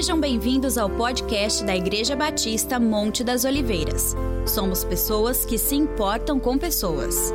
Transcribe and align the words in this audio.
Sejam 0.00 0.18
bem-vindos 0.18 0.78
ao 0.78 0.88
podcast 0.88 1.62
da 1.62 1.76
Igreja 1.76 2.16
Batista 2.16 2.80
Monte 2.80 3.22
das 3.22 3.44
Oliveiras. 3.44 4.14
Somos 4.46 4.82
pessoas 4.82 5.44
que 5.44 5.58
se 5.58 5.74
importam 5.74 6.40
com 6.40 6.56
pessoas. 6.56 7.30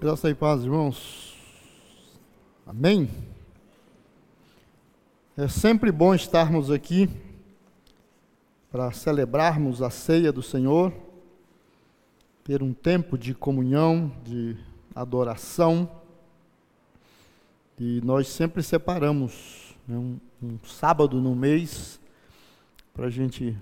Graça 0.00 0.30
e 0.30 0.34
paz, 0.34 0.64
irmãos. 0.64 1.36
Amém. 2.66 3.06
É 5.36 5.46
sempre 5.46 5.92
bom 5.92 6.14
estarmos 6.14 6.70
aqui 6.70 7.10
para 8.70 8.92
celebrarmos 8.92 9.82
a 9.82 9.90
ceia 9.90 10.32
do 10.32 10.42
Senhor, 10.42 10.90
ter 12.42 12.62
um 12.62 12.72
tempo 12.72 13.18
de 13.18 13.34
comunhão, 13.34 14.10
de 14.24 14.56
adoração. 14.94 15.86
E 17.78 18.00
nós 18.02 18.28
sempre 18.28 18.62
separamos 18.62 19.71
um, 19.96 20.18
um, 20.42 20.58
sábado 20.64 21.20
no 21.20 21.34
mês, 21.34 22.00
para 22.94 23.06
a 23.06 23.10
gente 23.10 23.56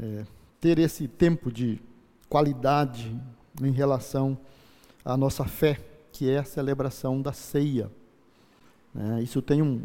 é, 0.00 0.24
ter 0.60 0.78
esse 0.78 1.06
tempo 1.06 1.52
de 1.52 1.80
qualidade 2.28 3.14
em 3.62 3.70
relação 3.70 4.38
à 5.04 5.16
nossa 5.16 5.44
fé, 5.44 5.80
que 6.10 6.30
é 6.30 6.38
a 6.38 6.44
celebração 6.44 7.20
da 7.20 7.32
ceia. 7.32 7.90
É, 8.96 9.22
isso 9.22 9.42
tem 9.42 9.60
um, 9.60 9.82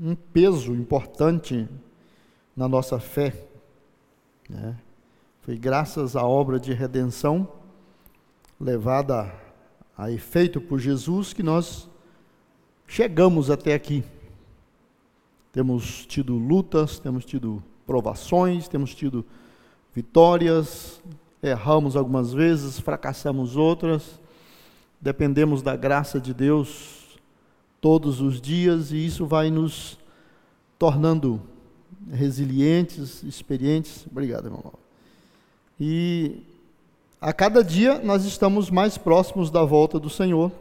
um, 0.00 0.14
peso 0.14 0.74
importante 0.74 1.68
na 2.56 2.68
nossa 2.68 2.98
fé. 2.98 3.46
Né? 4.48 4.76
Foi 5.42 5.56
graças 5.56 6.16
à 6.16 6.24
obra 6.24 6.58
de 6.58 6.72
redenção 6.72 7.48
levada 8.60 9.34
a 9.96 10.10
efeito 10.10 10.60
por 10.60 10.78
Jesus 10.78 11.32
que 11.32 11.42
nós 11.42 11.88
chegamos 12.92 13.50
até 13.50 13.72
aqui. 13.72 14.04
Temos 15.50 16.04
tido 16.04 16.36
lutas, 16.36 16.98
temos 16.98 17.24
tido 17.24 17.62
provações, 17.86 18.68
temos 18.68 18.94
tido 18.94 19.24
vitórias, 19.94 21.00
erramos 21.42 21.96
algumas 21.96 22.34
vezes, 22.34 22.78
fracassamos 22.78 23.56
outras, 23.56 24.20
dependemos 25.00 25.62
da 25.62 25.74
graça 25.74 26.20
de 26.20 26.34
Deus 26.34 27.18
todos 27.80 28.20
os 28.20 28.38
dias 28.38 28.92
e 28.92 29.06
isso 29.06 29.24
vai 29.24 29.50
nos 29.50 29.98
tornando 30.78 31.40
resilientes, 32.12 33.22
experientes. 33.22 34.06
Obrigado, 34.10 34.48
irmão. 34.48 34.74
E 35.80 36.42
a 37.18 37.32
cada 37.32 37.64
dia 37.64 38.02
nós 38.04 38.26
estamos 38.26 38.70
mais 38.70 38.98
próximos 38.98 39.50
da 39.50 39.64
volta 39.64 39.98
do 39.98 40.10
Senhor, 40.10 40.52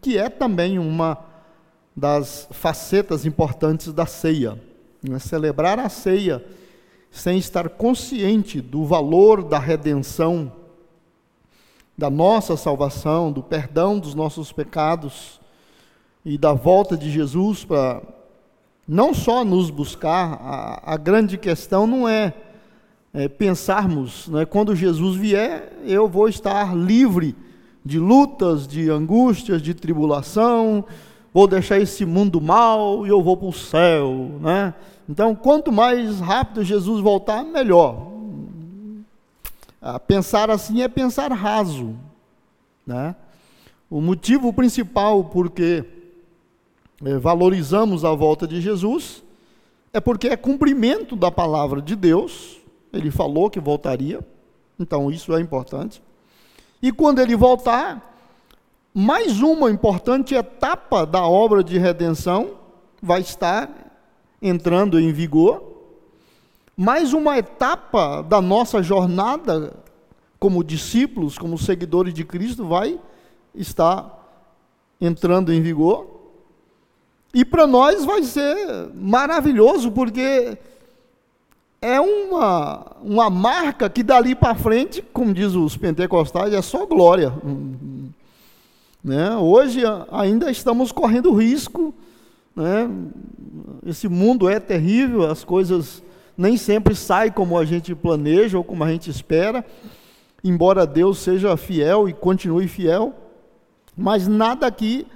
que 0.00 0.16
é 0.16 0.30
também 0.30 0.78
uma 0.78 1.33
das 1.96 2.48
facetas 2.50 3.24
importantes 3.24 3.92
da 3.92 4.06
ceia. 4.06 4.60
Né? 5.02 5.18
Celebrar 5.18 5.78
a 5.78 5.88
ceia 5.88 6.44
sem 7.10 7.38
estar 7.38 7.68
consciente 7.68 8.60
do 8.60 8.84
valor 8.84 9.44
da 9.44 9.58
redenção, 9.58 10.52
da 11.96 12.10
nossa 12.10 12.56
salvação, 12.56 13.30
do 13.30 13.40
perdão 13.42 14.00
dos 14.00 14.14
nossos 14.14 14.50
pecados 14.50 15.40
e 16.24 16.36
da 16.36 16.52
volta 16.52 16.96
de 16.96 17.08
Jesus 17.08 17.64
para 17.64 18.02
não 18.86 19.14
só 19.14 19.44
nos 19.44 19.70
buscar, 19.70 20.38
a, 20.42 20.94
a 20.94 20.96
grande 20.96 21.38
questão 21.38 21.86
não 21.86 22.08
é, 22.08 22.34
é 23.12 23.28
pensarmos, 23.28 24.28
né, 24.28 24.44
quando 24.44 24.74
Jesus 24.74 25.16
vier, 25.16 25.72
eu 25.84 26.08
vou 26.08 26.28
estar 26.28 26.76
livre 26.76 27.36
de 27.84 27.98
lutas, 27.98 28.66
de 28.66 28.90
angústias, 28.90 29.62
de 29.62 29.72
tribulação, 29.72 30.84
vou 31.34 31.48
deixar 31.48 31.80
esse 31.80 32.06
mundo 32.06 32.40
mal 32.40 33.04
e 33.04 33.10
eu 33.10 33.20
vou 33.20 33.36
para 33.36 33.48
o 33.48 33.52
céu, 33.52 34.38
né? 34.40 34.72
Então, 35.08 35.34
quanto 35.34 35.72
mais 35.72 36.20
rápido 36.20 36.62
Jesus 36.62 37.00
voltar, 37.00 37.44
melhor. 37.44 38.12
Ah, 39.82 39.98
pensar 39.98 40.48
assim 40.48 40.80
é 40.80 40.88
pensar 40.88 41.32
raso, 41.32 41.96
né? 42.86 43.16
O 43.90 44.00
motivo 44.00 44.52
principal 44.52 45.24
porque 45.24 45.84
eh, 47.04 47.18
valorizamos 47.18 48.04
a 48.04 48.14
volta 48.14 48.46
de 48.46 48.60
Jesus 48.60 49.22
é 49.92 50.00
porque 50.00 50.28
é 50.28 50.36
cumprimento 50.36 51.14
da 51.14 51.30
palavra 51.30 51.82
de 51.82 51.94
Deus. 51.94 52.58
Ele 52.92 53.10
falou 53.10 53.50
que 53.50 53.60
voltaria, 53.60 54.20
então 54.78 55.10
isso 55.10 55.34
é 55.34 55.40
importante. 55.40 56.02
E 56.80 56.90
quando 56.90 57.20
ele 57.20 57.36
voltar, 57.36 58.13
mais 58.96 59.42
uma 59.42 59.72
importante 59.72 60.36
etapa 60.36 61.04
da 61.04 61.26
obra 61.26 61.64
de 61.64 61.76
redenção 61.76 62.52
vai 63.02 63.20
estar 63.22 63.68
entrando 64.40 65.00
em 65.00 65.12
vigor. 65.12 65.64
Mais 66.76 67.12
uma 67.12 67.36
etapa 67.36 68.22
da 68.22 68.40
nossa 68.40 68.84
jornada 68.84 69.74
como 70.38 70.62
discípulos, 70.62 71.36
como 71.36 71.58
seguidores 71.58 72.14
de 72.14 72.24
Cristo, 72.24 72.66
vai 72.66 73.00
estar 73.52 74.16
entrando 75.00 75.52
em 75.52 75.60
vigor. 75.60 76.06
E 77.34 77.44
para 77.44 77.66
nós 77.66 78.04
vai 78.04 78.22
ser 78.22 78.90
maravilhoso, 78.94 79.90
porque 79.90 80.56
é 81.82 82.00
uma, 82.00 82.96
uma 83.02 83.28
marca 83.28 83.90
que 83.90 84.04
dali 84.04 84.36
para 84.36 84.54
frente, 84.54 85.02
como 85.12 85.34
diz 85.34 85.52
os 85.54 85.76
pentecostais, 85.76 86.54
é 86.54 86.62
só 86.62 86.86
glória. 86.86 87.32
Né? 89.04 89.36
Hoje 89.36 89.82
ainda 90.10 90.50
estamos 90.50 90.90
correndo 90.90 91.34
risco, 91.34 91.94
né? 92.56 92.90
esse 93.84 94.08
mundo 94.08 94.48
é 94.48 94.58
terrível, 94.58 95.30
as 95.30 95.44
coisas 95.44 96.02
nem 96.36 96.56
sempre 96.56 96.94
saem 96.94 97.30
como 97.30 97.58
a 97.58 97.66
gente 97.66 97.94
planeja 97.94 98.56
ou 98.56 98.64
como 98.64 98.82
a 98.82 98.90
gente 98.90 99.10
espera, 99.10 99.62
embora 100.42 100.86
Deus 100.86 101.18
seja 101.18 101.54
fiel 101.54 102.08
e 102.08 102.14
continue 102.14 102.66
fiel, 102.66 103.14
mas 103.94 104.26
nada 104.26 104.66
aqui 104.66 105.06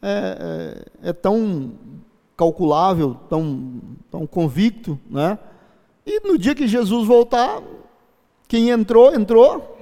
é, 0.00 0.84
é, 1.02 1.08
é 1.10 1.12
tão 1.12 1.72
calculável, 2.36 3.16
tão, 3.28 3.80
tão 4.10 4.26
convicto, 4.28 4.98
né? 5.10 5.38
E 6.06 6.20
no 6.20 6.38
dia 6.38 6.54
que 6.54 6.68
Jesus 6.68 7.06
voltar, 7.06 7.62
quem 8.46 8.70
entrou, 8.70 9.14
entrou, 9.14 9.78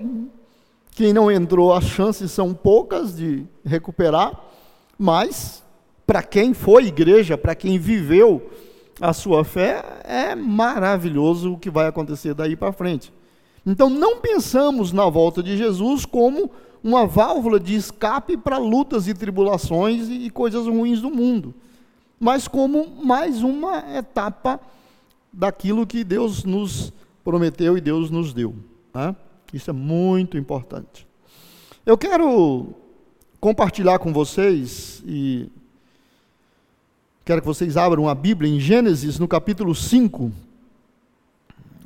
quem 0.94 1.12
não 1.12 1.30
entrou, 1.30 1.72
as 1.72 1.84
chances 1.84 2.30
são 2.30 2.52
poucas 2.52 3.16
de 3.16 3.44
recuperar, 3.64 4.38
mas 4.98 5.62
para 6.06 6.22
quem 6.22 6.52
foi 6.52 6.86
igreja, 6.86 7.38
para 7.38 7.54
quem 7.54 7.78
viveu 7.78 8.50
a 9.00 9.12
sua 9.12 9.42
fé, 9.42 9.82
é 10.04 10.34
maravilhoso 10.34 11.54
o 11.54 11.58
que 11.58 11.70
vai 11.70 11.86
acontecer 11.86 12.34
daí 12.34 12.54
para 12.54 12.72
frente. 12.72 13.12
Então 13.64 13.88
não 13.88 14.18
pensamos 14.18 14.92
na 14.92 15.08
volta 15.08 15.42
de 15.42 15.56
Jesus 15.56 16.04
como 16.04 16.50
uma 16.84 17.06
válvula 17.06 17.58
de 17.58 17.74
escape 17.74 18.36
para 18.36 18.58
lutas 18.58 19.08
e 19.08 19.14
tribulações 19.14 20.08
e 20.10 20.28
coisas 20.28 20.66
ruins 20.66 21.00
do 21.00 21.10
mundo, 21.10 21.54
mas 22.20 22.46
como 22.46 22.86
mais 23.02 23.42
uma 23.42 23.96
etapa 23.96 24.60
daquilo 25.32 25.86
que 25.86 26.04
Deus 26.04 26.44
nos 26.44 26.92
prometeu 27.24 27.78
e 27.78 27.80
Deus 27.80 28.10
nos 28.10 28.34
deu. 28.34 28.54
Né? 28.92 29.16
Isso 29.52 29.70
é 29.70 29.72
muito 29.72 30.38
importante. 30.38 31.06
Eu 31.84 31.98
quero 31.98 32.74
compartilhar 33.40 33.98
com 33.98 34.12
vocês 34.12 35.02
e 35.06 35.50
quero 37.24 37.40
que 37.40 37.46
vocês 37.46 37.76
abram 37.76 38.08
a 38.08 38.14
Bíblia 38.14 38.50
em 38.50 38.58
Gênesis 38.58 39.18
no 39.18 39.28
capítulo 39.28 39.74
5. 39.74 40.32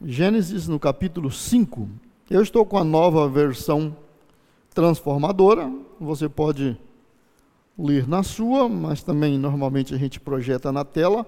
Gênesis 0.04 0.68
no 0.68 0.78
capítulo 0.78 1.30
5. 1.30 1.88
Eu 2.30 2.42
estou 2.42 2.64
com 2.66 2.76
a 2.76 2.84
nova 2.84 3.28
versão 3.28 3.96
transformadora. 4.74 5.72
Você 5.98 6.28
pode 6.28 6.76
ler 7.78 8.06
na 8.06 8.22
sua, 8.22 8.68
mas 8.68 9.02
também 9.02 9.38
normalmente 9.38 9.94
a 9.94 9.98
gente 9.98 10.20
projeta 10.20 10.70
na 10.70 10.84
tela. 10.84 11.26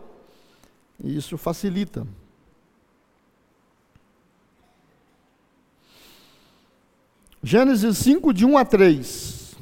E 1.02 1.16
isso 1.16 1.38
facilita. 1.38 2.06
Gênesis 7.42 7.98
5, 7.98 8.32
de 8.32 8.44
1 8.44 8.58
a 8.58 8.64
3. 8.64 9.56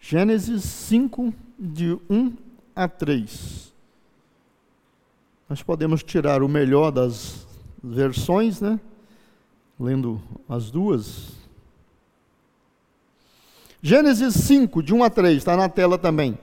Gênesis 0.00 0.64
5, 0.64 1.32
de 1.58 1.96
1 2.08 2.36
a 2.74 2.88
3. 2.88 3.72
Nós 5.48 5.62
podemos 5.62 6.02
tirar 6.02 6.42
o 6.42 6.48
melhor 6.48 6.90
das 6.90 7.46
versões, 7.82 8.60
né? 8.60 8.80
Lendo 9.78 10.20
as 10.48 10.70
duas. 10.70 11.32
Gênesis 13.82 14.34
5, 14.34 14.82
de 14.82 14.94
1 14.94 15.04
a 15.04 15.10
3, 15.10 15.36
está 15.36 15.56
na 15.56 15.68
tela 15.68 15.98
também. 15.98 16.38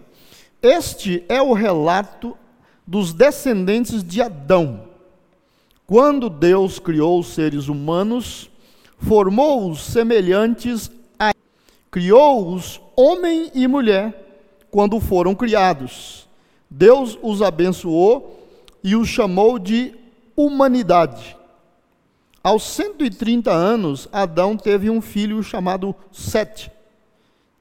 Este 0.62 1.24
é 1.30 1.42
o 1.42 1.54
relato 1.54 2.36
dos 2.86 3.14
descendentes 3.14 4.04
de 4.04 4.22
Adão, 4.22 4.88
quando 5.86 6.30
Deus 6.30 6.80
criou 6.80 7.20
os 7.20 7.28
seres 7.28 7.68
humanos, 7.68 8.50
formou-os 8.98 9.82
semelhantes 9.84 10.90
a 11.20 11.32
criou-os 11.92 12.82
homem 12.96 13.52
e 13.54 13.68
mulher 13.68 14.44
quando 14.72 15.00
foram 15.00 15.36
criados. 15.36 16.28
Deus 16.70 17.18
os 17.22 17.42
abençoou 17.42 18.50
e 18.84 18.96
os 18.96 19.08
chamou 19.08 19.60
de 19.60 19.94
humanidade. 20.36 21.38
Aos 22.44 22.64
130 22.64 23.52
anos, 23.52 24.08
Adão 24.12 24.58
teve 24.58 24.90
um 24.90 25.02
filho 25.02 25.44
chamado 25.44 25.96
Sete, 26.12 26.72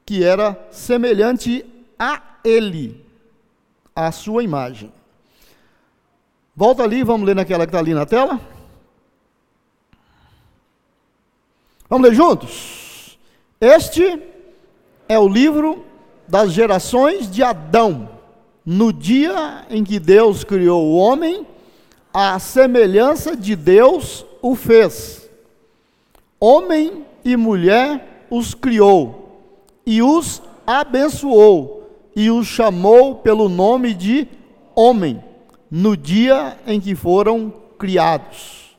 que 0.05 0.23
era 0.23 0.67
semelhante 0.71 1.65
a 1.99 2.21
ele, 2.47 3.05
à 3.95 4.11
sua 4.11 4.43
imagem. 4.43 4.91
Volta 6.55 6.83
ali, 6.83 7.03
vamos 7.03 7.27
ler 7.27 7.35
naquela 7.35 7.65
que 7.65 7.69
está 7.69 7.79
ali 7.79 7.93
na 7.93 8.05
tela. 8.05 8.39
Vamos 11.89 12.07
ler 12.07 12.15
juntos? 12.15 13.19
Este 13.59 14.21
é 15.07 15.19
o 15.19 15.27
livro 15.27 15.85
das 16.27 16.51
gerações 16.51 17.29
de 17.29 17.43
Adão. 17.43 18.09
No 18.65 18.91
dia 18.91 19.65
em 19.69 19.83
que 19.83 19.99
Deus 19.99 20.43
criou 20.43 20.83
o 20.83 20.97
homem, 20.97 21.45
a 22.13 22.37
semelhança 22.39 23.35
de 23.35 23.55
Deus 23.55 24.25
o 24.41 24.55
fez. 24.55 25.29
Homem 26.39 27.05
e 27.23 27.37
mulher 27.37 28.25
os 28.29 28.53
criou 28.53 29.41
e 29.85 30.01
os 30.01 30.41
abençoou 30.65 31.76
e 32.17 32.31
os 32.31 32.47
chamou 32.47 33.13
pelo 33.13 33.47
nome 33.47 33.93
de 33.93 34.27
homem 34.73 35.23
no 35.69 35.95
dia 35.95 36.57
em 36.65 36.81
que 36.81 36.95
foram 36.95 37.53
criados. 37.77 38.75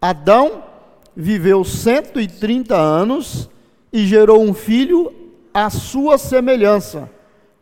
Adão 0.00 0.62
viveu 1.16 1.64
130 1.64 2.76
anos 2.76 3.50
e 3.92 4.06
gerou 4.06 4.40
um 4.40 4.54
filho 4.54 5.12
à 5.52 5.70
sua 5.70 6.16
semelhança, 6.16 7.10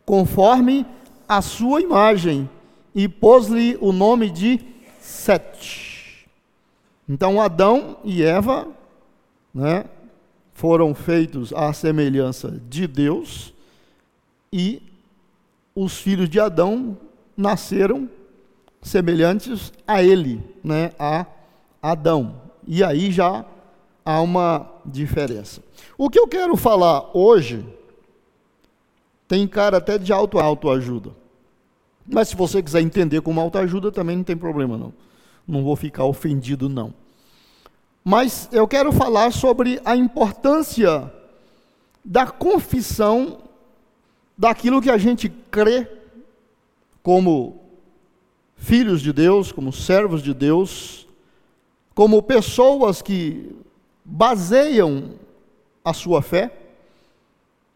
conforme 0.05 0.85
a 1.27 1.41
sua 1.41 1.81
imagem, 1.81 2.47
e 2.93 3.07
pôs-lhe 3.07 3.79
o 3.81 3.91
nome 3.91 4.29
de 4.29 4.59
Sete. 4.99 6.27
Então 7.09 7.41
Adão 7.41 7.97
e 8.03 8.21
Eva 8.21 8.67
né, 9.51 9.85
foram 10.53 10.93
feitos 10.93 11.51
à 11.53 11.73
semelhança 11.73 12.61
de 12.69 12.85
Deus 12.85 13.51
e 14.53 14.90
os 15.75 15.97
filhos 15.97 16.29
de 16.29 16.39
Adão 16.39 16.97
nasceram 17.35 18.09
semelhantes 18.81 19.71
a 19.87 20.03
ele, 20.03 20.43
né, 20.63 20.91
a 20.99 21.25
Adão. 21.81 22.41
E 22.67 22.83
aí 22.83 23.11
já 23.11 23.45
há 24.05 24.21
uma 24.21 24.69
diferença. 24.85 25.61
O 25.97 26.09
que 26.09 26.19
eu 26.19 26.27
quero 26.27 26.55
falar 26.55 27.09
hoje 27.15 27.65
tem 29.27 29.47
cara 29.47 29.77
até 29.77 29.97
de 29.97 30.11
auto 30.11 30.39
autoajuda. 30.39 31.11
Mas 32.05 32.29
se 32.29 32.35
você 32.35 32.61
quiser 32.61 32.81
entender 32.81 33.21
como 33.21 33.39
autoajuda, 33.39 33.91
também 33.91 34.17
não 34.17 34.23
tem 34.23 34.35
problema 34.35 34.77
não. 34.77 34.93
Não 35.47 35.63
vou 35.63 35.75
ficar 35.75 36.03
ofendido 36.03 36.67
não. 36.67 36.93
Mas 38.03 38.49
eu 38.51 38.67
quero 38.67 38.91
falar 38.91 39.31
sobre 39.31 39.79
a 39.85 39.95
importância 39.95 41.11
da 42.03 42.25
confissão 42.25 43.37
daquilo 44.41 44.81
que 44.81 44.89
a 44.89 44.97
gente 44.97 45.29
crê 45.29 45.87
como 47.03 47.61
filhos 48.55 48.99
de 48.99 49.13
Deus, 49.13 49.51
como 49.51 49.71
servos 49.71 50.23
de 50.23 50.33
Deus, 50.33 51.07
como 51.93 52.23
pessoas 52.23 53.03
que 53.03 53.55
baseiam 54.03 55.11
a 55.85 55.93
sua 55.93 56.23
fé 56.23 56.51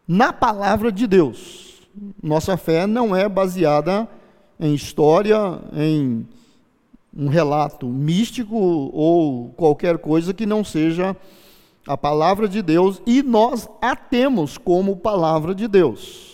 na 0.07 0.33
palavra 0.33 0.91
de 0.91 1.06
Deus. 1.06 1.88
Nossa 2.21 2.57
fé 2.57 2.88
não 2.88 3.15
é 3.15 3.29
baseada 3.29 4.09
em 4.59 4.73
história, 4.73 5.38
em 5.71 6.25
um 7.15 7.27
relato 7.27 7.85
místico 7.85 8.57
ou 8.57 9.50
qualquer 9.50 10.00
coisa 10.00 10.33
que 10.33 10.47
não 10.47 10.63
seja 10.63 11.15
a 11.88 11.95
palavra 11.95 12.50
de 12.50 12.63
Deus 12.63 13.03
e 13.06 13.21
nós 13.21 13.69
a 13.79 13.95
temos 13.95 14.57
como 14.57 14.95
palavra 14.95 15.53
de 15.53 15.68
Deus. 15.68 16.25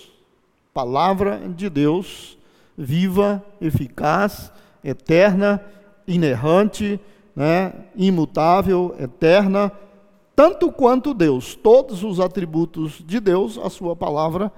Palavra 0.73 1.41
de 1.55 1.69
Deus 1.69 2.37
viva, 2.77 3.43
eficaz, 3.59 4.51
eterna, 4.83 5.61
inerrante, 6.07 6.99
né, 7.35 7.73
imutável, 7.95 8.95
eterna, 8.99 9.71
tanto 10.35 10.71
quanto 10.71 11.13
Deus. 11.13 11.55
Todos 11.55 12.03
os 12.03 12.19
atributos 12.19 13.03
de 13.05 13.19
Deus, 13.19 13.57
a 13.57 13.69
sua 13.69 13.95
palavra 13.95 14.51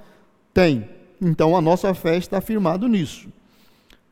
tem. 0.54 0.88
Então 1.22 1.56
a 1.56 1.62
nossa 1.62 1.94
fé 1.94 2.18
está 2.18 2.40
firmada 2.40 2.88
nisso. 2.88 3.28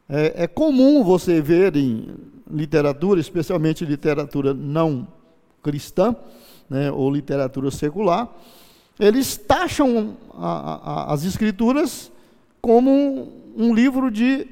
É, 0.10 0.44
é 0.44 0.48
comum 0.48 1.04
você 1.04 1.42
ver 1.42 1.76
em 1.76 2.10
literatura, 2.50 3.20
especialmente 3.20 3.86
literatura 3.86 4.54
não 4.54 5.08
cristã, 5.64 6.16
né, 6.70 6.92
ou 6.92 7.10
literatura 7.10 7.72
secular, 7.72 8.30
eles 9.02 9.36
taxam 9.36 10.16
a, 10.38 11.08
a, 11.10 11.14
as 11.14 11.24
escrituras 11.24 12.12
como 12.62 13.34
um 13.58 13.74
livro 13.74 14.12
de 14.12 14.48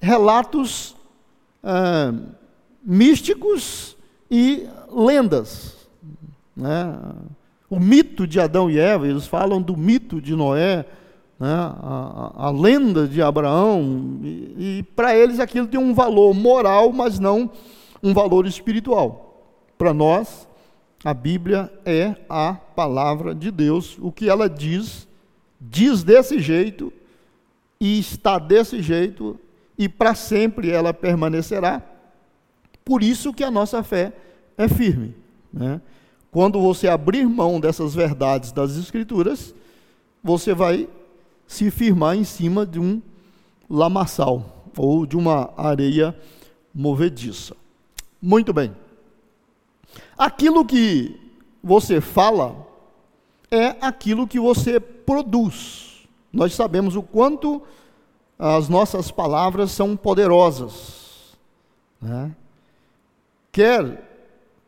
relatos 0.00 0.96
é, 1.62 2.12
místicos 2.84 3.96
e 4.28 4.66
lendas. 4.90 5.76
Né? 6.56 6.98
O 7.70 7.78
mito 7.78 8.26
de 8.26 8.40
Adão 8.40 8.68
e 8.68 8.76
Eva, 8.76 9.06
eles 9.06 9.28
falam 9.28 9.62
do 9.62 9.76
mito 9.76 10.20
de 10.20 10.34
Noé, 10.34 10.84
né, 11.38 11.54
a, 11.54 12.32
a, 12.46 12.50
lenda 12.50 13.06
de 13.06 13.22
Abraão, 13.22 14.18
e, 14.22 14.78
e 14.78 14.82
para 14.94 15.16
eles 15.16 15.40
aquilo 15.40 15.66
tem 15.66 15.78
um 15.80 15.94
valor 15.94 16.34
moral, 16.34 16.92
mas 16.92 17.18
não 17.18 17.50
um 18.02 18.12
valor 18.12 18.46
espiritual. 18.46 19.44
Para 19.78 19.94
nós, 19.94 20.46
a 21.04 21.12
Bíblia 21.12 21.72
é 21.84 22.14
a 22.28 22.54
palavra 22.54 23.34
de 23.34 23.50
Deus, 23.50 23.98
o 24.00 24.12
que 24.12 24.28
ela 24.28 24.48
diz, 24.48 25.08
diz 25.60 26.04
desse 26.04 26.40
jeito, 26.40 26.92
e 27.80 27.98
está 27.98 28.38
desse 28.38 28.80
jeito, 28.80 29.38
e 29.76 29.88
para 29.88 30.14
sempre 30.14 30.70
ela 30.70 30.94
permanecerá. 30.94 31.82
Por 32.84 33.02
isso 33.02 33.32
que 33.32 33.42
a 33.42 33.50
nossa 33.50 33.82
fé 33.82 34.12
é 34.56 34.68
firme. 34.68 35.14
Né? 35.52 35.80
Quando 36.30 36.60
você 36.60 36.88
abrir 36.88 37.26
mão 37.26 37.58
dessas 37.58 37.94
verdades 37.94 38.52
das 38.52 38.76
Escrituras, 38.76 39.54
você 40.22 40.54
vai 40.54 40.88
se 41.46 41.70
firmar 41.70 42.16
em 42.16 42.24
cima 42.24 42.64
de 42.64 42.78
um 42.78 43.02
lamaçal 43.68 44.70
ou 44.76 45.04
de 45.04 45.16
uma 45.16 45.52
areia 45.56 46.16
movediça. 46.74 47.56
Muito 48.20 48.52
bem. 48.52 48.72
Aquilo 50.16 50.64
que 50.64 51.18
você 51.62 52.00
fala 52.00 52.66
é 53.50 53.76
aquilo 53.80 54.26
que 54.26 54.40
você 54.40 54.80
produz. 54.80 56.06
Nós 56.32 56.54
sabemos 56.54 56.96
o 56.96 57.02
quanto 57.02 57.62
as 58.38 58.68
nossas 58.68 59.10
palavras 59.10 59.70
são 59.70 59.96
poderosas. 59.96 61.36
Né? 62.00 62.34
Quer 63.50 64.10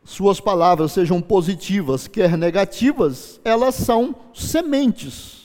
suas 0.03 0.39
palavras 0.39 0.91
sejam 0.91 1.21
positivas, 1.21 2.07
quer 2.07 2.37
negativas, 2.37 3.41
elas 3.43 3.73
são 3.73 4.15
sementes 4.33 5.35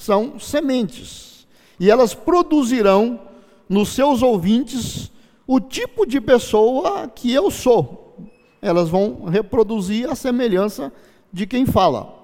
são 0.00 0.38
sementes. 0.38 1.46
E 1.78 1.90
elas 1.90 2.14
produzirão 2.14 3.20
nos 3.68 3.90
seus 3.90 4.22
ouvintes 4.22 5.10
o 5.46 5.60
tipo 5.60 6.06
de 6.06 6.20
pessoa 6.20 7.06
que 7.06 7.30
eu 7.30 7.50
sou. 7.50 8.09
Elas 8.62 8.88
vão 8.88 9.24
reproduzir 9.24 10.08
a 10.10 10.14
semelhança 10.14 10.92
de 11.32 11.46
quem 11.46 11.66
fala. 11.66 12.14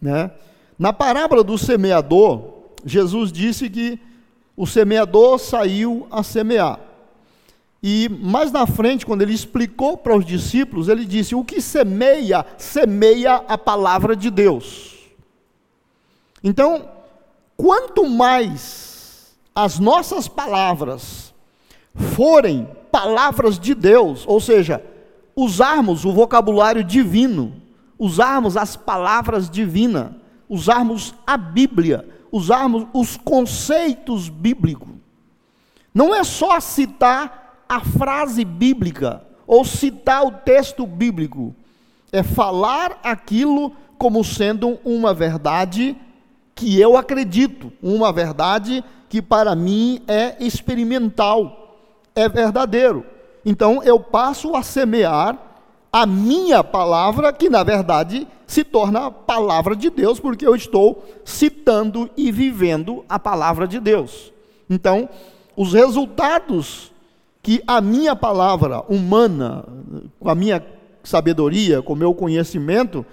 Né? 0.00 0.30
Na 0.78 0.92
parábola 0.92 1.42
do 1.42 1.58
semeador, 1.58 2.42
Jesus 2.84 3.32
disse 3.32 3.68
que 3.68 3.98
o 4.56 4.66
semeador 4.66 5.38
saiu 5.38 6.06
a 6.10 6.22
semear. 6.22 6.78
E 7.82 8.08
mais 8.10 8.52
na 8.52 8.66
frente, 8.66 9.06
quando 9.06 9.22
ele 9.22 9.32
explicou 9.32 9.96
para 9.96 10.16
os 10.16 10.24
discípulos, 10.24 10.88
ele 10.88 11.04
disse: 11.04 11.34
O 11.34 11.44
que 11.44 11.62
semeia, 11.62 12.44
semeia 12.58 13.36
a 13.36 13.56
palavra 13.56 14.14
de 14.14 14.30
Deus. 14.30 14.98
Então, 16.44 16.88
quanto 17.56 18.08
mais 18.08 19.34
as 19.54 19.78
nossas 19.78 20.28
palavras 20.28 21.32
forem 21.94 22.68
palavras 22.92 23.58
de 23.58 23.74
Deus, 23.74 24.24
ou 24.26 24.40
seja, 24.40 24.82
usarmos 25.34 26.04
o 26.04 26.12
vocabulário 26.12 26.84
divino, 26.84 27.54
usarmos 27.98 28.56
as 28.56 28.76
palavras 28.76 29.48
divinas, 29.48 30.12
usarmos 30.48 31.14
a 31.26 31.36
Bíblia, 31.36 32.08
usarmos 32.32 32.86
os 32.92 33.16
conceitos 33.16 34.28
bíblicos. 34.28 34.88
Não 35.94 36.14
é 36.14 36.22
só 36.24 36.60
citar 36.60 37.64
a 37.68 37.80
frase 37.80 38.44
bíblica 38.44 39.22
ou 39.46 39.64
citar 39.64 40.24
o 40.24 40.32
texto 40.32 40.86
bíblico. 40.86 41.54
É 42.12 42.22
falar 42.22 42.98
aquilo 43.02 43.72
como 43.98 44.24
sendo 44.24 44.78
uma 44.84 45.12
verdade 45.12 45.96
que 46.54 46.80
eu 46.80 46.96
acredito, 46.96 47.72
uma 47.82 48.12
verdade 48.12 48.84
que 49.08 49.20
para 49.20 49.54
mim 49.54 50.02
é 50.06 50.36
experimental, 50.38 51.78
é 52.14 52.28
verdadeiro. 52.28 53.04
Então 53.44 53.82
eu 53.82 53.98
passo 53.98 54.54
a 54.54 54.62
semear 54.62 55.38
a 55.92 56.06
minha 56.06 56.62
palavra, 56.62 57.32
que 57.32 57.48
na 57.48 57.62
verdade 57.62 58.26
se 58.46 58.64
torna 58.64 59.06
a 59.06 59.10
palavra 59.10 59.74
de 59.74 59.90
Deus, 59.90 60.20
porque 60.20 60.46
eu 60.46 60.54
estou 60.54 61.04
citando 61.24 62.10
e 62.16 62.30
vivendo 62.30 63.04
a 63.08 63.18
palavra 63.18 63.66
de 63.66 63.80
Deus. 63.80 64.32
Então, 64.68 65.08
os 65.56 65.72
resultados 65.72 66.92
que 67.42 67.62
a 67.66 67.80
minha 67.80 68.14
palavra 68.14 68.82
humana, 68.88 69.64
com 70.18 70.28
a 70.28 70.34
minha 70.34 70.64
sabedoria, 71.02 71.82
com 71.82 71.94
o 71.94 71.96
meu 71.96 72.14
conhecimento, 72.14 73.04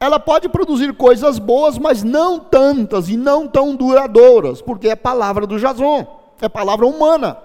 ela 0.00 0.18
pode 0.18 0.48
produzir 0.48 0.92
coisas 0.94 1.38
boas, 1.38 1.78
mas 1.78 2.02
não 2.02 2.38
tantas 2.38 3.08
e 3.08 3.16
não 3.16 3.46
tão 3.46 3.74
duradouras, 3.74 4.60
porque 4.60 4.88
é 4.88 4.96
palavra 4.96 5.46
do 5.46 5.58
Jason, 5.58 6.06
é 6.40 6.48
palavra 6.48 6.86
humana. 6.86 7.36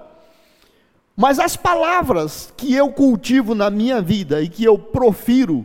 Mas 1.22 1.38
as 1.38 1.56
palavras 1.56 2.52
que 2.58 2.74
eu 2.74 2.90
cultivo 2.92 3.54
na 3.54 3.70
minha 3.70 4.02
vida 4.02 4.42
e 4.42 4.50
que 4.50 4.64
eu 4.64 4.76
profiro, 4.76 5.64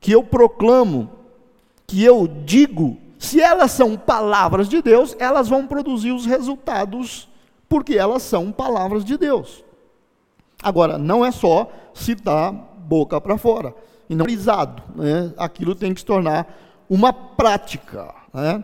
que 0.00 0.12
eu 0.12 0.22
proclamo, 0.22 1.10
que 1.84 2.04
eu 2.04 2.28
digo, 2.28 2.96
se 3.18 3.40
elas 3.40 3.72
são 3.72 3.96
palavras 3.96 4.68
de 4.68 4.80
Deus, 4.80 5.16
elas 5.18 5.48
vão 5.48 5.66
produzir 5.66 6.12
os 6.12 6.26
resultados, 6.26 7.28
porque 7.68 7.96
elas 7.96 8.22
são 8.22 8.52
palavras 8.52 9.04
de 9.04 9.18
Deus. 9.18 9.64
Agora, 10.62 10.96
não 10.96 11.24
é 11.24 11.32
só 11.32 11.68
citar 11.92 12.52
boca 12.52 13.20
para 13.20 13.36
fora, 13.36 13.74
e 14.08 14.14
não 14.14 14.26
brisado, 14.26 14.80
né? 14.94 15.32
aquilo 15.36 15.74
tem 15.74 15.92
que 15.92 15.98
se 15.98 16.06
tornar 16.06 16.56
uma 16.88 17.12
prática. 17.12 18.14
Né? 18.32 18.62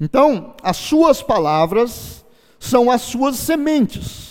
Então, 0.00 0.54
as 0.62 0.76
suas 0.76 1.20
palavras 1.20 2.24
são 2.60 2.88
as 2.88 3.02
suas 3.02 3.34
sementes. 3.34 4.25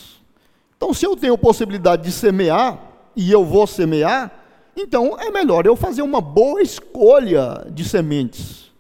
Então, 0.86 0.94
se 0.94 1.04
eu 1.04 1.16
tenho 1.16 1.36
possibilidade 1.36 2.04
de 2.04 2.12
semear, 2.12 2.78
e 3.16 3.32
eu 3.32 3.44
vou 3.44 3.66
semear, 3.66 4.32
então 4.78 5.20
é 5.20 5.32
melhor 5.32 5.66
eu 5.66 5.76
fazer 5.76 6.04
uma 6.04 6.22
boa 6.22 6.62
escolha 6.62 7.66
de 7.72 7.84
sementes. 7.84 8.72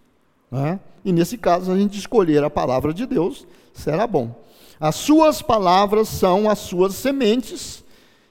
Né? 0.51 0.79
E 1.03 1.12
nesse 1.12 1.35
caso, 1.35 1.71
a 1.71 1.75
gente 1.75 1.97
escolher 1.97 2.43
a 2.43 2.50
palavra 2.50 2.93
de 2.93 3.07
Deus, 3.07 3.47
será 3.74 4.05
bom. 4.05 4.35
As 4.79 4.93
suas 4.93 5.41
palavras 5.41 6.07
são 6.07 6.47
as 6.47 6.59
suas 6.59 6.93
sementes 6.93 7.83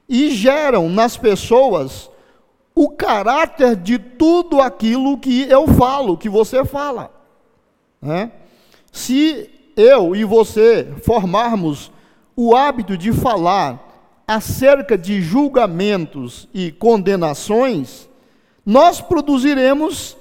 e 0.09 0.31
geram 0.31 0.89
nas 0.89 1.17
pessoas 1.17 2.09
o 2.77 2.91
caráter 2.91 3.75
de 3.75 3.99
tudo 3.99 4.61
aquilo 4.61 5.19
que 5.19 5.51
eu 5.51 5.67
falo, 5.67 6.17
que 6.17 6.29
você 6.29 6.65
fala. 6.65 7.11
Né? 8.01 8.31
Se 8.93 9.51
eu 9.77 10.15
e 10.15 10.23
você 10.23 10.95
formarmos 11.03 11.91
o 12.37 12.55
hábito 12.55 12.97
de 12.97 13.13
falar 13.13 13.81
acerca 14.27 14.97
de 14.97 15.21
julgamentos 15.21 16.49
e 16.53 16.73
condenações, 16.73 18.09
nós 18.65 19.01
produziremos 19.01 20.17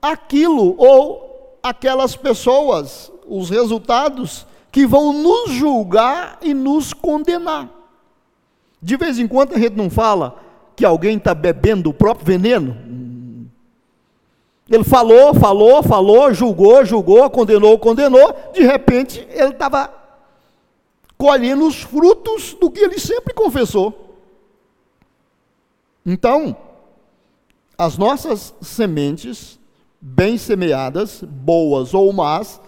aquilo 0.00 0.74
ou 0.78 1.58
aquelas 1.62 2.16
pessoas, 2.16 3.12
os 3.28 3.50
resultados 3.50 4.46
que 4.72 4.86
vão 4.86 5.12
nos 5.12 5.50
julgar 5.50 6.38
e 6.40 6.54
nos 6.54 6.92
condenar. 6.92 7.68
De 8.80 8.96
vez 8.96 9.18
em 9.18 9.26
quando 9.26 9.54
a 9.54 9.58
gente 9.58 9.76
não 9.76 9.90
fala 9.90 10.36
que 10.74 10.84
alguém 10.84 11.16
está 11.16 11.34
bebendo 11.34 11.90
o 11.90 11.94
próprio 11.94 12.26
veneno? 12.26 12.76
Ele 14.70 14.84
falou, 14.84 15.34
falou, 15.34 15.82
falou, 15.82 16.32
julgou, 16.32 16.84
julgou, 16.84 17.28
condenou, 17.28 17.76
condenou, 17.78 18.34
de 18.54 18.62
repente 18.62 19.26
ele 19.30 19.50
estava 19.50 19.99
colhendo 21.20 21.66
os 21.66 21.82
frutos 21.82 22.54
do 22.54 22.70
que 22.70 22.80
ele 22.80 22.98
sempre 22.98 23.34
confessou. 23.34 24.16
Então, 26.04 26.56
as 27.76 27.98
nossas 27.98 28.54
sementes, 28.62 29.60
bem 30.00 30.38
semeadas, 30.38 31.22
boas 31.22 31.92
ou 31.92 32.10
más, 32.10 32.58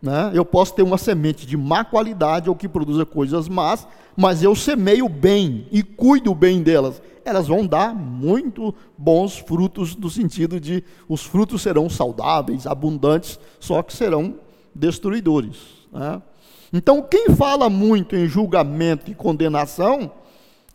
né? 0.00 0.30
eu 0.32 0.44
posso 0.44 0.76
ter 0.76 0.82
uma 0.84 0.96
semente 0.96 1.44
de 1.44 1.56
má 1.56 1.84
qualidade 1.84 2.48
ou 2.48 2.54
que 2.54 2.68
produza 2.68 3.04
coisas 3.04 3.48
más, 3.48 3.84
mas 4.16 4.44
eu 4.44 4.54
semeio 4.54 5.08
bem 5.08 5.66
e 5.72 5.82
cuido 5.82 6.32
bem 6.36 6.62
delas. 6.62 7.02
Elas 7.24 7.48
vão 7.48 7.66
dar 7.66 7.92
muito 7.96 8.72
bons 8.96 9.38
frutos, 9.38 9.96
no 9.96 10.08
sentido 10.08 10.60
de 10.60 10.84
os 11.08 11.24
frutos 11.24 11.62
serão 11.62 11.90
saudáveis, 11.90 12.64
abundantes, 12.64 13.40
só 13.58 13.82
que 13.82 13.92
serão 13.92 14.36
destruidores. 14.72 15.56
Né? 15.92 16.22
Então, 16.72 17.02
quem 17.02 17.34
fala 17.34 17.70
muito 17.70 18.14
em 18.14 18.26
julgamento 18.26 19.10
e 19.10 19.14
condenação, 19.14 20.12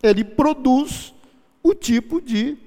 ele 0.02 0.24
produz 0.24 1.14
o 1.62 1.74
tipo 1.74 2.20
de 2.20 2.58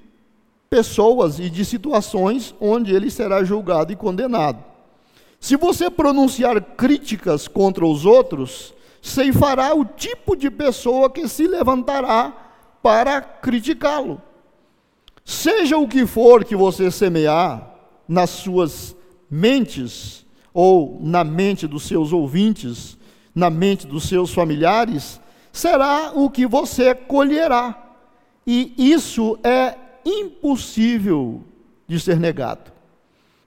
pessoas 0.69 1.39
e 1.39 1.49
de 1.49 1.63
situações 1.63 2.53
onde 2.59 2.93
ele 2.93 3.09
será 3.11 3.43
julgado 3.43 3.91
e 3.91 3.95
condenado. 3.95 4.63
Se 5.39 5.55
você 5.55 5.89
pronunciar 5.89 6.59
críticas 6.61 7.47
contra 7.47 7.85
os 7.85 8.05
outros, 8.05 8.73
ceifará 9.01 9.75
o 9.75 9.85
tipo 9.85 10.35
de 10.35 10.49
pessoa 10.49 11.09
que 11.09 11.27
se 11.27 11.47
levantará 11.47 12.33
para 12.81 13.21
criticá-lo. 13.21 14.21
Seja 15.23 15.77
o 15.77 15.87
que 15.87 16.05
for 16.05 16.43
que 16.43 16.55
você 16.55 16.89
semear 16.89 17.75
nas 18.07 18.29
suas 18.29 18.95
mentes, 19.29 20.25
ou 20.53 20.97
na 21.01 21.23
mente 21.23 21.67
dos 21.67 21.83
seus 21.83 22.11
ouvintes, 22.11 22.96
na 23.37 23.51
mente 23.51 23.85
dos 23.85 24.09
seus 24.09 24.33
familiares, 24.33 25.21
será 25.53 26.11
o 26.15 26.27
que 26.27 26.47
você 26.47 26.95
colherá. 26.95 27.93
E 28.47 28.73
isso 28.75 29.37
é 29.43 29.75
impossível 30.03 31.43
de 31.87 31.99
ser 31.99 32.19
negado. 32.19 32.71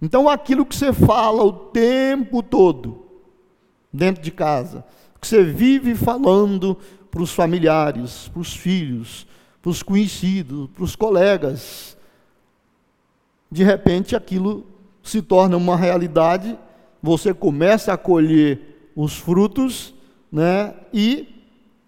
Então, 0.00 0.28
aquilo 0.28 0.64
que 0.64 0.76
você 0.76 0.92
fala 0.92 1.42
o 1.42 1.52
tempo 1.52 2.40
todo, 2.40 3.04
dentro 3.92 4.23
de 4.23 4.30
casa, 4.30 4.85
que 5.20 5.26
você 5.26 5.42
vive 5.42 5.97
falando 5.97 6.78
para 7.11 7.20
os 7.23 7.32
familiares, 7.32 8.28
para 8.28 8.42
os 8.42 8.54
filhos, 8.54 9.26
para 9.61 9.70
os 9.70 9.82
conhecidos, 9.82 10.70
para 10.73 10.85
os 10.85 10.94
colegas, 10.94 11.97
de 13.50 13.64
repente 13.64 14.14
aquilo 14.14 14.64
se 15.02 15.20
torna 15.20 15.56
uma 15.56 15.76
realidade, 15.76 16.56
você 17.02 17.35
começa 17.35 17.92
a 17.92 17.97
colher 17.97 18.69
os 19.02 19.16
frutos, 19.16 19.95
né? 20.30 20.75
E 20.92 21.26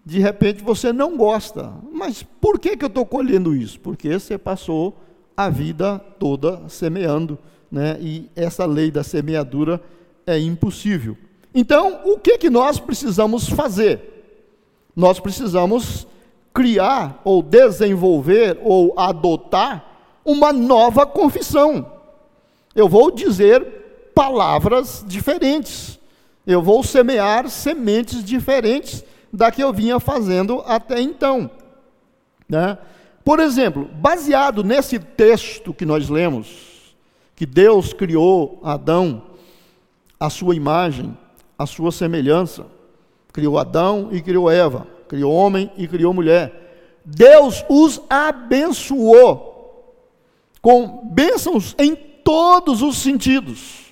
de 0.03 0.19
repente 0.19 0.63
você 0.63 0.91
não 0.91 1.15
gosta. 1.15 1.71
Mas 1.91 2.23
por 2.23 2.59
que, 2.59 2.75
que 2.75 2.83
eu 2.83 2.87
estou 2.87 3.05
colhendo 3.05 3.55
isso? 3.55 3.79
Porque 3.79 4.19
você 4.19 4.35
passou 4.35 4.97
a 5.37 5.47
vida 5.47 5.99
toda 6.17 6.67
semeando, 6.67 7.37
né? 7.71 7.97
E 8.01 8.29
essa 8.35 8.65
lei 8.65 8.89
da 8.89 9.03
semeadura 9.03 9.79
é 10.25 10.39
impossível. 10.39 11.15
Então, 11.53 12.01
o 12.03 12.17
que, 12.17 12.39
que 12.39 12.49
nós 12.49 12.79
precisamos 12.79 13.47
fazer? 13.47 14.01
Nós 14.95 15.19
precisamos 15.19 16.07
criar 16.51 17.21
ou 17.23 17.43
desenvolver 17.43 18.59
ou 18.63 18.97
adotar 18.97 19.85
uma 20.25 20.51
nova 20.51 21.05
confissão. 21.05 21.91
Eu 22.75 22.89
vou 22.89 23.11
dizer 23.11 24.11
palavras 24.15 25.05
diferentes 25.07 25.92
eu 26.45 26.61
vou 26.61 26.83
semear 26.83 27.49
sementes 27.49 28.23
diferentes 28.23 29.03
da 29.31 29.51
que 29.51 29.63
eu 29.63 29.73
vinha 29.73 29.99
fazendo 29.99 30.61
até 30.65 31.01
então. 31.01 31.49
Né? 32.47 32.77
Por 33.23 33.39
exemplo, 33.39 33.89
baseado 33.95 34.63
nesse 34.63 34.99
texto 34.99 35.73
que 35.73 35.85
nós 35.85 36.09
lemos, 36.09 36.95
que 37.35 37.45
Deus 37.45 37.93
criou 37.93 38.59
Adão 38.63 39.23
à 40.19 40.29
sua 40.29 40.55
imagem, 40.55 41.17
à 41.57 41.65
sua 41.65 41.91
semelhança, 41.91 42.65
criou 43.31 43.57
Adão 43.57 44.09
e 44.11 44.21
criou 44.21 44.51
Eva, 44.51 44.85
criou 45.07 45.33
homem 45.33 45.71
e 45.77 45.87
criou 45.87 46.13
mulher. 46.13 46.99
Deus 47.05 47.65
os 47.69 48.01
abençoou 48.09 49.51
com 50.61 51.09
bênçãos 51.11 51.75
em 51.79 51.95
todos 51.95 52.81
os 52.81 52.97
sentidos 52.97 53.82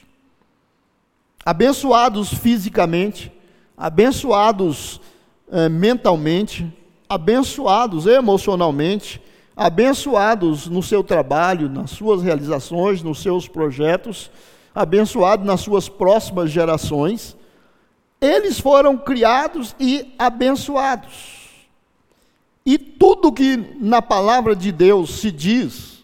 abençoados 1.45 2.33
fisicamente, 2.33 3.31
abençoados 3.75 5.01
eh, 5.51 5.69
mentalmente, 5.69 6.71
abençoados 7.09 8.05
emocionalmente, 8.05 9.21
abençoados 9.55 10.67
no 10.67 10.81
seu 10.81 11.03
trabalho, 11.03 11.67
nas 11.67 11.91
suas 11.91 12.21
realizações, 12.21 13.03
nos 13.03 13.21
seus 13.21 13.47
projetos, 13.47 14.31
abençoados 14.73 15.45
nas 15.45 15.61
suas 15.61 15.89
próximas 15.89 16.49
gerações. 16.49 17.35
Eles 18.19 18.59
foram 18.59 18.97
criados 18.97 19.75
e 19.79 20.13
abençoados. 20.17 21.41
E 22.63 22.77
tudo 22.77 23.31
que 23.31 23.57
na 23.79 24.01
palavra 24.01 24.55
de 24.55 24.71
Deus 24.71 25.19
se 25.19 25.31
diz, 25.31 26.03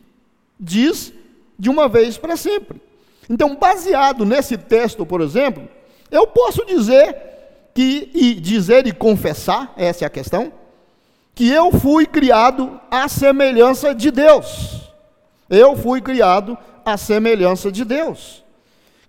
diz 0.60 1.13
de 1.58 1.70
uma 1.70 1.88
vez 1.88 2.17
para 2.17 2.36
sempre. 2.36 2.87
Então, 3.30 3.56
baseado 3.56 4.26
nesse 4.26 4.58
texto, 4.58 5.06
por 5.06 5.22
exemplo, 5.22 5.68
eu 6.10 6.28
posso 6.28 6.66
dizer 6.66 7.16
que, 7.74 8.10
e 8.14 8.34
dizer 8.34 8.88
e 8.88 8.92
confessar, 8.92 9.74
essa 9.78 10.06
é 10.06 10.08
a 10.08 10.10
questão, 10.10 10.52
que 11.36 11.50
eu 11.52 11.72
fui 11.72 12.06
criado 12.06 12.80
à 12.90 13.08
semelhança 13.08 13.94
de 13.94 14.10
Deus. 14.10 14.82
Eu 15.50 15.76
fui 15.76 16.02
criado 16.02 16.58
à 16.84 16.98
semelhança 16.98 17.72
de 17.72 17.86
Deus. 17.86 18.44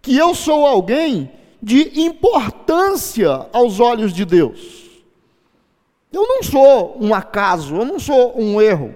Que 0.02 0.16
eu 0.16 0.34
sou 0.34 0.66
alguém 0.66 1.30
de 1.62 2.00
importância 2.00 3.46
aos 3.52 3.80
olhos 3.80 4.12
de 4.12 4.24
Deus. 4.24 4.88
Eu 6.12 6.26
não 6.26 6.42
sou 6.42 6.96
um 7.00 7.14
acaso, 7.14 7.76
eu 7.76 7.84
não 7.84 7.98
sou 7.98 8.38
um 8.38 8.60
erro. 8.60 8.94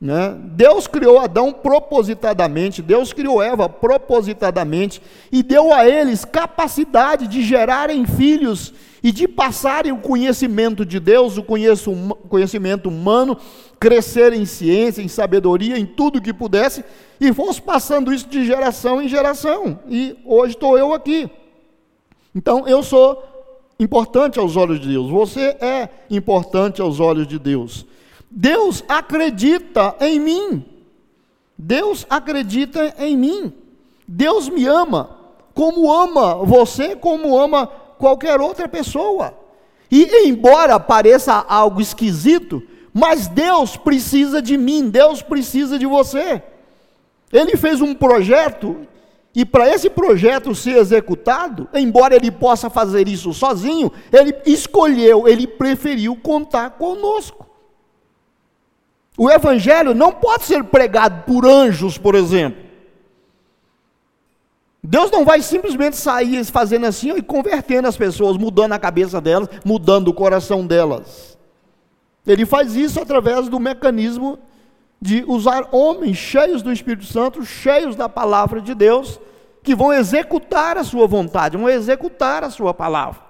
Né? 0.00 0.36
Deus 0.52 0.86
criou 0.86 1.18
Adão 1.18 1.52
propositadamente, 1.52 2.80
Deus 2.80 3.12
criou 3.12 3.42
Eva 3.42 3.68
propositadamente 3.68 5.02
e 5.32 5.42
deu 5.42 5.74
a 5.74 5.88
eles 5.88 6.24
capacidade 6.24 7.26
de 7.26 7.42
gerarem 7.42 8.06
filhos 8.06 8.72
e 9.02 9.10
de 9.10 9.26
passarem 9.26 9.90
o 9.90 9.98
conhecimento 9.98 10.84
de 10.86 11.00
Deus, 11.00 11.36
o 11.36 11.42
conhecimento 11.42 12.88
humano, 12.88 13.36
crescer 13.80 14.32
em 14.32 14.44
ciência, 14.44 15.02
em 15.02 15.08
sabedoria, 15.08 15.78
em 15.78 15.86
tudo 15.86 16.20
que 16.20 16.32
pudesse, 16.32 16.84
e 17.20 17.32
fosse 17.32 17.60
passando 17.60 18.12
isso 18.12 18.28
de 18.28 18.44
geração 18.44 19.02
em 19.02 19.08
geração. 19.08 19.80
E 19.88 20.16
hoje 20.24 20.54
estou 20.54 20.78
eu 20.78 20.92
aqui. 20.92 21.28
Então 22.34 22.68
eu 22.68 22.82
sou 22.84 23.24
importante 23.80 24.38
aos 24.38 24.56
olhos 24.56 24.80
de 24.80 24.88
Deus, 24.88 25.10
você 25.10 25.56
é 25.60 25.88
importante 26.10 26.80
aos 26.80 27.00
olhos 27.00 27.26
de 27.26 27.38
Deus. 27.38 27.84
Deus 28.30 28.84
acredita 28.88 29.96
em 30.00 30.20
mim. 30.20 30.64
Deus 31.56 32.06
acredita 32.08 32.94
em 32.98 33.16
mim. 33.16 33.52
Deus 34.06 34.48
me 34.48 34.66
ama, 34.66 35.10
como 35.54 35.92
ama 35.92 36.36
você, 36.44 36.94
como 36.94 37.36
ama 37.36 37.66
qualquer 37.98 38.40
outra 38.40 38.68
pessoa. 38.68 39.34
E 39.90 40.26
embora 40.28 40.78
pareça 40.78 41.44
algo 41.48 41.80
esquisito, 41.80 42.62
mas 42.92 43.26
Deus 43.26 43.76
precisa 43.76 44.40
de 44.40 44.56
mim, 44.56 44.88
Deus 44.88 45.22
precisa 45.22 45.78
de 45.78 45.86
você. 45.86 46.42
Ele 47.32 47.56
fez 47.56 47.80
um 47.80 47.94
projeto 47.94 48.86
e 49.34 49.44
para 49.44 49.68
esse 49.68 49.88
projeto 49.90 50.54
ser 50.54 50.76
executado, 50.78 51.68
embora 51.74 52.16
ele 52.16 52.30
possa 52.30 52.68
fazer 52.68 53.06
isso 53.08 53.32
sozinho, 53.32 53.92
ele 54.12 54.34
escolheu, 54.46 55.28
ele 55.28 55.46
preferiu 55.46 56.16
contar 56.16 56.70
conosco. 56.70 57.47
O 59.18 59.28
evangelho 59.28 59.94
não 59.94 60.12
pode 60.12 60.44
ser 60.44 60.62
pregado 60.62 61.24
por 61.24 61.44
anjos, 61.44 61.98
por 61.98 62.14
exemplo. 62.14 62.62
Deus 64.80 65.10
não 65.10 65.24
vai 65.24 65.42
simplesmente 65.42 65.96
sair 65.96 66.44
fazendo 66.44 66.86
assim 66.86 67.10
e 67.16 67.20
convertendo 67.20 67.88
as 67.88 67.96
pessoas, 67.96 68.36
mudando 68.36 68.74
a 68.74 68.78
cabeça 68.78 69.20
delas, 69.20 69.48
mudando 69.64 70.06
o 70.06 70.14
coração 70.14 70.64
delas. 70.64 71.36
Ele 72.24 72.46
faz 72.46 72.76
isso 72.76 73.00
através 73.00 73.48
do 73.48 73.58
mecanismo 73.58 74.38
de 75.02 75.24
usar 75.26 75.68
homens 75.72 76.16
cheios 76.16 76.62
do 76.62 76.72
Espírito 76.72 77.04
Santo, 77.04 77.44
cheios 77.44 77.96
da 77.96 78.08
palavra 78.08 78.60
de 78.60 78.72
Deus, 78.72 79.18
que 79.64 79.74
vão 79.74 79.92
executar 79.92 80.78
a 80.78 80.84
sua 80.84 81.08
vontade, 81.08 81.56
vão 81.56 81.68
executar 81.68 82.44
a 82.44 82.50
sua 82.50 82.72
palavra. 82.72 83.20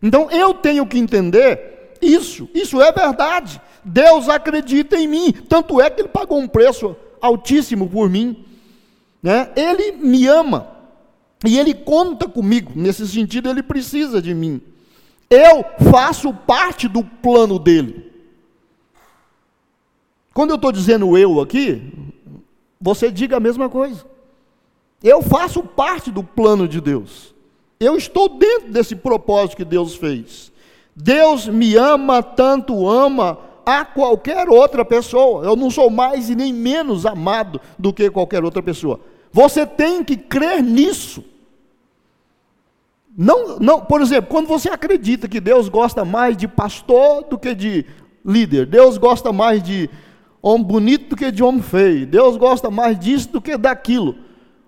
Então 0.00 0.30
eu 0.30 0.54
tenho 0.54 0.86
que 0.86 0.96
entender 0.96 1.96
isso, 2.00 2.48
isso 2.54 2.80
é 2.80 2.92
verdade. 2.92 3.60
Deus 3.88 4.28
acredita 4.28 4.96
em 4.96 5.06
mim, 5.06 5.30
tanto 5.30 5.80
é 5.80 5.88
que 5.88 6.00
Ele 6.00 6.08
pagou 6.08 6.40
um 6.40 6.48
preço 6.48 6.96
altíssimo 7.20 7.88
por 7.88 8.10
mim. 8.10 8.44
Né? 9.22 9.48
Ele 9.54 9.92
me 9.92 10.26
ama 10.26 10.66
e 11.46 11.56
Ele 11.56 11.72
conta 11.72 12.28
comigo, 12.28 12.72
nesse 12.74 13.06
sentido, 13.06 13.48
Ele 13.48 13.62
precisa 13.62 14.20
de 14.20 14.34
mim. 14.34 14.60
Eu 15.30 15.64
faço 15.88 16.34
parte 16.34 16.88
do 16.88 17.04
plano 17.04 17.60
dele. 17.60 18.12
Quando 20.34 20.50
eu 20.50 20.56
estou 20.56 20.72
dizendo 20.72 21.16
eu 21.16 21.40
aqui, 21.40 21.92
você 22.80 23.08
diga 23.08 23.36
a 23.36 23.40
mesma 23.40 23.68
coisa. 23.68 24.04
Eu 25.00 25.22
faço 25.22 25.62
parte 25.62 26.10
do 26.10 26.24
plano 26.24 26.66
de 26.66 26.80
Deus. 26.80 27.32
Eu 27.78 27.96
estou 27.96 28.28
dentro 28.28 28.72
desse 28.72 28.96
propósito 28.96 29.56
que 29.56 29.64
Deus 29.64 29.94
fez. 29.94 30.50
Deus 30.94 31.46
me 31.46 31.76
ama, 31.76 32.20
tanto 32.20 32.88
ama 32.88 33.45
a 33.66 33.84
qualquer 33.84 34.48
outra 34.48 34.84
pessoa. 34.84 35.44
Eu 35.44 35.56
não 35.56 35.68
sou 35.68 35.90
mais 35.90 36.30
e 36.30 36.36
nem 36.36 36.52
menos 36.52 37.04
amado 37.04 37.60
do 37.76 37.92
que 37.92 38.08
qualquer 38.08 38.44
outra 38.44 38.62
pessoa. 38.62 39.00
Você 39.32 39.66
tem 39.66 40.04
que 40.04 40.16
crer 40.16 40.62
nisso. 40.62 41.24
Não, 43.18 43.58
não, 43.58 43.80
por 43.80 44.00
exemplo, 44.00 44.30
quando 44.30 44.46
você 44.46 44.68
acredita 44.68 45.26
que 45.26 45.40
Deus 45.40 45.68
gosta 45.68 46.04
mais 46.04 46.36
de 46.36 46.46
pastor 46.46 47.24
do 47.24 47.36
que 47.36 47.54
de 47.54 47.84
líder, 48.24 48.66
Deus 48.66 48.98
gosta 48.98 49.32
mais 49.32 49.62
de 49.62 49.90
homem 50.40 50.64
bonito 50.64 51.08
do 51.08 51.16
que 51.16 51.32
de 51.32 51.42
homem 51.42 51.62
feio, 51.62 52.06
Deus 52.06 52.36
gosta 52.36 52.70
mais 52.70 52.98
disso 52.98 53.30
do 53.30 53.40
que 53.40 53.56
daquilo. 53.56 54.14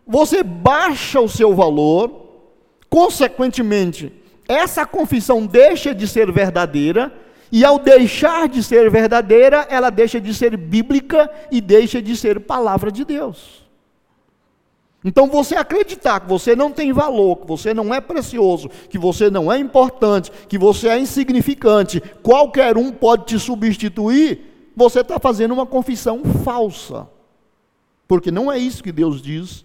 Você 0.07 0.43
baixa 0.43 1.21
o 1.21 1.29
seu 1.29 1.55
valor, 1.55 2.11
consequentemente, 2.89 4.13
essa 4.49 4.87
confissão 4.87 5.47
deixa 5.47 5.95
de 5.95 6.09
ser 6.09 6.33
verdadeira 6.33 7.13
e 7.51 7.65
ao 7.65 7.79
deixar 7.79 8.49
de 8.49 8.63
ser 8.63 8.91
verdadeira, 8.91 9.67
ela 9.71 9.91
deixa 9.91 10.21
de 10.21 10.35
ser 10.35 10.57
bíblica 10.57 11.31
e 11.51 11.61
deixa 11.61 12.01
de 12.03 12.17
ser 12.17 12.41
palavra 12.41 12.93
de 12.93 13.05
Deus. 13.05 13.67
Então 15.05 15.29
você 15.29 15.55
acreditar 15.55 16.21
que 16.21 16.29
você 16.29 16.57
não 16.57 16.73
tem 16.73 16.93
valor, 16.93 17.37
que 17.37 17.47
você 17.47 17.73
não 17.73 17.95
é 17.95 18.01
precioso, 18.01 18.69
que 18.91 18.99
você 18.99 19.31
não 19.31 19.51
é 19.51 19.59
importante, 19.59 20.31
que 20.49 20.59
você 20.59 20.89
é 20.89 20.99
insignificante, 20.99 22.01
qualquer 22.23 22.77
um 22.77 22.91
pode 22.91 23.25
te 23.27 23.39
substituir, 23.39 24.41
você 24.77 25.01
está 25.01 25.19
fazendo 25.19 25.55
uma 25.55 25.67
confissão 25.67 26.23
falsa. 26.45 27.09
Porque 28.09 28.31
não 28.31 28.51
é 28.51 28.59
isso 28.59 28.83
que 28.83 28.93
Deus 28.93 29.23
diz, 29.23 29.65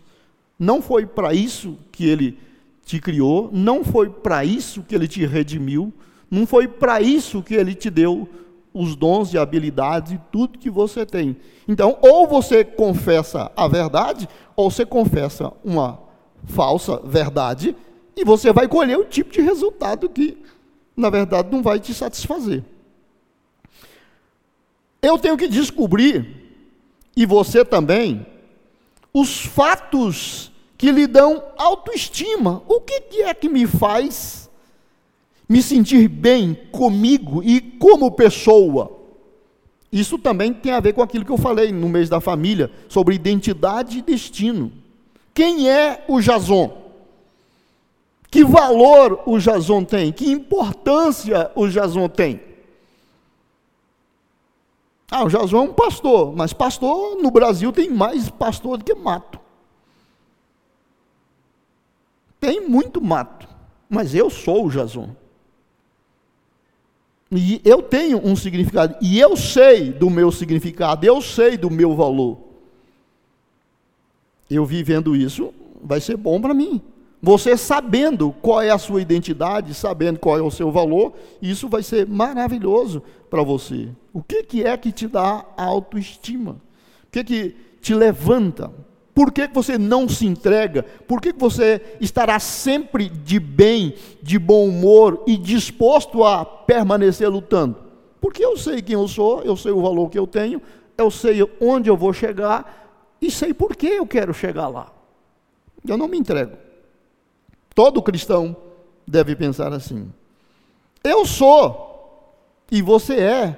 não 0.59 0.81
foi 0.81 1.05
para 1.05 1.33
isso 1.33 1.77
que 1.91 2.07
Ele 2.07 2.37
te 2.85 2.99
criou, 2.99 3.49
não 3.51 3.83
foi 3.83 4.09
para 4.09 4.45
isso 4.45 4.83
que 4.83 4.93
Ele 4.93 5.07
te 5.07 5.25
redimiu, 5.25 5.91
não 6.33 6.47
foi 6.47 6.67
para 6.67 6.99
isso 6.99 7.43
que 7.43 7.53
ele 7.53 7.75
te 7.75 7.91
deu 7.91 8.27
os 8.73 8.95
dons 8.95 9.31
e 9.33 9.37
habilidades 9.37 10.13
e 10.13 10.21
tudo 10.31 10.57
que 10.57 10.69
você 10.69 11.05
tem. 11.05 11.37
Então, 11.67 11.97
ou 12.01 12.27
você 12.27 12.63
confessa 12.63 13.51
a 13.55 13.67
verdade, 13.67 14.27
ou 14.55 14.71
você 14.71 14.83
confessa 14.83 15.53
uma 15.63 15.99
falsa 16.45 16.99
verdade, 17.03 17.75
e 18.15 18.25
você 18.25 18.51
vai 18.51 18.67
colher 18.67 18.97
o 18.97 19.05
tipo 19.05 19.31
de 19.31 19.41
resultado 19.41 20.09
que, 20.09 20.35
na 20.97 21.11
verdade, 21.11 21.49
não 21.51 21.61
vai 21.61 21.79
te 21.79 21.93
satisfazer. 21.93 22.63
Eu 25.03 25.19
tenho 25.19 25.37
que 25.37 25.47
descobrir, 25.47 26.57
e 27.15 27.27
você 27.27 27.63
também, 27.63 28.25
os 29.13 29.45
fatos 29.45 30.51
que 30.79 30.91
lhe 30.91 31.05
dão 31.05 31.43
autoestima. 31.57 32.63
O 32.67 32.81
que, 32.81 33.21
é 33.21 33.33
que 33.33 33.47
me 33.47 33.67
faz 33.67 34.42
me 35.53 35.61
sentir 35.61 36.07
bem 36.07 36.55
comigo 36.71 37.43
e 37.43 37.61
como 37.61 38.09
pessoa. 38.09 38.99
Isso 39.91 40.17
também 40.17 40.51
tem 40.51 40.71
a 40.71 40.79
ver 40.79 40.93
com 40.93 41.03
aquilo 41.03 41.23
que 41.23 41.31
eu 41.31 41.37
falei 41.37 41.71
no 41.71 41.87
mês 41.87 42.09
da 42.09 42.19
família, 42.19 42.71
sobre 42.89 43.13
identidade 43.13 43.99
e 43.99 44.01
destino. 44.01 44.71
Quem 45.31 45.69
é 45.69 46.05
o 46.07 46.19
Jason? 46.19 46.75
Que 48.31 48.43
valor 48.43 49.21
o 49.27 49.37
Jason 49.37 49.83
tem? 49.83 50.11
Que 50.11 50.31
importância 50.31 51.51
o 51.53 51.67
Jason 51.67 52.09
tem? 52.09 52.41
Ah, 55.11 55.23
o 55.23 55.29
Jason 55.29 55.57
é 55.57 55.61
um 55.61 55.73
pastor, 55.73 56.35
mas 56.35 56.51
pastor 56.51 57.21
no 57.21 57.29
Brasil 57.29 57.71
tem 57.71 57.91
mais 57.91 58.27
pastor 58.27 58.79
do 58.79 58.83
que 58.83 58.95
mato. 58.95 59.39
Tem 62.39 62.67
muito 62.67 62.99
mato, 62.99 63.47
mas 63.87 64.15
eu 64.15 64.31
sou 64.31 64.65
o 64.65 64.71
Jason. 64.71 65.21
E 67.37 67.61
eu 67.65 67.81
tenho 67.81 68.19
um 68.23 68.35
significado, 68.35 68.95
e 69.01 69.19
eu 69.19 69.35
sei 69.35 69.91
do 69.91 70.09
meu 70.09 70.31
significado, 70.31 71.05
eu 71.05 71.21
sei 71.21 71.57
do 71.57 71.69
meu 71.69 71.95
valor. 71.95 72.37
Eu 74.49 74.65
vivendo 74.65 75.15
isso, 75.15 75.53
vai 75.81 75.99
ser 75.99 76.17
bom 76.17 76.39
para 76.39 76.53
mim. 76.53 76.81
Você 77.21 77.55
sabendo 77.55 78.35
qual 78.41 78.61
é 78.61 78.69
a 78.69 78.77
sua 78.77 79.01
identidade, 79.01 79.73
sabendo 79.73 80.19
qual 80.19 80.37
é 80.37 80.41
o 80.41 80.51
seu 80.51 80.71
valor, 80.71 81.13
isso 81.41 81.69
vai 81.69 81.81
ser 81.81 82.05
maravilhoso 82.05 83.01
para 83.29 83.41
você. 83.41 83.87
O 84.11 84.21
que, 84.21 84.43
que 84.43 84.63
é 84.63 84.75
que 84.75 84.91
te 84.91 85.07
dá 85.07 85.45
autoestima? 85.55 86.57
O 87.07 87.11
que, 87.11 87.23
que 87.23 87.55
te 87.81 87.95
levanta? 87.95 88.69
Por 89.13 89.31
que 89.31 89.47
você 89.47 89.77
não 89.77 90.09
se 90.09 90.25
entrega? 90.25 90.83
Por 91.07 91.21
que 91.21 91.31
você 91.31 91.97
estará 92.01 92.39
sempre 92.39 93.09
de 93.09 93.39
bem, 93.39 93.95
de 94.21 94.39
bom 94.39 94.67
humor 94.67 95.23
e 95.27 95.37
disposto 95.37 96.23
a 96.23 96.43
permanecer 96.43 97.29
lutando? 97.29 97.77
Porque 98.19 98.43
eu 98.43 98.57
sei 98.57 98.81
quem 98.81 98.95
eu 98.95 99.07
sou, 99.07 99.41
eu 99.43 99.55
sei 99.55 99.71
o 99.71 99.81
valor 99.81 100.09
que 100.09 100.17
eu 100.17 100.25
tenho, 100.25 100.61
eu 100.97 101.11
sei 101.11 101.47
onde 101.61 101.89
eu 101.89 101.97
vou 101.97 102.11
chegar 102.11 103.15
e 103.21 103.29
sei 103.29 103.53
por 103.53 103.75
que 103.75 103.87
eu 103.87 104.07
quero 104.07 104.33
chegar 104.33 104.67
lá. 104.67 104.91
Eu 105.87 105.97
não 105.97 106.07
me 106.07 106.17
entrego. 106.17 106.57
Todo 107.75 108.01
cristão 108.01 108.55
deve 109.07 109.35
pensar 109.35 109.73
assim. 109.73 110.11
Eu 111.03 111.25
sou 111.25 112.33
e 112.71 112.81
você 112.81 113.19
é 113.19 113.57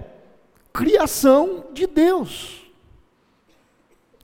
criação 0.73 1.65
de 1.73 1.87
Deus. 1.87 2.64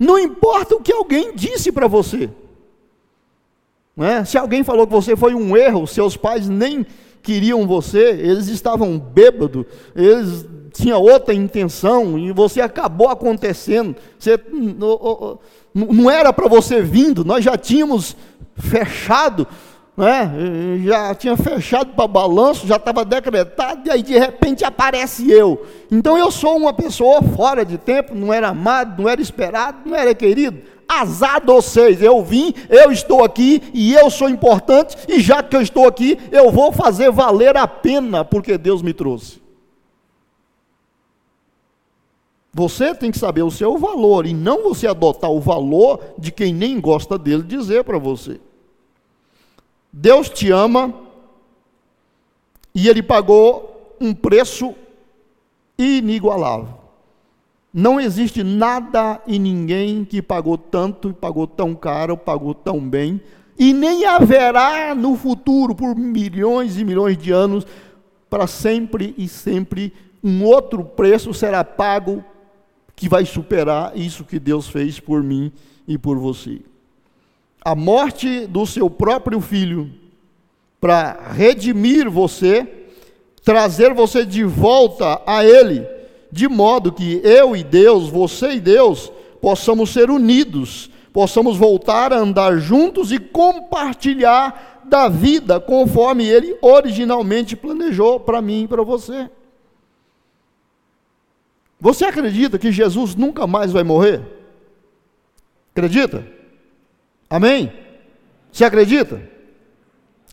Não 0.02 0.18
importa 0.18 0.74
o 0.74 0.82
que 0.82 0.92
alguém 0.92 1.32
disse 1.36 1.72
para 1.72 1.86
você. 1.86 2.28
É? 4.00 4.26
Se 4.26 4.36
alguém 4.36 4.64
falou 4.64 4.88
que 4.88 4.94
você 4.94 5.16
foi 5.16 5.36
um 5.36 5.56
erro, 5.56 5.86
seus 5.86 6.18
pais 6.18 6.50
nem 6.50 6.84
queriam 7.22 7.68
você, 7.68 8.10
eles 8.10 8.48
estavam 8.48 8.98
bêbados, 8.98 9.64
eles 9.96 10.44
tinham 10.74 11.00
outra 11.00 11.36
intenção 11.36 12.18
e 12.18 12.32
você 12.32 12.62
acabou 12.62 13.10
acontecendo. 13.10 13.96
Você, 14.18 14.40
não 15.72 16.10
era 16.10 16.34
para 16.34 16.48
você 16.48 16.82
vindo, 16.82 17.24
nós 17.24 17.46
já 17.46 17.56
tínhamos 17.56 18.18
fechado 18.56 19.48
né? 19.96 20.80
já 20.84 21.14
tinha 21.14 21.36
fechado 21.36 21.94
para 21.94 22.08
balanço, 22.08 22.66
já 22.68 22.78
estava 22.78 23.04
decretado, 23.04 23.88
e 23.88 23.92
aí 23.92 24.02
de 24.02 24.18
repente 24.18 24.64
aparece 24.64 25.30
eu. 25.30 25.66
Então 25.92 26.18
eu 26.18 26.32
sou 26.32 26.58
uma 26.58 26.74
pessoa 26.74 27.22
fora 27.22 27.66
de 27.66 27.78
tempo, 27.78 28.16
não 28.16 28.34
era 28.34 28.50
amado, 28.50 29.02
não 29.02 29.10
era 29.10 29.22
esperado, 29.22 29.78
não 29.86 29.96
era 29.96 30.16
querido. 30.16 30.62
Azar 30.88 31.42
vocês, 31.46 32.02
eu 32.02 32.22
vim, 32.24 32.54
eu 32.70 32.92
estou 32.92 33.24
aqui 33.24 33.62
e 33.74 33.94
eu 33.94 34.10
sou 34.10 34.30
importante, 34.30 34.98
e 35.08 35.20
já 35.20 35.42
que 35.42 35.56
eu 35.56 35.62
estou 35.62 35.88
aqui, 35.88 36.18
eu 36.32 36.52
vou 36.52 36.72
fazer 36.72 37.12
valer 37.12 37.56
a 37.56 37.68
pena, 37.68 38.26
porque 38.26 38.58
Deus 38.58 38.82
me 38.82 38.94
trouxe. 38.94 39.42
Você 42.54 42.94
tem 42.94 43.12
que 43.12 43.18
saber 43.18 43.44
o 43.44 43.52
seu 43.52 43.78
valor 43.78 44.26
e 44.26 44.34
não 44.34 44.64
você 44.64 44.86
adotar 44.86 45.32
o 45.32 45.40
valor 45.40 46.02
de 46.18 46.32
quem 46.32 46.54
nem 46.54 46.82
gosta 46.82 47.18
dele 47.18 47.44
dizer 47.44 47.86
para 47.86 47.98
você. 47.98 48.42
Deus 49.92 50.30
te 50.30 50.50
ama 50.52 50.94
e 52.74 52.88
Ele 52.88 53.04
pagou 53.04 53.96
um 54.00 54.14
preço 54.14 54.74
inigualável. 55.78 56.80
Não 57.74 58.00
existe 58.00 58.44
nada 58.44 59.22
e 59.28 59.38
ninguém 59.38 60.04
que 60.04 60.22
pagou 60.22 60.58
tanto, 60.58 61.14
pagou 61.14 61.48
tão 61.48 61.74
caro, 61.74 62.18
pagou 62.18 62.54
tão 62.54 62.80
bem, 62.80 63.22
e 63.58 63.74
nem 63.74 64.06
haverá 64.06 64.94
no 64.94 65.16
futuro, 65.16 65.74
por 65.74 65.96
milhões 65.96 66.78
e 66.78 66.84
milhões 66.84 67.18
de 67.18 67.32
anos, 67.32 67.66
para 68.30 68.48
sempre 68.48 69.14
e 69.18 69.28
sempre, 69.28 69.94
um 70.24 70.44
outro 70.44 70.84
preço 70.84 71.34
será 71.34 71.64
pago 71.64 72.24
que 72.96 73.08
vai 73.08 73.26
superar 73.26 73.98
isso 73.98 74.24
que 74.24 74.40
Deus 74.40 74.68
fez 74.68 75.00
por 75.00 75.24
mim 75.24 75.52
e 75.88 75.98
por 75.98 76.18
você 76.18 76.62
a 77.64 77.76
morte 77.76 78.48
do 78.48 78.66
seu 78.66 78.90
próprio 78.90 79.40
filho 79.40 79.92
para 80.80 81.32
redimir 81.34 82.10
você, 82.10 82.68
trazer 83.44 83.94
você 83.94 84.26
de 84.26 84.44
volta 84.44 85.22
a 85.28 85.46
Ele, 85.46 85.88
de 86.32 86.48
modo 86.48 86.92
que 86.92 87.22
eu 87.24 87.56
e 87.56 87.64
Deus, 87.64 88.10
você 88.10 88.54
e 88.54 88.60
Deus, 88.60 89.12
possamos 89.40 89.92
ser 89.92 90.10
unidos, 90.10 90.90
possamos 91.14 91.56
voltar 91.56 92.12
a 92.12 92.18
andar 92.18 92.58
juntos 92.58 93.12
e 93.12 93.20
compartilhar 93.20 94.82
da 94.86 95.08
vida 95.08 95.60
conforme 95.60 96.28
Ele 96.28 96.58
originalmente 96.62 97.56
planejou 97.56 98.20
para 98.20 98.42
mim 98.42 98.64
e 98.64 98.68
para 98.68 98.82
você. 98.82 99.30
Você 101.80 102.06
acredita 102.06 102.58
que 102.58 102.72
Jesus 102.72 103.16
nunca 103.16 103.46
mais 103.46 103.72
vai 103.72 103.84
morrer? 103.84 104.22
Acredita? 105.74 106.41
Amém? 107.32 107.72
Você 108.52 108.66
acredita? 108.66 109.22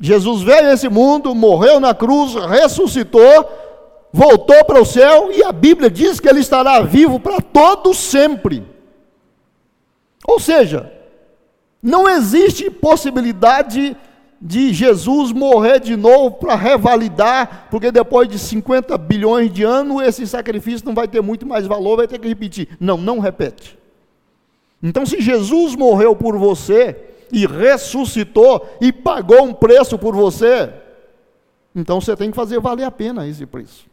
Jesus 0.01 0.43
veio 0.43 0.67
a 0.67 0.73
esse 0.73 0.89
mundo, 0.89 1.33
morreu 1.33 1.79
na 1.79 1.95
cruz, 1.95 2.35
ressuscitou, 2.35 3.49
voltou 4.13 4.65
para 4.65 4.83
o 4.83 4.85
céu 4.85 5.31
e 5.33 5.45
a 5.45 5.53
Bíblia 5.53 5.89
diz 5.89 6.19
que 6.19 6.29
ele 6.29 6.41
estará 6.41 6.81
vivo 6.81 7.21
para 7.21 7.41
todo 7.41 7.95
sempre. 7.95 8.65
Ou 10.27 10.41
seja, 10.41 10.93
não 11.81 12.09
existe 12.09 12.69
possibilidade 12.69 13.97
de 14.43 14.73
Jesus 14.73 15.31
morrer 15.31 15.79
de 15.79 15.97
novo 15.97 16.33
para 16.33 16.57
revalidar, 16.57 17.69
porque 17.71 17.93
depois 17.93 18.29
de 18.29 18.41
50 18.41 18.99
bilhões 18.99 19.53
de 19.53 19.63
anos 19.63 20.03
esse 20.03 20.27
sacrifício 20.27 20.85
não 20.85 20.95
vai 20.95 21.07
ter 21.07 21.21
muito 21.21 21.47
mais 21.47 21.65
valor, 21.65 21.99
vai 21.99 22.09
ter 22.09 22.19
que 22.19 22.29
repetir. 22.29 22.69
Não, 22.81 22.97
não 22.97 23.21
repete. 23.21 23.79
Então, 24.83 25.05
se 25.05 25.21
Jesus 25.21 25.75
morreu 25.75 26.15
por 26.15 26.39
você 26.39 26.97
e 27.33 27.47
ressuscitou 27.47 28.69
e 28.81 28.93
pagou 28.93 29.43
um 29.43 29.53
preço 29.53 29.99
por 29.99 30.15
você, 30.15 30.73
então 31.75 32.01
você 32.01 32.17
tem 32.17 32.31
que 32.31 32.37
fazer 32.37 32.61
valer 32.61 32.85
a 32.85 32.91
pena 32.91 33.27
esse 33.27 33.45
preço. 33.45 33.87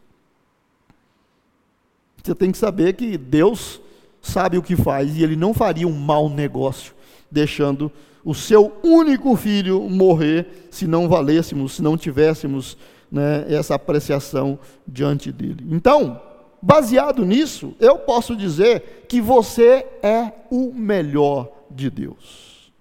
Você 2.22 2.34
tem 2.34 2.50
que 2.50 2.58
saber 2.58 2.94
que 2.94 3.16
Deus 3.16 3.80
sabe 4.20 4.58
o 4.58 4.62
que 4.62 4.74
faz 4.74 5.16
e 5.16 5.22
Ele 5.22 5.36
não 5.36 5.54
faria 5.54 5.86
um 5.86 5.92
mau 5.92 6.28
negócio 6.28 6.94
deixando 7.30 7.90
o 8.24 8.34
seu 8.34 8.76
único 8.82 9.36
filho 9.36 9.88
morrer 9.88 10.66
se 10.70 10.86
não 10.86 11.08
valêssemos, 11.08 11.74
se 11.74 11.82
não 11.82 11.96
tivéssemos 11.96 12.76
né, 13.10 13.44
essa 13.48 13.76
apreciação 13.76 14.58
diante 14.86 15.30
dele. 15.30 15.64
Então, 15.70 16.20
baseado 16.66 17.24
nisso, 17.24 17.76
eu 17.78 17.96
posso 17.96 18.34
dizer 18.34 19.06
que 19.08 19.20
você 19.20 19.86
é 20.02 20.32
o 20.50 20.72
melhor 20.74 21.48
de 21.70 21.88
Deus. 21.88 22.72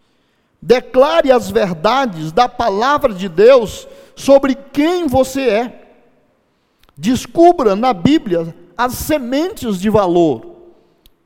Declare 0.60 1.32
as 1.32 1.52
verdades 1.52 2.32
da 2.32 2.50
palavra 2.50 3.13
de 3.13 3.30
Deus 3.30 3.88
sobre 4.15 4.56
quem 4.56 5.06
você 5.06 5.41
é. 5.41 5.82
Descubra 6.98 7.76
na 7.76 7.93
Bíblia 7.93 8.56
as 8.76 8.93
sementes 8.93 9.80
de 9.80 9.91
valor, 9.91 10.56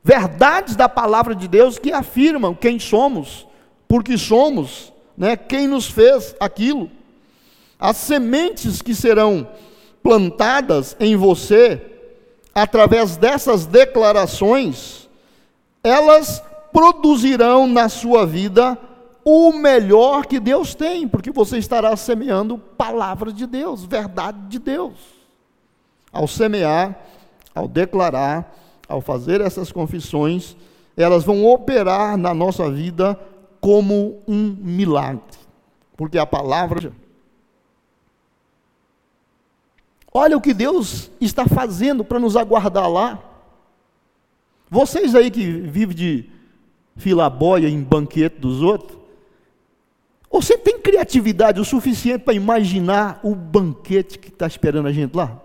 verdades 0.04 0.76
da 0.76 0.88
palavra 0.88 1.34
de 1.34 1.48
Deus 1.48 1.78
que 1.78 1.90
afirmam 1.90 2.54
quem 2.54 2.78
somos, 2.78 3.46
porque 3.88 4.18
somos, 4.18 4.92
né, 5.16 5.34
quem 5.34 5.66
nos 5.66 5.86
fez 5.86 6.36
aquilo. 6.38 6.90
As 7.78 7.96
sementes 7.96 8.82
que 8.82 8.94
serão 8.94 9.48
plantadas 10.02 10.94
em 11.00 11.16
você 11.16 11.89
através 12.54 13.16
dessas 13.16 13.66
declarações, 13.66 15.08
elas 15.82 16.42
produzirão 16.72 17.66
na 17.66 17.88
sua 17.88 18.26
vida 18.26 18.78
o 19.24 19.52
melhor 19.52 20.26
que 20.26 20.40
Deus 20.40 20.74
tem, 20.74 21.06
porque 21.06 21.30
você 21.30 21.58
estará 21.58 21.94
semeando 21.96 22.58
palavra 22.58 23.32
de 23.32 23.46
Deus, 23.46 23.84
verdade 23.84 24.38
de 24.48 24.58
Deus. 24.58 24.94
Ao 26.12 26.26
semear, 26.26 26.98
ao 27.54 27.68
declarar, 27.68 28.56
ao 28.88 29.00
fazer 29.00 29.40
essas 29.40 29.70
confissões, 29.70 30.56
elas 30.96 31.22
vão 31.24 31.46
operar 31.46 32.16
na 32.16 32.34
nossa 32.34 32.70
vida 32.70 33.18
como 33.60 34.22
um 34.26 34.56
milagre, 34.58 35.22
porque 35.96 36.18
a 36.18 36.26
palavra 36.26 36.92
Olha 40.12 40.36
o 40.36 40.40
que 40.40 40.52
Deus 40.52 41.10
está 41.20 41.46
fazendo 41.46 42.04
para 42.04 42.18
nos 42.18 42.36
aguardar 42.36 42.90
lá. 42.90 43.22
Vocês 44.68 45.14
aí 45.14 45.30
que 45.30 45.46
vivem 45.46 45.96
de 45.96 46.30
filaboia 46.96 47.68
em 47.68 47.82
banquete 47.82 48.38
dos 48.38 48.62
outros, 48.62 48.98
você 50.30 50.56
tem 50.56 50.80
criatividade 50.80 51.60
o 51.60 51.64
suficiente 51.64 52.24
para 52.24 52.34
imaginar 52.34 53.20
o 53.22 53.34
banquete 53.34 54.18
que 54.18 54.28
está 54.28 54.46
esperando 54.46 54.86
a 54.86 54.92
gente 54.92 55.16
lá? 55.16 55.40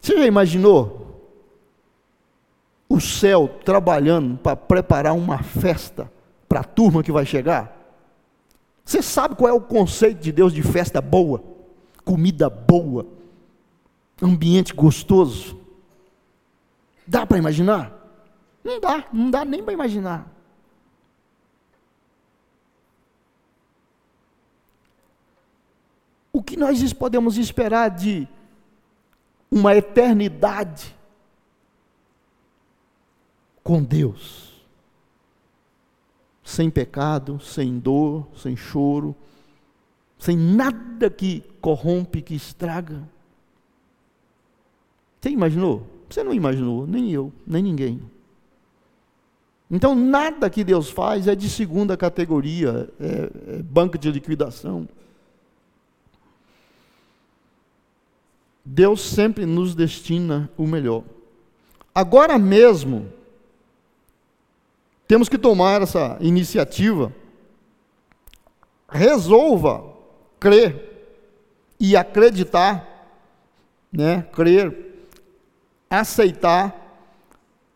Você 0.00 0.16
já 0.16 0.26
imaginou 0.26 1.08
o 2.88 3.00
céu 3.00 3.48
trabalhando 3.64 4.38
para 4.38 4.56
preparar 4.56 5.14
uma 5.14 5.42
festa 5.42 6.10
para 6.48 6.60
a 6.60 6.64
turma 6.64 7.02
que 7.02 7.12
vai 7.12 7.26
chegar? 7.26 7.77
Você 8.88 9.02
sabe 9.02 9.36
qual 9.36 9.50
é 9.50 9.52
o 9.52 9.60
conceito 9.60 10.18
de 10.18 10.32
Deus 10.32 10.50
de 10.50 10.62
festa 10.62 10.98
boa, 10.98 11.44
comida 12.06 12.48
boa, 12.48 13.06
ambiente 14.22 14.72
gostoso? 14.72 15.60
Dá 17.06 17.26
para 17.26 17.36
imaginar? 17.36 17.92
Não 18.64 18.80
dá, 18.80 19.04
não 19.12 19.30
dá 19.30 19.44
nem 19.44 19.62
para 19.62 19.74
imaginar. 19.74 20.26
O 26.32 26.42
que 26.42 26.56
nós 26.56 26.90
podemos 26.94 27.36
esperar 27.36 27.90
de 27.90 28.26
uma 29.50 29.76
eternidade 29.76 30.96
com 33.62 33.82
Deus? 33.82 34.47
Sem 36.48 36.70
pecado, 36.70 37.38
sem 37.40 37.78
dor, 37.78 38.26
sem 38.34 38.56
choro, 38.56 39.14
sem 40.18 40.34
nada 40.34 41.10
que 41.10 41.44
corrompe, 41.60 42.22
que 42.22 42.34
estraga. 42.34 43.06
Você 45.20 45.28
imaginou? 45.28 45.86
Você 46.08 46.24
não 46.24 46.32
imaginou, 46.32 46.86
nem 46.86 47.12
eu, 47.12 47.30
nem 47.46 47.62
ninguém. 47.62 48.00
Então, 49.70 49.94
nada 49.94 50.48
que 50.48 50.64
Deus 50.64 50.88
faz 50.88 51.28
é 51.28 51.34
de 51.34 51.50
segunda 51.50 51.98
categoria, 51.98 52.88
é, 52.98 53.56
é 53.58 53.62
banco 53.62 53.98
de 53.98 54.10
liquidação. 54.10 54.88
Deus 58.64 59.02
sempre 59.02 59.44
nos 59.44 59.74
destina 59.74 60.48
o 60.56 60.66
melhor. 60.66 61.04
Agora 61.94 62.38
mesmo, 62.38 63.12
temos 65.08 65.28
que 65.30 65.38
tomar 65.38 65.80
essa 65.80 66.18
iniciativa. 66.20 67.10
Resolva 68.86 69.82
crer 70.38 71.16
e 71.80 71.96
acreditar, 71.96 72.86
né? 73.90 74.26
Crer, 74.32 75.08
aceitar 75.88 76.76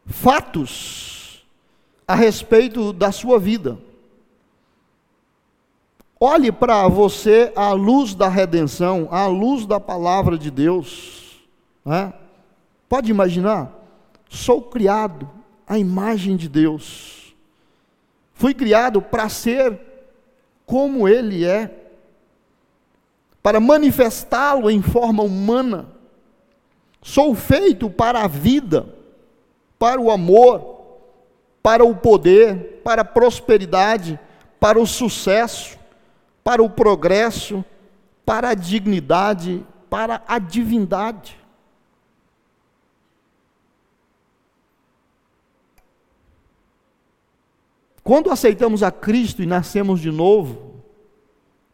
fatos 0.05 1.45
a 2.07 2.15
respeito 2.15 2.93
da 2.93 3.11
sua 3.11 3.39
vida. 3.39 3.79
Olhe 6.21 6.53
para 6.53 6.87
você 6.87 7.51
à 7.57 7.73
luz 7.73 8.15
da 8.15 8.29
redenção, 8.29 9.09
à 9.11 9.27
luz 9.27 9.65
da 9.65 9.81
palavra 9.81 10.37
de 10.37 10.51
Deus. 10.51 11.41
Né? 11.85 12.13
Pode 12.89 13.11
imaginar? 13.11 13.73
Sou 14.29 14.63
criado 14.63 15.29
à 15.67 15.79
imagem 15.79 16.37
de 16.37 16.49
Deus. 16.49 17.22
Fui 18.35 18.55
criado 18.55 19.01
para 19.01 19.29
ser 19.29 19.79
como 20.67 21.09
Ele 21.09 21.45
é, 21.45 21.71
para 23.43 23.61
manifestá-lo 23.61 24.71
em 24.71 24.81
forma 24.81 25.23
humana. 25.23 25.87
Sou 27.03 27.35
feito 27.35 27.91
para 27.91 28.23
a 28.23 28.29
vida, 28.29 28.87
para 29.79 30.01
o 30.01 30.11
amor, 30.11 30.73
para 31.63 31.85
o 31.85 31.95
poder, 31.95 32.81
para 32.85 33.03
a 33.03 33.05
prosperidade, 33.05 34.19
para 34.61 34.79
o 34.79 34.87
sucesso, 34.87 35.79
para 36.45 36.63
o 36.63 36.71
progresso, 36.71 37.65
para 38.25 38.51
a 38.51 38.55
dignidade, 38.55 39.65
para 39.91 40.23
a 40.27 40.39
divindade. 40.39 41.42
Quando 48.05 48.31
aceitamos 48.31 48.83
a 48.83 48.91
Cristo 48.91 49.43
e 49.43 49.47
nascemos 49.47 50.01
de 50.01 50.11
novo, 50.11 50.83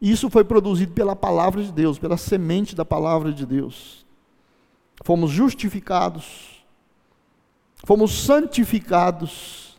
isso 0.01 0.29
foi 0.29 0.43
produzido 0.43 0.93
pela 0.93 1.15
palavra 1.15 1.63
de 1.63 1.71
Deus, 1.71 1.97
pela 1.97 2.17
semente 2.17 2.75
da 2.75 2.85
palavra 2.85 3.33
de 3.33 3.45
Deus. 3.45 4.05
Fomos 5.03 5.31
justificados, 5.31 6.63
fomos 7.83 8.11
santificados, 8.23 9.69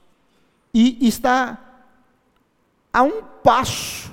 e 0.72 1.06
está 1.06 1.58
a 2.92 3.02
um 3.02 3.22
passo 3.22 4.12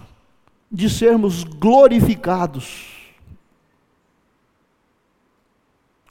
de 0.71 0.89
sermos 0.89 1.43
glorificados. 1.43 2.95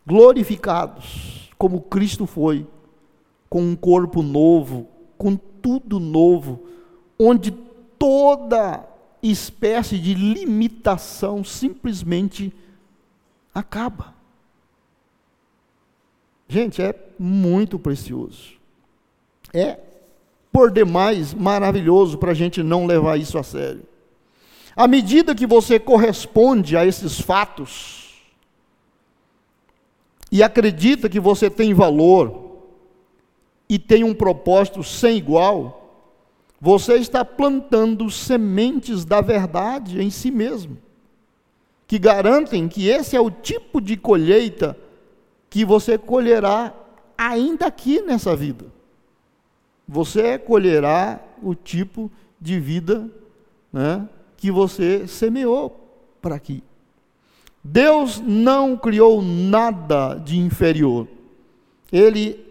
Glorificados, 0.07 1.51
como 1.59 1.81
Cristo 1.81 2.27
foi, 2.27 2.67
com 3.49 3.62
um 3.62 3.77
corpo 3.77 4.23
novo, 4.23 4.89
com 5.19 5.37
tudo 5.66 5.98
novo, 5.98 6.61
onde 7.18 7.50
toda 7.98 8.88
espécie 9.20 9.98
de 9.98 10.14
limitação 10.14 11.42
simplesmente 11.42 12.52
acaba. 13.52 14.14
Gente, 16.48 16.81
é 16.81 16.94
muito 17.18 17.81
precioso. 17.81 18.52
É 19.52 19.81
por 20.52 20.70
demais 20.70 21.35
maravilhoso 21.35 22.16
para 22.16 22.31
a 22.31 22.35
gente 22.35 22.62
não 22.62 22.87
levar 22.87 23.18
isso 23.18 23.37
a 23.37 23.42
sério. 23.42 23.83
À 24.76 24.87
medida 24.87 25.35
que 25.35 25.48
você 25.48 25.81
corresponde 25.81 26.76
a 26.76 26.87
esses 26.87 27.20
fatos 27.20 28.24
e 30.31 30.44
acredita 30.44 31.09
que 31.09 31.18
você 31.18 31.50
tem 31.50 31.74
valor, 31.74 32.56
e 33.68 33.79
tem 33.79 34.05
um 34.05 34.14
propósito 34.14 34.83
sem 34.83 35.16
igual, 35.16 35.83
você 36.61 36.94
está 36.94 37.24
plantando 37.24 38.11
sementes 38.11 39.05
da 39.05 39.20
verdade 39.20 40.00
em 40.02 40.11
si 40.11 40.31
mesmo, 40.31 40.79
que 41.87 41.98
garantem 41.98 42.68
que 42.68 42.88
esse 42.88 43.16
é 43.16 43.20
o 43.20 43.31
tipo 43.31 43.81
de 43.81 43.96
colheita 43.96 44.76
que 45.50 45.64
você 45.64 45.98
colherá 45.98 46.74
ainda 47.16 47.66
aqui 47.66 48.00
nessa 48.00 48.35
vida. 48.35 48.66
Você 49.87 50.38
colherá 50.38 51.20
o 51.42 51.55
tipo 51.55 52.11
de 52.40 52.59
vida 52.59 53.09
né, 53.72 54.09
que 54.37 54.50
você 54.50 55.07
semeou 55.07 55.88
para 56.20 56.35
aqui. 56.35 56.62
Deus 57.62 58.20
não 58.20 58.76
criou 58.76 59.22
nada 59.22 60.14
de 60.14 60.38
inferior. 60.38 61.07
Ele 61.90 62.46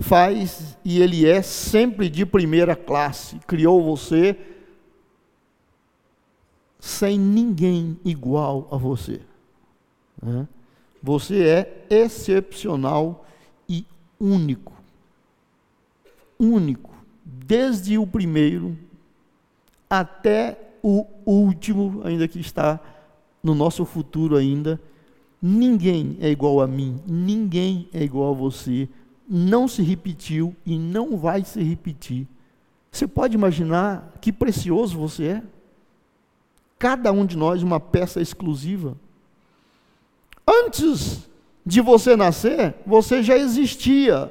faz 0.00 0.76
e 0.84 1.00
ele 1.00 1.26
é 1.26 1.42
sempre 1.42 2.08
de 2.08 2.24
primeira 2.24 2.74
classe. 2.74 3.36
Criou 3.46 3.82
você 3.82 4.36
sem 6.78 7.18
ninguém 7.18 7.98
igual 8.04 8.66
a 8.70 8.76
você. 8.76 9.20
Né? 10.22 10.48
Você 11.02 11.42
é 11.46 11.86
excepcional 11.90 13.26
e 13.68 13.84
único. 14.18 14.72
Único. 16.38 16.90
Desde 17.24 17.98
o 17.98 18.06
primeiro 18.06 18.76
até 19.88 20.58
o 20.82 21.06
último, 21.26 22.00
ainda 22.04 22.26
que 22.26 22.38
está 22.38 22.80
no 23.42 23.54
nosso 23.54 23.84
futuro 23.84 24.36
ainda. 24.36 24.80
Ninguém 25.42 26.18
é 26.20 26.30
igual 26.30 26.60
a 26.60 26.66
mim, 26.66 27.00
ninguém 27.06 27.88
é 27.94 28.02
igual 28.02 28.32
a 28.32 28.36
você 28.36 28.88
não 29.32 29.68
se 29.68 29.80
repetiu 29.80 30.56
e 30.66 30.76
não 30.76 31.16
vai 31.16 31.44
se 31.44 31.62
repetir. 31.62 32.26
Você 32.90 33.06
pode 33.06 33.36
imaginar 33.36 34.12
que 34.20 34.32
precioso 34.32 34.98
você 34.98 35.24
é? 35.24 35.42
Cada 36.76 37.12
um 37.12 37.24
de 37.24 37.36
nós 37.36 37.62
uma 37.62 37.78
peça 37.78 38.20
exclusiva. 38.20 38.96
Antes 40.44 41.28
de 41.64 41.80
você 41.80 42.16
nascer, 42.16 42.74
você 42.84 43.22
já 43.22 43.38
existia 43.38 44.28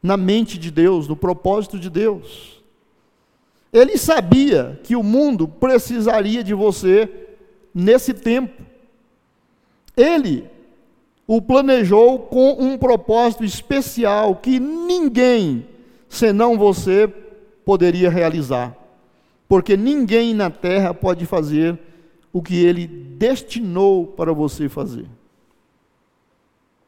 na 0.00 0.16
mente 0.16 0.56
de 0.56 0.70
Deus, 0.70 1.08
no 1.08 1.16
propósito 1.16 1.76
de 1.76 1.90
Deus. 1.90 2.62
Ele 3.72 3.98
sabia 3.98 4.78
que 4.84 4.94
o 4.94 5.02
mundo 5.02 5.48
precisaria 5.48 6.44
de 6.44 6.54
você 6.54 7.10
nesse 7.74 8.14
tempo. 8.14 8.62
Ele 9.96 10.48
o 11.26 11.40
planejou 11.40 12.18
com 12.18 12.52
um 12.52 12.76
propósito 12.76 13.44
especial 13.44 14.36
que 14.36 14.58
ninguém, 14.58 15.66
senão 16.08 16.58
você, 16.58 17.08
poderia 17.64 18.10
realizar. 18.10 18.76
Porque 19.48 19.76
ninguém 19.76 20.34
na 20.34 20.50
terra 20.50 20.92
pode 20.92 21.26
fazer 21.26 21.78
o 22.32 22.42
que 22.42 22.64
ele 22.64 22.86
destinou 22.86 24.06
para 24.06 24.32
você 24.32 24.68
fazer. 24.68 25.06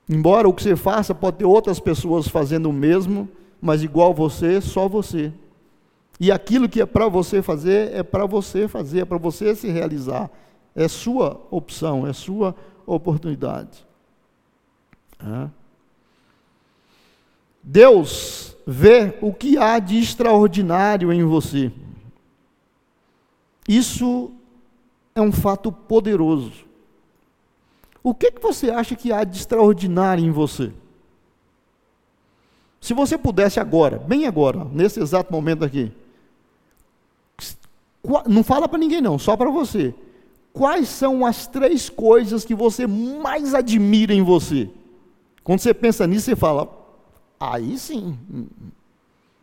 Embora 0.08 0.48
o 0.48 0.52
que 0.52 0.62
você 0.62 0.76
faça 0.76 1.14
pode 1.14 1.38
ter 1.38 1.44
outras 1.44 1.80
pessoas 1.80 2.28
fazendo 2.28 2.68
o 2.68 2.72
mesmo, 2.72 3.28
mas 3.60 3.82
igual 3.82 4.12
você, 4.12 4.60
só 4.60 4.88
você. 4.88 5.32
E 6.20 6.30
aquilo 6.30 6.68
que 6.68 6.80
é 6.80 6.86
para 6.86 7.08
você 7.08 7.42
fazer, 7.42 7.92
é 7.94 8.02
para 8.02 8.26
você 8.26 8.68
fazer, 8.68 9.00
é 9.00 9.04
para 9.04 9.18
você 9.18 9.54
se 9.54 9.68
realizar. 9.68 10.30
É 10.74 10.88
sua 10.88 11.40
opção, 11.50 12.06
é 12.06 12.12
sua 12.12 12.54
oportunidade. 12.86 13.83
Deus 17.62 18.56
vê 18.66 19.16
o 19.22 19.32
que 19.32 19.56
há 19.56 19.78
de 19.78 19.98
extraordinário 19.98 21.12
em 21.12 21.24
você. 21.24 21.72
Isso 23.66 24.30
é 25.14 25.20
um 25.20 25.32
fato 25.32 25.72
poderoso. 25.72 26.52
O 28.02 28.14
que, 28.14 28.30
que 28.30 28.42
você 28.42 28.70
acha 28.70 28.94
que 28.94 29.10
há 29.10 29.24
de 29.24 29.38
extraordinário 29.38 30.22
em 30.22 30.30
você? 30.30 30.70
Se 32.80 32.92
você 32.92 33.16
pudesse 33.16 33.58
agora, 33.58 33.96
bem 33.96 34.26
agora, 34.26 34.62
nesse 34.70 35.00
exato 35.00 35.32
momento 35.32 35.64
aqui, 35.64 35.90
não 38.28 38.44
fala 38.44 38.68
para 38.68 38.78
ninguém 38.78 39.00
não, 39.00 39.18
só 39.18 39.38
para 39.38 39.50
você. 39.50 39.94
Quais 40.52 40.88
são 40.88 41.24
as 41.24 41.46
três 41.46 41.88
coisas 41.88 42.44
que 42.44 42.54
você 42.54 42.86
mais 42.86 43.54
admira 43.54 44.12
em 44.12 44.22
você? 44.22 44.68
Quando 45.44 45.60
você 45.60 45.72
pensa 45.72 46.06
nisso, 46.06 46.24
você 46.24 46.34
fala, 46.34 46.68
aí 47.38 47.78
sim. 47.78 48.18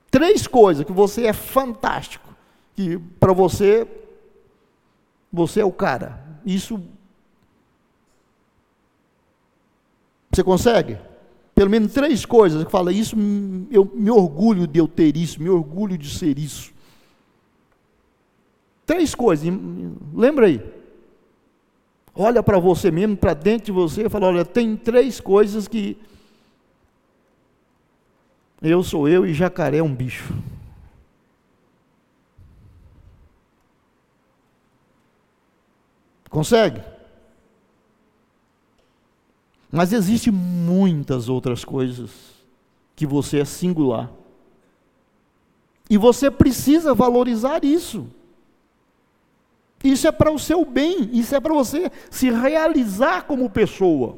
Três 0.10 0.46
coisas 0.48 0.86
que 0.86 0.92
você 0.92 1.28
é 1.28 1.34
fantástico, 1.34 2.28
que 2.76 2.98
para 3.20 3.32
você, 3.32 3.88
você 5.32 5.62
é 5.62 5.66
o 5.66 5.72
cara. 5.72 6.22
Isso. 6.46 6.82
Você 10.30 10.44
consegue? 10.44 10.98
pelo 11.62 11.70
menos 11.70 11.94
três 11.94 12.26
coisas 12.26 12.64
que 12.64 12.72
fala 12.72 12.92
isso, 12.92 13.16
eu 13.70 13.86
me 13.94 14.10
orgulho 14.10 14.66
de 14.66 14.80
eu 14.80 14.88
ter 14.88 15.16
isso, 15.16 15.40
me 15.40 15.48
orgulho 15.48 15.96
de 15.96 16.10
ser 16.10 16.40
isso. 16.40 16.74
Três 18.84 19.14
coisas, 19.14 19.48
lembra 20.12 20.48
aí. 20.48 20.60
Olha 22.15 22.43
para 22.43 22.60
você 22.60 22.91
mesmo, 22.91 23.15
para 23.15 23.34
dentro 23.34 23.67
de 23.67 23.71
você 23.71 24.06
e 24.06 24.10
fala: 24.10 24.28
olha, 24.28 24.45
tem 24.45 24.76
três 24.76 25.19
coisas 25.19 25.67
que 25.67 25.97
eu 28.62 28.84
sou 28.84 29.08
eu 29.08 29.26
e 29.26 29.34
jacaré 29.34 29.78
é 29.78 29.84
um 29.84 29.93
bicho. 29.93 30.34
Consegue? 36.30 36.82
Mas 39.71 39.93
existem 39.93 40.32
muitas 40.32 41.30
outras 41.30 41.65
coisas 41.65 42.12
que 42.95 43.06
você 43.06 43.39
é 43.39 43.45
singular. 43.45 44.12
E 45.89 45.97
você 45.97 46.30
precisa 46.30 46.93
valorizar 46.93 47.65
isso. 47.65 48.08
Isso 49.84 50.08
é 50.08 50.12
para 50.12 50.32
o 50.32 50.38
seu 50.38 50.63
bem, 50.63 51.10
isso 51.12 51.36
é 51.36 51.39
para 51.39 51.54
você 51.54 51.91
se 52.10 52.30
realizar 52.30 53.24
como 53.24 53.50
pessoa. 53.50 54.17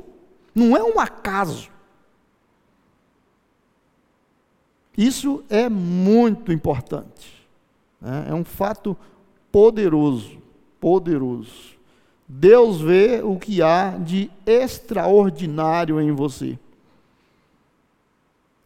Não 0.54 0.76
é 0.76 0.84
um 0.84 1.00
acaso. 1.00 1.72
Isso 4.98 5.44
é 5.50 5.70
muito 5.70 6.52
importante. 6.52 7.48
Né? 8.00 8.28
É 8.30 8.34
um 8.34 8.44
fato 8.44 8.96
poderoso, 9.52 10.38
poderoso. 10.80 11.74
Deus 12.28 12.82
vê 12.82 13.22
o 13.24 13.38
que 13.38 13.62
há 13.62 13.98
de 13.98 14.30
extraordinário 14.46 16.00
em 16.00 16.12
você. 16.12 16.58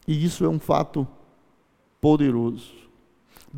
E 0.07 0.25
isso 0.25 0.45
é 0.45 0.49
um 0.49 0.59
fato 0.59 1.07
poderoso. 1.99 2.86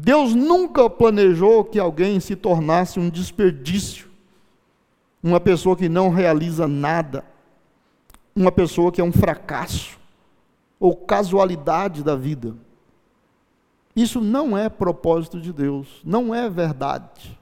Deus 0.01 0.33
nunca 0.33 0.89
planejou 0.89 1.65
que 1.65 1.77
alguém 1.77 2.21
se 2.21 2.33
tornasse 2.33 2.97
um 2.97 3.09
desperdício, 3.09 4.07
uma 5.21 5.41
pessoa 5.41 5.75
que 5.75 5.89
não 5.89 6.09
realiza 6.09 6.69
nada, 6.69 7.25
uma 8.33 8.49
pessoa 8.49 8.93
que 8.93 9.01
é 9.01 9.03
um 9.03 9.11
fracasso 9.11 9.99
ou 10.79 10.95
casualidade 10.95 12.01
da 12.01 12.15
vida. 12.15 12.55
Isso 13.93 14.21
não 14.21 14.57
é 14.57 14.69
propósito 14.69 15.41
de 15.41 15.51
Deus, 15.51 16.01
não 16.05 16.33
é 16.33 16.49
verdade. 16.49 17.37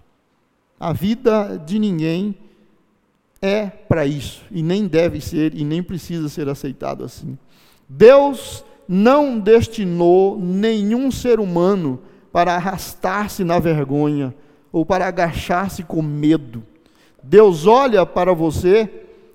A 0.80 0.91
vida 0.91 1.62
de 1.63 1.78
ninguém 1.78 2.36
é 3.39 3.67
para 3.67 4.08
isso, 4.08 4.43
e 4.50 4.63
nem 4.63 4.88
deve 4.88 5.22
ser, 5.22 5.54
e 5.54 5.63
nem 5.63 5.84
precisa 5.84 6.28
ser 6.28 6.50
aceitado 6.50 7.04
assim. 7.04 7.38
Deus 7.88 8.65
não 8.88 9.39
destinou 9.39 10.39
nenhum 10.39 11.12
ser 11.12 11.39
humano 11.39 12.02
para 12.32 12.56
arrastar-se 12.56 13.44
na 13.44 13.60
vergonha 13.60 14.34
ou 14.72 14.86
para 14.86 15.08
agachar-se 15.08 15.84
com 15.84 16.02
medo. 16.02 16.63
Deus 17.24 17.66
olha 17.66 18.06
para 18.06 18.34
você 18.34 18.90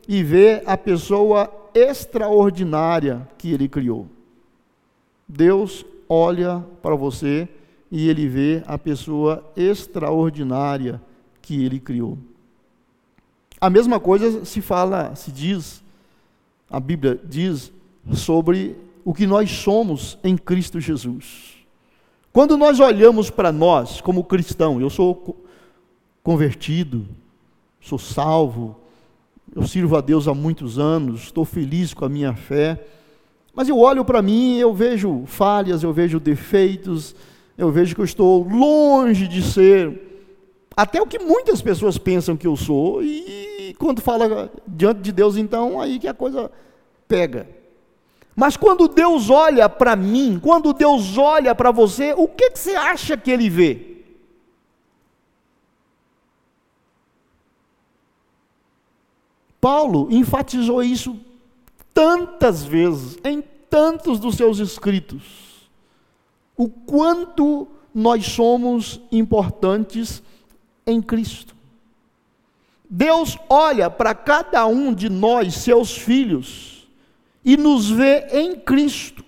e 0.07 0.23
vê 0.23 0.63
a 0.67 0.77
pessoa 0.77 1.53
extraordinária 1.75 3.29
que 3.39 3.53
Ele 3.53 3.69
criou. 3.69 4.07
Deus 5.29 5.85
olha 6.09 6.65
para 6.83 6.95
você 6.95 7.49
e 7.91 8.09
Ele 8.09 8.29
vê 8.29 8.63
a 8.67 8.79
pessoa 8.79 9.45
extraordinária 9.57 11.01
que 11.41 11.65
Ele 11.65 11.81
criou. 11.81 12.19
A 13.61 13.71
mesma 13.71 14.01
coisa 14.01 14.45
se 14.45 14.61
fala, 14.61 15.15
se 15.15 15.31
diz, 15.31 15.83
a 16.69 16.81
Bíblia 16.81 17.21
diz 17.25 17.73
sobre 18.13 18.77
o 19.05 19.15
que 19.15 19.27
nós 19.27 19.51
somos 19.51 20.19
em 20.25 20.37
Cristo 20.37 20.81
Jesus. 20.81 21.62
Quando 22.33 22.57
nós 22.57 22.81
olhamos 22.81 23.29
para 23.29 23.53
nós 23.53 24.01
como 24.01 24.25
cristão, 24.25 24.81
eu 24.81 24.89
sou 24.89 25.37
convertido, 26.23 27.07
sou 27.79 27.99
salvo, 27.99 28.75
eu 29.55 29.67
sirvo 29.67 29.97
a 29.97 30.01
Deus 30.01 30.27
há 30.27 30.33
muitos 30.33 30.79
anos, 30.79 31.25
estou 31.25 31.45
feliz 31.45 31.93
com 31.93 32.07
a 32.07 32.09
minha 32.09 32.35
fé, 32.35 32.83
mas 33.55 33.69
eu 33.69 33.79
olho 33.79 34.03
para 34.03 34.23
mim, 34.23 34.57
eu 34.57 34.73
vejo 34.73 35.25
falhas, 35.27 35.83
eu 35.83 35.93
vejo 35.93 36.19
defeitos, 36.19 37.15
eu 37.59 37.71
vejo 37.71 37.95
que 37.95 38.01
eu 38.01 38.05
estou 38.07 38.49
longe 38.49 39.29
de 39.29 39.43
ser 39.43 40.01
até 40.75 41.03
o 41.03 41.07
que 41.07 41.19
muitas 41.19 41.61
pessoas 41.61 41.99
pensam 41.99 42.35
que 42.35 42.47
eu 42.47 42.57
sou, 42.57 43.03
e 43.03 43.77
quando 43.79 44.01
fala 44.01 44.51
diante 44.67 45.03
de 45.03 45.13
Deus, 45.13 45.37
então, 45.37 45.79
aí 45.79 45.99
que 45.99 46.09
a 46.09 46.15
coisa 46.15 46.51
pega. 47.07 47.47
Mas 48.35 48.57
quando 48.57 48.89
Deus 48.89 49.29
olha 49.29 49.69
para 49.69 49.95
mim, 49.95 50.41
quando 50.43 50.73
Deus 50.73 51.19
olha 51.19 51.55
para 51.55 51.71
você, 51.71 52.15
o 52.17 52.27
que, 52.27 52.51
que 52.51 52.59
você 52.59 52.75
acha 52.75 53.17
que 53.17 53.31
Ele 53.31 53.51
vê? 53.51 53.93
Paulo 59.61 60.09
enfatizou 60.11 60.83
isso 60.83 61.17
tantas 61.95 62.65
vezes, 62.65 63.17
em 63.23 63.43
tantos 63.71 64.19
dos 64.19 64.35
seus 64.35 64.59
escritos, 64.59 65.71
o 66.57 66.69
quanto 66.69 67.69
nós 67.95 68.27
somos 68.27 69.01
importantes 69.13 70.23
em 70.87 71.01
Cristo. 71.01 71.55
Deus 72.89 73.39
olha 73.49 73.89
para 73.89 74.15
cada 74.15 74.67
um 74.67 74.93
de 74.93 75.09
nós, 75.09 75.55
seus 75.55 75.97
filhos, 75.97 76.82
e 77.45 77.57
nos 77.57 77.91
vê 77.91 78.27
em 78.33 78.57
Cristo. 78.57 79.23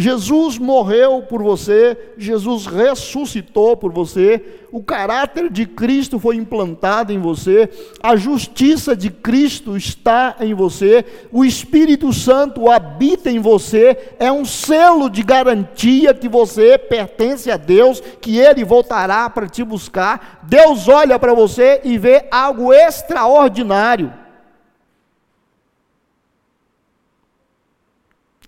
Jesus 0.00 0.58
morreu 0.58 1.22
por 1.22 1.42
você, 1.42 1.98
Jesus 2.16 2.66
ressuscitou 2.66 3.76
por 3.76 3.90
você, 3.90 4.60
o 4.70 4.80
caráter 4.80 5.50
de 5.50 5.66
Cristo 5.66 6.20
foi 6.20 6.36
implantado 6.36 7.12
em 7.12 7.18
você, 7.18 7.68
a 8.00 8.14
justiça 8.14 8.94
de 8.94 9.10
Cristo 9.10 9.76
está 9.76 10.36
em 10.38 10.54
você, 10.54 11.04
o 11.32 11.44
Espírito 11.44 12.12
Santo 12.12 12.70
habita 12.70 13.28
em 13.28 13.40
você, 13.40 14.14
é 14.20 14.30
um 14.30 14.44
selo 14.44 15.10
de 15.10 15.20
garantia 15.20 16.14
que 16.14 16.28
você 16.28 16.78
pertence 16.78 17.50
a 17.50 17.56
Deus, 17.56 18.00
que 18.20 18.38
Ele 18.38 18.62
voltará 18.62 19.28
para 19.28 19.48
te 19.48 19.64
buscar. 19.64 20.44
Deus 20.44 20.86
olha 20.86 21.18
para 21.18 21.34
você 21.34 21.80
e 21.82 21.98
vê 21.98 22.24
algo 22.30 22.72
extraordinário. 22.72 24.27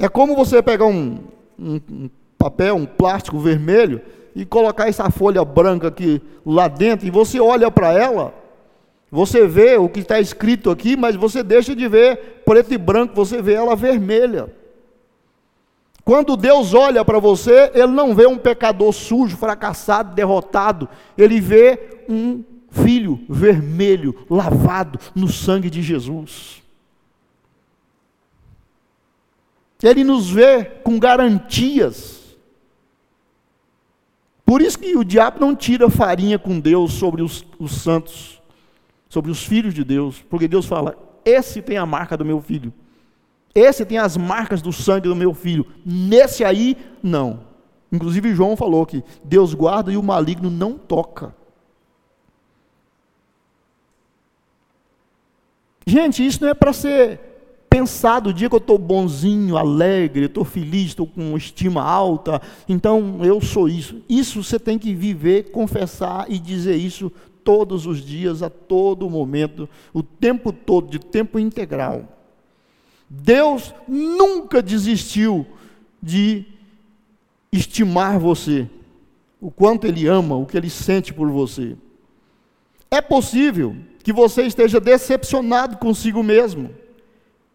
É 0.01 0.09
como 0.09 0.35
você 0.35 0.63
pegar 0.63 0.87
um, 0.87 1.19
um, 1.59 1.81
um 1.91 2.11
papel, 2.39 2.75
um 2.75 2.87
plástico 2.87 3.39
vermelho, 3.39 4.01
e 4.35 4.47
colocar 4.47 4.89
essa 4.89 5.11
folha 5.11 5.45
branca 5.45 5.89
aqui 5.89 6.23
lá 6.45 6.69
dentro, 6.69 7.07
e 7.07 7.11
você 7.11 7.39
olha 7.39 7.71
para 7.71 7.93
ela, 7.93 8.33
você 9.11 9.47
vê 9.47 9.77
o 9.77 9.91
que 9.91 10.01
está 10.01 10.19
escrito 10.19 10.71
aqui, 10.71 10.97
mas 10.97 11.17
você 11.17 11.43
deixa 11.43 11.77
de 11.77 11.87
ver 11.87 12.43
preto 12.47 12.73
e 12.73 12.79
branco, 12.79 13.15
você 13.15 13.43
vê 13.43 13.53
ela 13.53 13.77
vermelha. 13.77 14.51
Quando 16.03 16.35
Deus 16.35 16.73
olha 16.73 17.05
para 17.05 17.19
você, 17.19 17.71
Ele 17.75 17.89
não 17.89 18.15
vê 18.15 18.27
um 18.27 18.39
pecador 18.39 18.93
sujo, 18.93 19.37
fracassado, 19.37 20.15
derrotado, 20.15 20.89
Ele 21.19 21.41
vê 21.41 22.03
um 22.09 22.43
filho 22.71 23.21
vermelho, 23.29 24.15
lavado 24.31 24.99
no 25.15 25.29
sangue 25.29 25.69
de 25.69 25.83
Jesus. 25.83 26.60
Ele 29.83 30.05
nos 30.05 30.31
vê 30.31 30.65
com 30.65 30.99
garantias. 30.99 32.21
Por 34.45 34.61
isso 34.61 34.79
que 34.79 34.97
o 34.97 35.05
diabo 35.05 35.41
não 35.41 35.55
tira 35.55 35.89
farinha 35.89 36.39
com 36.39 36.59
Deus 36.59 36.93
sobre 36.95 37.23
os, 37.23 37.45
os 37.59 37.73
santos, 37.73 38.43
sobre 39.09 39.31
os 39.31 39.45
filhos 39.45 39.73
de 39.73 39.85
Deus, 39.85 40.21
porque 40.29 40.49
Deus 40.49 40.67
fala: 40.67 40.97
esse 41.25 41.63
tem 41.63 41.77
a 41.77 41.87
marca 41.87 42.17
do 42.17 42.25
meu 42.25 42.41
filho, 42.41 42.73
esse 43.55 43.87
tem 43.87 43.99
as 43.99 44.17
marcas 44.17 44.61
do 44.61 44.73
sangue 44.73 45.09
do 45.09 45.17
meu 45.17 45.33
filho, 45.33 45.67
nesse 45.87 46.45
aí, 46.45 46.77
não. 47.03 47.49
Inclusive, 47.93 48.35
João 48.35 48.57
falou 48.57 48.85
que 48.87 49.03
Deus 49.25 49.55
guarda 49.55 49.93
e 49.93 49.97
o 49.97 50.03
maligno 50.03 50.51
não 50.51 50.75
toca. 50.75 51.35
Gente, 55.87 56.25
isso 56.25 56.43
não 56.43 56.51
é 56.51 56.55
para 56.55 56.73
ser 56.73 57.30
pensar 57.71 58.19
do 58.19 58.35
dia 58.35 58.49
que 58.49 58.55
eu 58.55 58.59
estou 58.59 58.77
bonzinho, 58.77 59.57
alegre, 59.57 60.25
estou 60.25 60.45
feliz, 60.45 60.89
estou 60.89 61.07
com 61.07 61.37
estima 61.37 61.81
alta, 61.81 62.43
então 62.69 63.21
eu 63.23 63.41
sou 63.41 63.69
isso. 63.69 64.03
Isso 64.09 64.43
você 64.43 64.59
tem 64.59 64.77
que 64.77 64.93
viver, 64.93 65.53
confessar 65.53 66.27
e 66.29 66.37
dizer 66.41 66.75
isso 66.75 67.13
todos 67.45 67.87
os 67.87 68.05
dias, 68.05 68.43
a 68.43 68.51
todo 68.51 69.09
momento, 69.09 69.69
o 69.95 70.03
tempo 70.03 70.53
todo, 70.53 70.91
de 70.91 70.99
tempo 70.99 71.39
integral. 71.39 72.05
Deus 73.09 73.73
nunca 73.87 74.61
desistiu 74.61 75.47
de 76.03 76.45
estimar 77.53 78.19
você, 78.19 78.69
o 79.41 79.51
quanto 79.51 79.87
Ele 79.87 80.07
ama, 80.09 80.37
o 80.37 80.45
que 80.45 80.57
Ele 80.57 80.71
sente 80.71 81.15
por 81.15 81.31
você. 81.31 81.77
É 82.91 83.01
possível 83.01 83.77
que 84.03 84.13
você 84.13 84.43
esteja 84.43 84.81
decepcionado 84.81 85.77
consigo 85.79 86.23
mesmo 86.23 86.71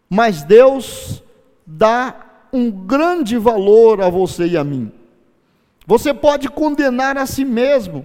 mas 0.08 0.42
Deus 0.42 1.22
dá 1.66 2.14
um 2.52 2.70
grande 2.70 3.36
valor 3.36 4.00
a 4.00 4.08
você 4.08 4.46
e 4.46 4.56
a 4.56 4.64
mim. 4.64 4.90
Você 5.86 6.12
pode 6.12 6.48
condenar 6.48 7.16
a 7.16 7.26
si 7.26 7.44
mesmo 7.44 8.04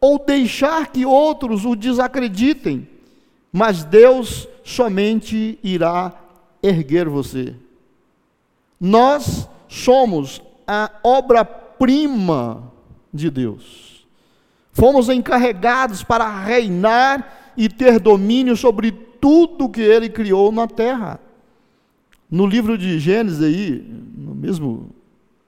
ou 0.00 0.18
deixar 0.18 0.88
que 0.88 1.06
outros 1.06 1.64
o 1.64 1.74
desacreditem, 1.74 2.88
mas 3.52 3.84
Deus 3.84 4.48
somente 4.62 5.58
irá 5.62 6.12
erguer 6.62 7.08
você. 7.08 7.54
Nós 8.80 9.48
somos 9.68 10.42
a 10.66 10.90
obra-prima 11.02 12.70
de 13.12 13.30
Deus. 13.30 14.06
Fomos 14.72 15.08
encarregados 15.08 16.02
para 16.02 16.28
reinar 16.28 17.52
e 17.56 17.68
ter 17.68 18.00
domínio 18.00 18.56
sobre 18.56 18.90
tudo 18.90 19.68
que 19.68 19.80
ele 19.80 20.08
criou 20.08 20.50
na 20.50 20.66
terra. 20.66 21.20
No 22.34 22.48
livro 22.48 22.76
de 22.76 22.98
Gênesis 22.98 23.40
aí, 23.40 23.80
no 24.18 24.34
mesmo 24.34 24.90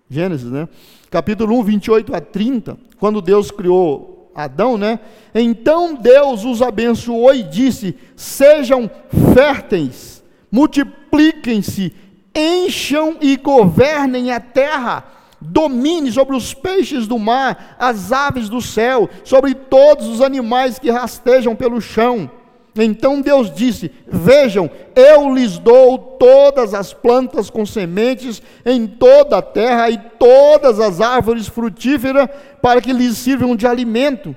Gênesis, 0.09 0.49
né? 0.49 0.69
Capítulo 1.11 1.59
1, 1.59 1.65
28 1.65 2.15
a 2.15 2.21
30, 2.21 2.79
quando 2.97 3.21
Deus 3.21 3.51
criou 3.51 4.31
Adão, 4.33 4.79
né? 4.79 5.01
Então 5.35 5.97
Deus 5.97 6.45
os 6.45 6.63
abençoou 6.63 7.35
e 7.35 7.43
disse: 7.43 7.97
Sejam 8.15 8.89
férteis, 9.35 10.23
multipliquem-se, 10.49 11.93
encham 12.33 13.17
e 13.21 13.37
governem 13.37 14.31
a 14.31 14.39
terra, 14.39 15.07
domine 15.41 16.13
sobre 16.13 16.37
os 16.37 16.55
peixes 16.55 17.09
do 17.09 17.19
mar, 17.19 17.75
as 17.81 18.13
aves 18.13 18.49
do 18.49 18.61
céu, 18.61 19.11
sobre 19.25 19.55
todos 19.55 20.07
os 20.07 20.21
animais 20.21 20.79
que 20.79 20.89
rastejam 20.89 21.57
pelo 21.57 21.81
chão. 21.81 22.31
Então 22.77 23.21
Deus 23.21 23.53
disse: 23.55 23.91
Vejam, 24.07 24.71
eu 24.95 25.33
lhes 25.33 25.59
dou 25.59 25.99
todas 25.99 26.75
as 26.75 26.93
plantas 26.93 27.49
com 27.49 27.65
sementes 27.65 28.43
em 28.65 28.87
toda 28.87 29.39
a 29.39 29.43
terra 29.43 29.91
e 29.91 29.99
todas 30.19 30.79
as 30.81 31.01
árvores 31.01 31.49
frutíferas 31.49 32.29
para 32.61 32.81
que 32.81 32.93
lhes 32.93 33.17
sirvam 33.17 33.57
de 33.57 33.67
alimento. 33.67 34.37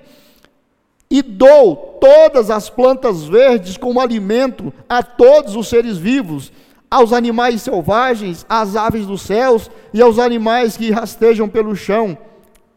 E 1.11 1.21
dou 1.21 1.97
todas 1.99 2.51
as 2.51 2.69
plantas 2.69 3.23
verdes 3.23 3.77
como 3.77 3.99
alimento 3.99 4.71
a 4.87 5.01
todos 5.01 5.55
os 5.55 5.67
seres 5.67 5.97
vivos, 5.97 6.51
aos 6.89 7.13
animais 7.13 7.61
selvagens, 7.61 8.45
às 8.47 8.75
aves 8.75 9.05
dos 9.07 9.23
céus 9.23 9.69
e 9.93 10.01
aos 10.01 10.19
animais 10.19 10.77
que 10.77 10.91
rastejam 10.91 11.49
pelo 11.49 11.75
chão. 11.75 12.17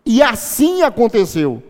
E 0.05 0.23
assim 0.23 0.83
aconteceu. 0.83 1.63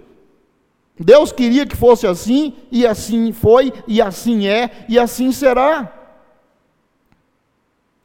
Deus 0.98 1.32
queria 1.32 1.66
que 1.66 1.76
fosse 1.76 2.06
assim, 2.06 2.54
e 2.70 2.86
assim 2.86 3.32
foi, 3.32 3.72
e 3.88 4.00
assim 4.00 4.46
é, 4.46 4.84
e 4.88 4.98
assim 4.98 5.32
será. 5.32 5.92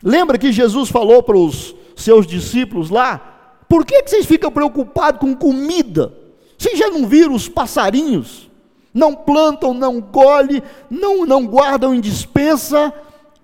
Lembra 0.01 0.37
que 0.37 0.51
Jesus 0.51 0.89
falou 0.89 1.21
para 1.21 1.37
os 1.37 1.75
seus 1.95 2.25
discípulos 2.25 2.89
lá? 2.89 3.63
Por 3.67 3.85
que, 3.85 4.03
que 4.03 4.09
vocês 4.09 4.25
ficam 4.25 4.51
preocupados 4.51 5.19
com 5.19 5.35
comida? 5.35 6.13
Vocês 6.57 6.77
já 6.79 6.89
não 6.89 7.05
viram 7.05 7.33
os 7.33 7.49
passarinhos? 7.49 8.49
Não 8.93 9.13
plantam, 9.13 9.73
não 9.73 10.01
colhem, 10.01 10.63
não, 10.89 11.25
não 11.25 11.45
guardam 11.45 11.93
em 11.93 11.99
dispensa. 11.99 12.93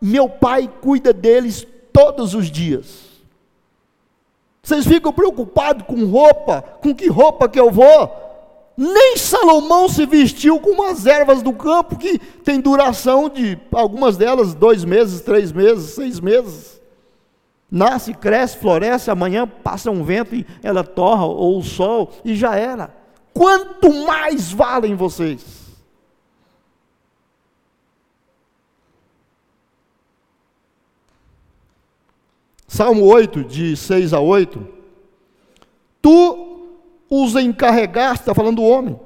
Meu 0.02 0.30
pai 0.30 0.72
cuida 0.82 1.12
deles 1.12 1.68
todos 1.92 2.34
os 2.34 2.50
dias. 2.50 3.04
Vocês 4.64 4.88
ficam 4.88 5.12
preocupados 5.12 5.86
com 5.86 6.06
roupa? 6.06 6.62
Com 6.82 6.96
que 6.96 7.08
roupa 7.10 7.50
que 7.50 7.60
eu 7.60 7.70
vou? 7.70 8.23
Nem 8.76 9.18
Salomão 9.18 9.88
se 9.88 10.06
vestiu 10.06 10.60
com 10.60 10.72
umas 10.72 11.06
ervas 11.06 11.42
do 11.44 11.54
campo 11.54 11.96
que 11.96 12.18
tem 12.18 12.60
duração 12.60 13.30
de 13.30 13.58
algumas 13.72 14.18
delas 14.18 14.54
dois 14.54 14.84
meses, 14.84 15.22
três 15.22 15.52
meses, 15.52 15.92
seis 15.92 16.20
meses. 16.20 16.82
Nasce, 17.70 18.14
cresce, 18.14 18.58
floresce, 18.58 19.12
amanhã 19.12 19.48
passa 19.48 19.92
um 19.92 20.04
vento 20.04 20.36
e 20.36 20.46
ela 20.62 20.84
torra, 20.84 21.26
ou 21.26 21.58
o 21.60 21.64
sol, 21.64 22.12
e 22.24 22.36
já 22.36 22.56
era. 22.56 22.96
Quanto 23.34 23.92
mais 24.06 24.52
valem 24.52 24.96
vocês? 24.96 25.64
Salmo 32.68 33.06
8, 33.06 33.44
de 33.44 33.78
6 33.78 34.14
a 34.14 34.20
8. 34.20 34.68
Tu 36.02 36.43
os 37.22 37.36
encarregaste, 37.36 38.22
está 38.22 38.34
falando 38.34 38.62
o 38.62 38.68
homem, 38.68 39.00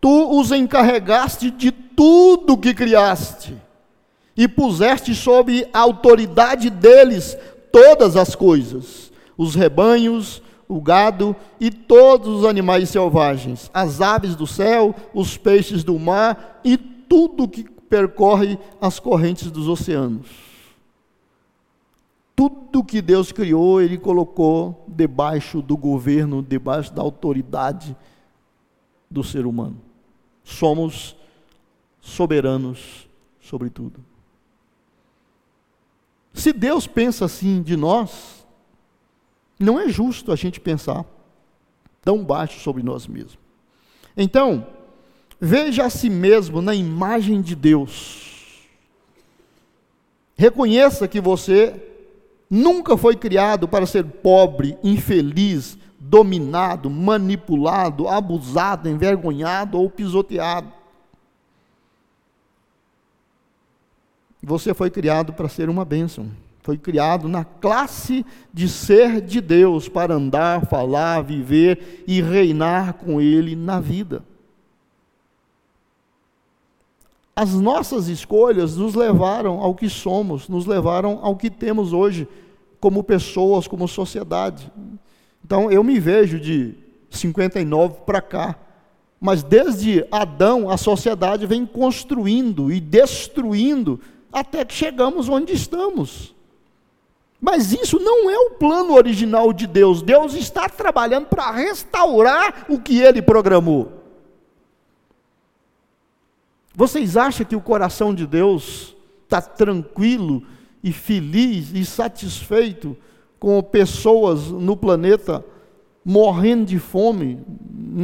tu 0.00 0.38
os 0.38 0.52
encarregaste 0.52 1.50
de 1.50 1.72
tudo 1.72 2.56
que 2.56 2.72
criaste, 2.72 3.56
e 4.36 4.46
puseste 4.46 5.14
sob 5.14 5.66
a 5.72 5.80
autoridade 5.80 6.70
deles 6.70 7.36
todas 7.72 8.16
as 8.16 8.34
coisas, 8.34 9.12
os 9.36 9.54
rebanhos, 9.54 10.42
o 10.68 10.80
gado 10.80 11.34
e 11.58 11.68
todos 11.68 12.28
os 12.28 12.44
animais 12.44 12.88
selvagens, 12.88 13.70
as 13.74 14.00
aves 14.00 14.36
do 14.36 14.46
céu, 14.46 14.94
os 15.12 15.36
peixes 15.36 15.82
do 15.82 15.98
mar 15.98 16.60
e 16.64 16.76
tudo 16.76 17.48
que 17.48 17.64
percorre 17.88 18.56
as 18.80 19.00
correntes 19.00 19.50
dos 19.50 19.66
oceanos. 19.66 20.49
Tudo 22.40 22.82
que 22.82 23.02
Deus 23.02 23.32
criou, 23.32 23.82
Ele 23.82 23.98
colocou 23.98 24.86
debaixo 24.88 25.60
do 25.60 25.76
governo, 25.76 26.42
debaixo 26.42 26.90
da 26.90 27.02
autoridade 27.02 27.94
do 29.10 29.22
ser 29.22 29.44
humano. 29.44 29.78
Somos 30.42 31.14
soberanos 32.00 33.06
sobre 33.42 33.68
tudo. 33.68 34.02
Se 36.32 36.50
Deus 36.50 36.86
pensa 36.86 37.26
assim 37.26 37.60
de 37.60 37.76
nós, 37.76 38.46
não 39.58 39.78
é 39.78 39.90
justo 39.90 40.32
a 40.32 40.36
gente 40.36 40.58
pensar 40.58 41.04
tão 42.00 42.24
baixo 42.24 42.58
sobre 42.60 42.82
nós 42.82 43.06
mesmos. 43.06 43.38
Então, 44.16 44.66
veja 45.38 45.84
a 45.84 45.90
si 45.90 46.08
mesmo 46.08 46.62
na 46.62 46.74
imagem 46.74 47.42
de 47.42 47.54
Deus. 47.54 48.66
Reconheça 50.38 51.06
que 51.06 51.20
você 51.20 51.88
nunca 52.50 52.96
foi 52.96 53.14
criado 53.14 53.68
para 53.68 53.86
ser 53.86 54.04
pobre, 54.04 54.76
infeliz, 54.82 55.78
dominado, 55.98 56.90
manipulado, 56.90 58.08
abusado, 58.08 58.88
envergonhado 58.88 59.78
ou 59.78 59.88
pisoteado. 59.88 60.72
Você 64.42 64.74
foi 64.74 64.90
criado 64.90 65.32
para 65.32 65.48
ser 65.48 65.68
uma 65.68 65.84
bênção. 65.84 66.28
Foi 66.62 66.76
criado 66.76 67.28
na 67.28 67.44
classe 67.44 68.24
de 68.52 68.68
ser 68.68 69.20
de 69.20 69.40
Deus 69.40 69.88
para 69.88 70.14
andar, 70.14 70.66
falar, 70.66 71.22
viver 71.22 72.04
e 72.06 72.20
reinar 72.20 72.94
com 72.94 73.20
Ele 73.20 73.54
na 73.54 73.80
vida. 73.80 74.24
As 77.40 77.54
nossas 77.54 78.08
escolhas 78.08 78.76
nos 78.76 78.94
levaram 78.94 79.60
ao 79.60 79.74
que 79.74 79.88
somos, 79.88 80.46
nos 80.46 80.66
levaram 80.66 81.20
ao 81.22 81.34
que 81.36 81.48
temos 81.48 81.90
hoje, 81.90 82.28
como 82.78 83.02
pessoas, 83.02 83.66
como 83.66 83.88
sociedade. 83.88 84.70
Então, 85.42 85.70
eu 85.70 85.82
me 85.82 85.98
vejo 85.98 86.38
de 86.38 86.74
59 87.08 88.00
para 88.04 88.20
cá. 88.20 88.56
Mas 89.18 89.42
desde 89.42 90.06
Adão, 90.12 90.68
a 90.68 90.76
sociedade 90.76 91.46
vem 91.46 91.64
construindo 91.64 92.70
e 92.70 92.78
destruindo 92.78 93.98
até 94.30 94.62
que 94.62 94.74
chegamos 94.74 95.26
onde 95.26 95.54
estamos. 95.54 96.34
Mas 97.40 97.72
isso 97.72 97.98
não 97.98 98.28
é 98.28 98.36
o 98.36 98.50
plano 98.50 98.92
original 98.92 99.50
de 99.54 99.66
Deus. 99.66 100.02
Deus 100.02 100.34
está 100.34 100.68
trabalhando 100.68 101.28
para 101.28 101.50
restaurar 101.52 102.66
o 102.68 102.78
que 102.78 103.00
ele 103.00 103.22
programou. 103.22 103.99
Vocês 106.74 107.16
acham 107.16 107.44
que 107.44 107.56
o 107.56 107.60
coração 107.60 108.14
de 108.14 108.26
Deus 108.26 108.96
está 109.24 109.40
tranquilo 109.40 110.42
e 110.82 110.92
feliz 110.92 111.72
e 111.74 111.84
satisfeito 111.84 112.96
com 113.38 113.62
pessoas 113.62 114.48
no 114.48 114.76
planeta 114.76 115.44
morrendo 116.04 116.66
de 116.66 116.78
fome, 116.78 117.38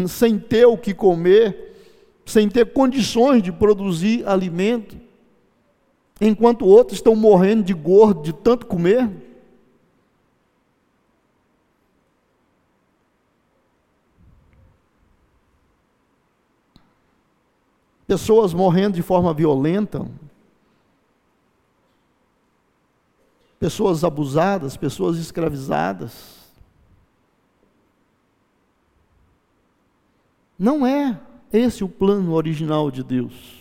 sem 0.09 0.39
ter 0.39 0.67
o 0.67 0.77
que 0.77 0.93
comer, 0.93 1.75
sem 2.25 2.49
ter 2.49 2.73
condições 2.73 3.43
de 3.43 3.53
produzir 3.53 4.27
alimento, 4.27 4.97
enquanto 6.21 6.67
outros 6.67 6.99
estão 6.99 7.15
morrendo 7.15 7.63
de 7.63 7.73
gordo 7.73 8.23
de 8.23 8.33
tanto 8.33 8.67
comer? 8.67 9.09
Pessoas 18.07 18.55
morrendo 18.55 18.95
de 18.95 19.03
forma 19.03 19.35
violenta, 19.35 20.07
pessoas 23.59 24.05
abusadas, 24.05 24.77
pessoas 24.77 25.19
escravizadas. 25.19 26.37
Não 30.59 30.87
é 30.87 31.21
esse 31.53 31.83
o 31.83 31.89
plano 31.89 32.33
original 32.33 32.91
de 32.91 33.03
Deus. 33.03 33.57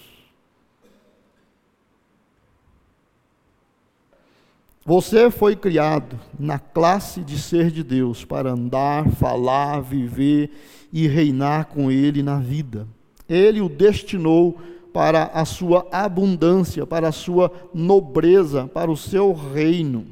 Você 4.88 5.32
foi 5.32 5.56
criado 5.56 6.20
na 6.40 6.60
classe 6.60 7.22
de 7.22 7.40
ser 7.40 7.72
de 7.72 7.84
Deus 7.84 8.24
para 8.24 8.52
andar, 8.52 9.10
falar, 9.14 9.82
viver 9.82 10.52
e 10.94 11.08
reinar 11.08 11.66
com 11.66 11.90
Ele 11.90 12.22
na 12.22 12.38
vida. 12.38 12.88
Ele 13.28 13.62
o 13.62 13.70
destinou 13.70 14.58
para 14.94 15.26
a 15.34 15.44
sua 15.44 15.86
abundância, 15.92 16.86
para 16.86 17.10
a 17.10 17.12
sua 17.12 17.52
nobreza, 17.74 18.70
para 18.74 18.90
o 18.90 18.96
seu 18.96 19.34
reino. 19.34 20.06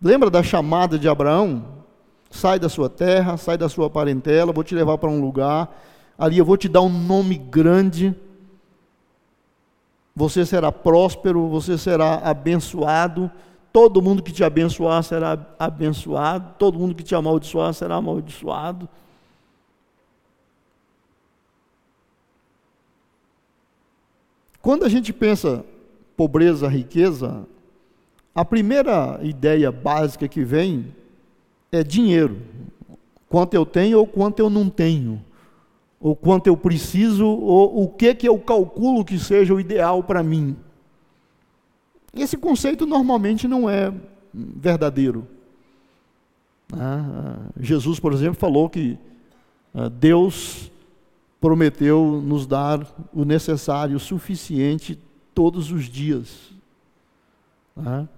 Lembra 0.00 0.30
da 0.30 0.42
chamada 0.42 0.98
de 0.98 1.08
Abraão? 1.08 1.64
Sai 2.30 2.58
da 2.58 2.68
sua 2.68 2.88
terra, 2.88 3.36
sai 3.36 3.58
da 3.58 3.68
sua 3.68 3.90
parentela, 3.90 4.52
vou 4.52 4.64
te 4.64 4.74
levar 4.74 4.96
para 4.96 5.10
um 5.10 5.20
lugar, 5.20 5.76
ali 6.16 6.38
eu 6.38 6.44
vou 6.44 6.56
te 6.56 6.68
dar 6.68 6.82
um 6.82 6.88
nome 6.88 7.36
grande. 7.36 8.14
Você 10.14 10.46
será 10.46 10.70
próspero, 10.70 11.48
você 11.48 11.76
será 11.76 12.16
abençoado. 12.16 13.30
Todo 13.72 14.02
mundo 14.02 14.22
que 14.22 14.32
te 14.32 14.44
abençoar 14.44 15.02
será 15.02 15.38
abençoado, 15.58 16.54
todo 16.58 16.78
mundo 16.78 16.94
que 16.94 17.02
te 17.02 17.14
amaldiçoar 17.14 17.72
será 17.74 17.96
amaldiçoado. 17.96 18.88
Quando 24.62 24.84
a 24.84 24.88
gente 24.88 25.12
pensa 25.12 25.64
pobreza, 26.16 26.68
riqueza, 26.68 27.44
a 28.32 28.44
primeira 28.44 29.18
ideia 29.22 29.72
básica 29.72 30.28
que 30.28 30.44
vem 30.44 30.94
é 31.72 31.82
dinheiro. 31.82 32.40
Quanto 33.28 33.54
eu 33.54 33.66
tenho 33.66 33.98
ou 33.98 34.06
quanto 34.06 34.38
eu 34.38 34.48
não 34.48 34.70
tenho. 34.70 35.20
Ou 36.00 36.14
quanto 36.16 36.46
eu 36.46 36.56
preciso, 36.56 37.26
ou 37.26 37.84
o 37.84 37.88
que, 37.88 38.14
que 38.14 38.28
eu 38.28 38.38
calculo 38.38 39.04
que 39.04 39.18
seja 39.18 39.52
o 39.52 39.60
ideal 39.60 40.02
para 40.02 40.22
mim. 40.22 40.56
Esse 42.14 42.36
conceito 42.36 42.86
normalmente 42.86 43.48
não 43.48 43.68
é 43.68 43.92
verdadeiro. 44.32 45.26
Ah, 46.72 47.38
Jesus, 47.58 48.00
por 48.00 48.12
exemplo, 48.12 48.34
falou 48.34 48.68
que 48.68 48.98
ah, 49.74 49.88
Deus 49.88 50.71
prometeu 51.42 52.22
nos 52.24 52.46
dar 52.46 52.86
o 53.12 53.24
necessário, 53.24 53.96
o 53.96 54.00
suficiente, 54.00 54.96
todos 55.34 55.72
os 55.72 55.86
dias. 55.86 56.52
Né? 57.76 58.08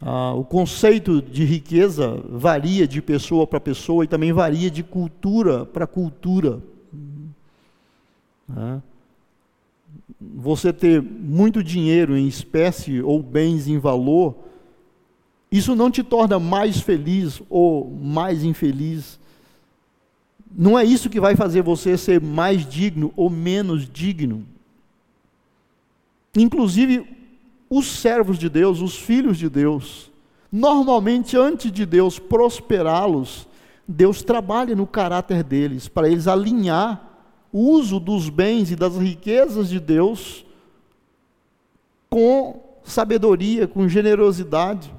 Ah, 0.00 0.32
o 0.32 0.42
conceito 0.42 1.20
de 1.20 1.44
riqueza 1.44 2.18
varia 2.30 2.88
de 2.88 3.02
pessoa 3.02 3.46
para 3.46 3.60
pessoa 3.60 4.04
e 4.04 4.08
também 4.08 4.32
varia 4.32 4.70
de 4.70 4.82
cultura 4.82 5.66
para 5.66 5.86
cultura. 5.86 6.62
Né? 8.48 8.82
Você 10.18 10.72
ter 10.72 11.02
muito 11.02 11.62
dinheiro 11.62 12.16
em 12.16 12.26
espécie 12.26 13.02
ou 13.02 13.22
bens 13.22 13.68
em 13.68 13.78
valor, 13.78 14.34
isso 15.52 15.76
não 15.76 15.90
te 15.90 16.02
torna 16.02 16.38
mais 16.38 16.80
feliz 16.80 17.42
ou 17.50 17.90
mais 17.90 18.42
infeliz 18.42 19.22
não 20.56 20.78
é 20.78 20.84
isso 20.84 21.10
que 21.10 21.20
vai 21.20 21.34
fazer 21.34 21.62
você 21.62 21.98
ser 21.98 22.20
mais 22.20 22.66
digno 22.66 23.12
ou 23.16 23.28
menos 23.28 23.88
digno. 23.88 24.46
Inclusive, 26.36 27.06
os 27.68 27.86
servos 27.86 28.38
de 28.38 28.48
Deus, 28.48 28.80
os 28.80 28.96
filhos 28.96 29.36
de 29.36 29.48
Deus, 29.48 30.10
normalmente 30.50 31.36
antes 31.36 31.72
de 31.72 31.84
Deus 31.84 32.18
prosperá-los, 32.18 33.48
Deus 33.86 34.22
trabalha 34.22 34.76
no 34.76 34.86
caráter 34.86 35.42
deles, 35.42 35.88
para 35.88 36.08
eles 36.08 36.28
alinhar 36.28 37.10
o 37.52 37.70
uso 37.70 37.98
dos 37.98 38.28
bens 38.28 38.70
e 38.70 38.76
das 38.76 38.96
riquezas 38.96 39.68
de 39.68 39.80
Deus 39.80 40.44
com 42.08 42.60
sabedoria, 42.84 43.66
com 43.66 43.88
generosidade. 43.88 44.92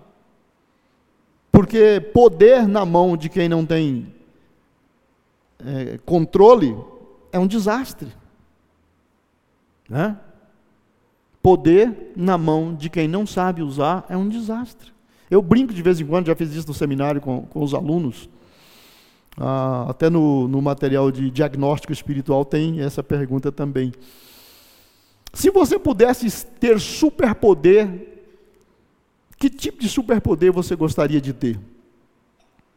Porque 1.52 2.02
poder 2.14 2.68
na 2.68 2.86
mão 2.86 3.16
de 3.16 3.30
quem 3.30 3.48
não 3.48 3.66
tem 3.66 4.15
é, 5.60 5.98
controle 6.06 6.76
é 7.32 7.40
um 7.40 7.48
desastre. 7.48 8.12
Né? 9.90 10.18
Poder 11.42 12.14
na 12.16 12.38
mão 12.38 12.74
de 12.74 12.90
quem 12.90 13.08
não 13.08 13.26
sabe 13.26 13.62
usar 13.62 14.06
é 14.10 14.18
um 14.18 14.28
desastre. 14.28 14.94
Eu 15.30 15.42
brinco 15.42 15.74
de 15.74 15.82
vez 15.82 16.00
em 16.00 16.06
quando, 16.06 16.28
já 16.28 16.36
fiz 16.36 16.54
isso 16.54 16.68
no 16.68 16.74
seminário 16.74 17.22
com, 17.22 17.42
com 17.44 17.64
os 17.64 17.74
alunos. 17.74 18.30
Ah, 19.38 19.88
até 19.90 20.10
no, 20.10 20.48
no 20.48 20.62
material 20.62 21.12
de 21.12 21.30
diagnóstico 21.30 21.92
espiritual 21.92 22.46
tem 22.46 22.80
essa 22.80 23.04
pergunta 23.04 23.52
também. 23.52 23.92
Se 25.34 25.50
você 25.50 25.78
pudesse 25.78 26.46
ter 26.60 26.80
superpoder, 26.80 28.14
que 29.38 29.50
tipo 29.50 29.82
de 29.82 29.90
superpoder 29.90 30.52
você 30.52 30.76
gostaria 30.76 31.20
de 31.20 31.34
ter? 31.34 31.60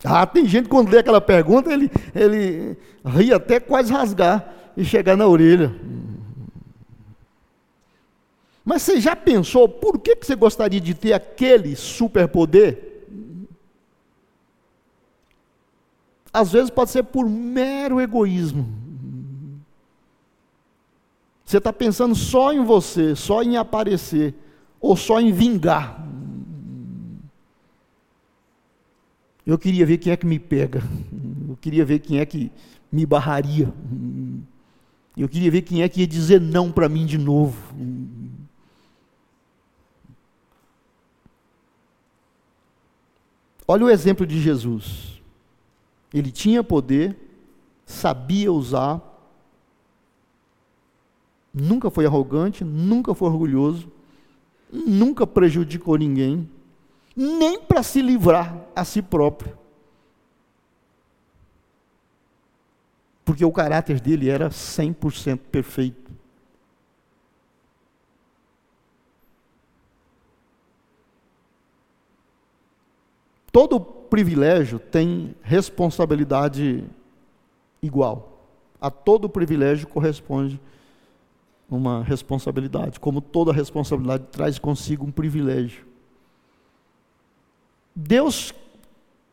Ah, 0.05 0.27
tem 0.27 0.47
gente 0.47 0.69
quando 0.69 0.91
lê 0.91 0.99
aquela 0.99 1.21
pergunta, 1.21 1.73
ele, 1.73 1.91
ele 2.15 2.77
ri 3.05 3.33
até 3.33 3.59
quase 3.59 3.93
rasgar 3.93 4.55
e 4.77 4.85
chegar 4.85 5.17
na 5.17 5.27
orelha. 5.27 5.75
Mas 8.65 8.83
você 8.83 9.01
já 9.01 9.17
pensou 9.17 9.69
por 9.69 9.99
que, 9.99 10.15
que 10.15 10.27
você 10.27 10.37
gostaria 10.37 10.81
de 10.81 10.95
ter 10.95 11.15
aquele 11.15 11.75
superpoder? 11.75 13.07
Às 16.33 16.53
vezes 16.53 16.71
pode 16.71 16.91
ser 16.91 17.03
por 17.03 17.29
mero 17.29 18.01
egoísmo. 18.01 18.69
Você 21.45 21.57
está 21.57 21.73
pensando 21.73 22.15
só 22.15 22.53
em 22.53 22.63
você, 22.63 23.17
só 23.17 23.43
em 23.43 23.57
aparecer, 23.57 24.35
ou 24.79 24.95
só 24.97 25.19
em 25.19 25.33
vingar. 25.33 26.07
Eu 29.49 29.57
queria 29.57 29.87
ver 29.87 29.97
quem 29.97 30.13
é 30.13 30.17
que 30.17 30.27
me 30.27 30.39
pega. 30.39 30.83
Eu 31.49 31.57
queria 31.57 31.83
ver 31.83 32.01
quem 32.01 32.21
é 32.21 32.27
que 32.27 32.53
me 32.93 33.07
barraria. 33.07 33.73
Eu 35.17 35.27
queria 35.27 35.51
ver 35.51 35.63
quem 35.63 35.83
é 35.83 35.89
que 35.89 36.01
ia 36.01 36.07
dizer 36.07 36.39
não 36.39 36.71
para 36.71 36.87
mim 36.87 37.07
de 37.07 37.17
novo. 37.17 37.57
Olha 43.67 43.87
o 43.87 43.89
exemplo 43.89 44.27
de 44.27 44.39
Jesus. 44.39 45.19
Ele 46.13 46.31
tinha 46.31 46.63
poder, 46.63 47.17
sabia 47.87 48.53
usar, 48.53 49.01
nunca 51.55 51.89
foi 51.89 52.05
arrogante, 52.05 52.65
nunca 52.65 53.15
foi 53.15 53.31
orgulhoso, 53.31 53.91
nunca 54.71 55.27
prejudicou 55.27 55.97
ninguém 55.97 56.47
nem 57.21 57.61
para 57.61 57.83
se 57.83 58.01
livrar 58.01 58.57
a 58.77 58.85
si 58.85 59.03
próprio. 59.03 59.59
Porque 63.25 63.45
o 63.45 63.51
caráter 63.51 63.99
dele 63.99 64.31
era 64.31 64.51
100% 64.51 65.41
perfeito. 65.51 66.13
Todo 73.51 73.81
privilégio 73.81 74.79
tem 74.79 75.35
responsabilidade 75.43 76.85
igual. 77.83 78.47
A 78.81 78.93
todo 78.93 79.29
privilégio 79.29 79.89
corresponde 79.89 80.61
uma 81.69 82.05
responsabilidade, 82.05 83.01
como 83.01 83.21
toda 83.21 83.53
responsabilidade 83.53 84.27
traz 84.31 84.57
consigo 84.57 85.05
um 85.05 85.11
privilégio. 85.11 85.89
Deus 88.01 88.55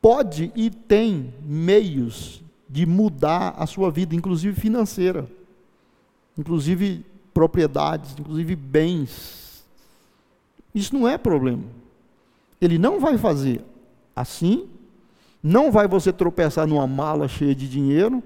pode 0.01 0.51
e 0.55 0.71
tem 0.71 1.31
meios 1.43 2.41
de 2.67 2.83
mudar 2.83 3.53
a 3.59 3.67
sua 3.67 3.91
vida, 3.91 4.15
inclusive 4.15 4.59
financeira, 4.59 5.29
inclusive 6.35 7.05
propriedades, 7.31 8.15
inclusive 8.19 8.55
bens. 8.55 9.63
Isso 10.73 10.95
não 10.95 11.07
é 11.07 11.15
problema. 11.15 11.61
Ele 12.59 12.79
não 12.79 12.99
vai 12.99 13.19
fazer 13.19 13.63
assim, 14.15 14.67
não 15.43 15.71
vai 15.71 15.87
você 15.87 16.11
tropeçar 16.11 16.65
numa 16.65 16.87
mala 16.87 17.27
cheia 17.27 17.53
de 17.53 17.69
dinheiro, 17.69 18.23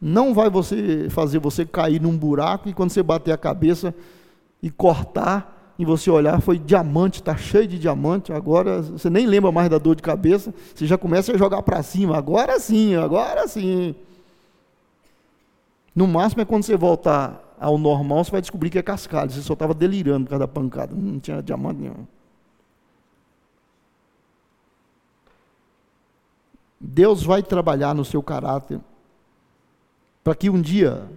não 0.00 0.34
vai 0.34 0.50
você 0.50 1.08
fazer 1.08 1.38
você 1.38 1.64
cair 1.64 2.00
num 2.00 2.18
buraco 2.18 2.68
e 2.68 2.74
quando 2.74 2.90
você 2.90 3.02
bater 3.02 3.30
a 3.30 3.38
cabeça 3.38 3.94
e 4.60 4.72
cortar, 4.72 5.57
e 5.78 5.84
você 5.84 6.10
olhar, 6.10 6.40
foi 6.40 6.58
diamante, 6.58 7.20
está 7.20 7.36
cheio 7.36 7.68
de 7.68 7.78
diamante, 7.78 8.32
agora 8.32 8.82
você 8.82 9.08
nem 9.08 9.26
lembra 9.26 9.52
mais 9.52 9.70
da 9.70 9.78
dor 9.78 9.94
de 9.94 10.02
cabeça, 10.02 10.52
você 10.74 10.86
já 10.86 10.98
começa 10.98 11.32
a 11.32 11.38
jogar 11.38 11.62
para 11.62 11.80
cima, 11.84 12.16
agora 12.16 12.58
sim, 12.58 12.96
agora 12.96 13.46
sim. 13.46 13.94
No 15.94 16.08
máximo 16.08 16.42
é 16.42 16.44
quando 16.44 16.64
você 16.64 16.76
voltar 16.76 17.54
ao 17.60 17.78
normal, 17.78 18.24
você 18.24 18.32
vai 18.32 18.40
descobrir 18.40 18.70
que 18.70 18.78
é 18.78 18.82
cascalho, 18.82 19.30
você 19.30 19.40
só 19.40 19.52
estava 19.52 19.72
delirando 19.72 20.24
por 20.24 20.30
causa 20.30 20.46
da 20.46 20.52
pancada, 20.52 20.94
não 20.96 21.20
tinha 21.20 21.40
diamante 21.40 21.80
nenhum. 21.80 22.06
Deus 26.80 27.22
vai 27.22 27.42
trabalhar 27.42 27.94
no 27.94 28.04
seu 28.04 28.22
caráter 28.22 28.80
para 30.24 30.34
que 30.34 30.50
um 30.50 30.60
dia 30.60 31.08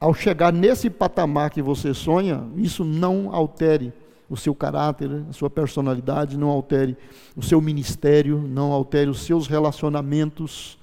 ao 0.00 0.14
chegar 0.14 0.52
nesse 0.52 0.88
patamar 0.88 1.50
que 1.50 1.60
você 1.60 1.92
sonha, 1.92 2.46
isso 2.56 2.84
não 2.84 3.34
altere 3.34 3.92
o 4.30 4.36
seu 4.36 4.54
caráter, 4.54 5.10
a 5.28 5.32
sua 5.32 5.48
personalidade, 5.48 6.36
não 6.36 6.48
altere 6.48 6.96
o 7.34 7.42
seu 7.42 7.60
ministério, 7.60 8.38
não 8.38 8.72
altere 8.72 9.10
os 9.10 9.22
seus 9.22 9.46
relacionamentos. 9.46 10.78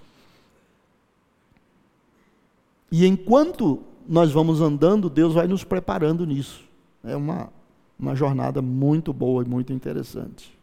E 2.91 3.05
enquanto 3.05 3.82
nós 4.07 4.32
vamos 4.32 4.61
andando, 4.61 5.09
Deus 5.09 5.34
vai 5.34 5.47
nos 5.47 5.63
preparando 5.63 6.26
nisso. 6.26 6.63
É 7.03 7.16
uma, 7.16 7.49
uma 7.97 8.16
jornada 8.16 8.61
muito 8.61 9.13
boa 9.13 9.43
e 9.43 9.47
muito 9.47 9.72
interessante. 9.72 10.55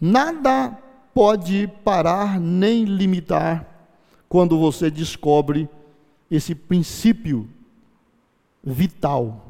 Nada 0.00 0.78
pode 1.12 1.68
parar 1.84 2.40
nem 2.40 2.84
limitar 2.84 3.66
quando 4.28 4.58
você 4.58 4.90
descobre 4.90 5.68
esse 6.30 6.54
princípio 6.54 7.48
vital, 8.62 9.46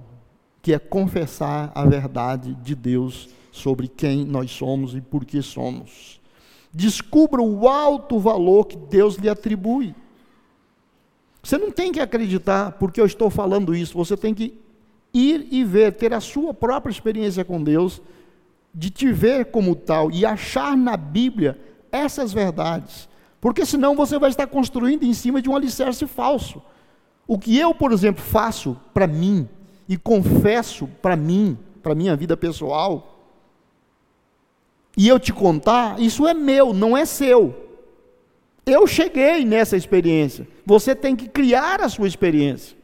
que 0.63 0.73
é 0.73 0.79
confessar 0.79 1.71
a 1.75 1.85
verdade 1.85 2.55
de 2.57 2.75
Deus 2.75 3.29
sobre 3.53 3.89
quem 3.89 4.25
nós 4.25 4.51
somos 4.51 4.95
e 4.95 5.01
por 5.01 5.25
que 5.25 5.43
somos. 5.43 6.21
Descubra 6.73 7.43
o 7.43 7.69
alto 7.69 8.19
valor 8.19 8.67
que 8.67 8.77
Deus 8.77 9.17
lhe 9.17 9.29
atribui. 9.29 9.95
Você 11.43 11.59
não 11.59 11.71
tem 11.71 11.91
que 11.91 12.01
acreditar 12.01 12.73
porque 12.73 13.01
eu 13.01 13.07
estou 13.07 13.31
falando 13.31 13.75
isso, 13.75 13.97
você 13.97 14.17
tem 14.17 14.33
que 14.33 14.55
ir 15.13 15.49
e 15.51 15.65
ver, 15.65 15.93
ter 15.95 16.15
a 16.15 16.21
sua 16.21 16.55
própria 16.55 16.93
experiência 16.93 17.45
com 17.45 17.63
Deus, 17.63 18.01
de 18.73 18.91
te 18.91 19.11
ver 19.13 19.47
como 19.47 19.75
tal 19.75 20.11
e 20.11 20.25
achar 20.25 20.77
na 20.77 20.97
Bíblia 20.97 21.59
essas 21.91 22.33
verdades. 22.33 23.09
Porque 23.41 23.65
senão 23.65 23.97
você 23.97 24.19
vai 24.19 24.31
estar 24.31 24.47
construindo 24.47 25.05
em 25.05 25.15
cima 25.15 25.41
de 25.41 25.49
um 25.49 25.57
alicerce 25.57 26.07
falso. 26.07 26.63
O 27.27 27.39
que 27.39 27.57
eu, 27.57 27.75
por 27.75 27.93
exemplo, 27.93 28.23
faço 28.23 28.77
para 28.93 29.07
mim 29.07 29.49
e 29.89 29.97
confesso 29.97 30.87
para 31.01 31.17
mim, 31.17 31.57
para 31.83 31.95
minha 31.95 32.15
vida 32.15 32.37
pessoal, 32.37 33.19
e 34.97 35.09
eu 35.09 35.19
te 35.19 35.33
contar, 35.33 36.01
isso 36.01 36.27
é 36.27 36.35
meu, 36.35 36.75
não 36.75 36.97
é 36.97 37.05
seu. 37.05 37.69
Eu 38.67 38.87
cheguei 38.87 39.45
nessa 39.45 39.77
experiência. 39.77 40.47
Você 40.67 40.95
tem 40.95 41.17
que 41.17 41.29
criar 41.29 41.81
a 41.81 41.89
sua 41.89 42.07
experiência. 42.07 42.77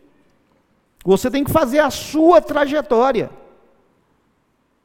Você 1.04 1.30
tem 1.30 1.44
que 1.44 1.50
fazer 1.50 1.80
a 1.80 1.90
sua 1.90 2.40
trajetória. 2.40 3.30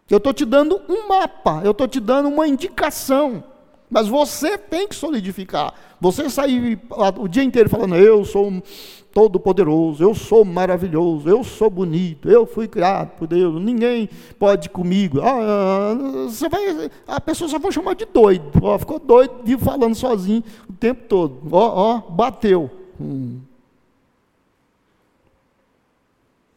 Eu 0.10 0.18
estou 0.18 0.34
te 0.34 0.44
dando 0.44 0.82
um 0.90 1.08
mapa, 1.08 1.62
eu 1.64 1.72
estou 1.72 1.88
te 1.88 2.00
dando 2.00 2.28
uma 2.28 2.48
indicação. 2.48 3.44
Mas 3.92 4.08
você 4.08 4.58
tem 4.58 4.88
que 4.88 4.96
solidificar. 4.96 5.74
Você 6.00 6.30
sair 6.30 6.80
o 7.18 7.28
dia 7.28 7.44
inteiro 7.44 7.70
falando, 7.70 7.98
eu 7.98 8.24
sou 8.24 8.64
todo 9.12 9.38
poderoso, 9.38 10.02
eu 10.02 10.16
sou 10.16 10.46
maravilhoso, 10.46 11.28
eu 11.28 11.44
sou 11.44 11.70
bonito, 11.70 12.30
eu 12.30 12.46
fui 12.46 12.70
criado 12.70 13.10
por 13.18 13.28
Deus, 13.28 13.62
ninguém 13.62 14.10
pode 14.40 14.70
comigo. 14.70 15.20
Ah, 15.22 15.94
você 16.24 16.48
vai, 16.48 16.90
a 17.06 17.20
pessoa 17.20 17.50
só 17.50 17.60
vai 17.60 17.70
chamar 17.74 17.96
de 17.96 18.06
doido. 18.06 18.50
Ficou 18.80 18.98
doido, 18.98 19.42
vive 19.44 19.62
falando 19.62 19.94
sozinho 19.94 20.42
o 20.70 20.74
tempo 20.74 21.04
todo. 21.10 21.42
Ó, 21.52 21.98
ó, 21.98 22.00
bateu. 22.10 22.72
Hum. 23.00 23.42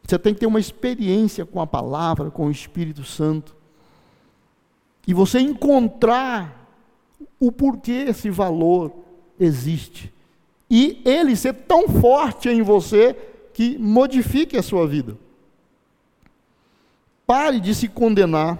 Você 0.03 0.17
tem 0.17 0.33
que 0.33 0.39
ter 0.39 0.45
uma 0.45 0.59
experiência 0.59 1.45
com 1.45 1.59
a 1.59 1.67
palavra, 1.67 2.31
com 2.31 2.45
o 2.45 2.51
Espírito 2.51 3.03
Santo. 3.03 3.53
E 5.05 5.13
você 5.13 5.39
encontrar 5.39 6.64
o 7.39 7.51
porquê 7.51 8.05
esse 8.09 8.29
valor 8.29 8.91
existe. 9.39 10.13
E 10.69 11.01
ele 11.05 11.35
ser 11.35 11.53
tão 11.53 11.87
forte 11.87 12.49
em 12.49 12.61
você 12.61 13.15
que 13.53 13.77
modifique 13.77 14.57
a 14.57 14.63
sua 14.63 14.87
vida. 14.87 15.17
Pare 17.25 17.59
de 17.59 17.73
se 17.73 17.87
condenar, 17.87 18.59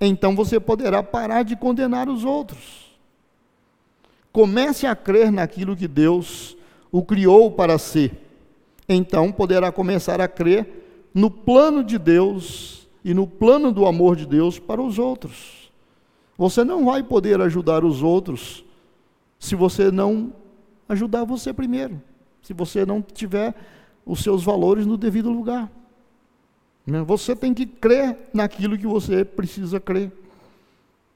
então 0.00 0.34
você 0.34 0.58
poderá 0.58 1.02
parar 1.02 1.42
de 1.42 1.56
condenar 1.56 2.08
os 2.08 2.24
outros. 2.24 2.98
Comece 4.32 4.86
a 4.86 4.94
crer 4.94 5.30
naquilo 5.30 5.76
que 5.76 5.88
Deus 5.88 6.56
o 6.90 7.02
criou 7.02 7.50
para 7.50 7.78
ser. 7.78 8.12
Então 8.88 9.30
poderá 9.30 9.70
começar 9.70 10.20
a 10.20 10.28
crer 10.28 11.10
no 11.12 11.30
plano 11.30 11.82
de 11.82 11.98
Deus 11.98 12.88
e 13.04 13.12
no 13.12 13.26
plano 13.26 13.72
do 13.72 13.86
amor 13.86 14.16
de 14.16 14.26
Deus 14.26 14.58
para 14.58 14.80
os 14.80 14.98
outros. 14.98 15.59
Você 16.40 16.64
não 16.64 16.86
vai 16.86 17.02
poder 17.02 17.38
ajudar 17.42 17.84
os 17.84 18.02
outros 18.02 18.64
se 19.38 19.54
você 19.54 19.90
não 19.90 20.32
ajudar 20.88 21.22
você 21.22 21.52
primeiro, 21.52 22.00
se 22.40 22.54
você 22.54 22.86
não 22.86 23.02
tiver 23.02 23.54
os 24.06 24.22
seus 24.22 24.42
valores 24.42 24.86
no 24.86 24.96
devido 24.96 25.30
lugar. 25.30 25.70
Né? 26.86 27.02
Você 27.02 27.36
tem 27.36 27.52
que 27.52 27.66
crer 27.66 28.16
naquilo 28.32 28.78
que 28.78 28.86
você 28.86 29.22
precisa 29.22 29.78
crer. 29.78 30.10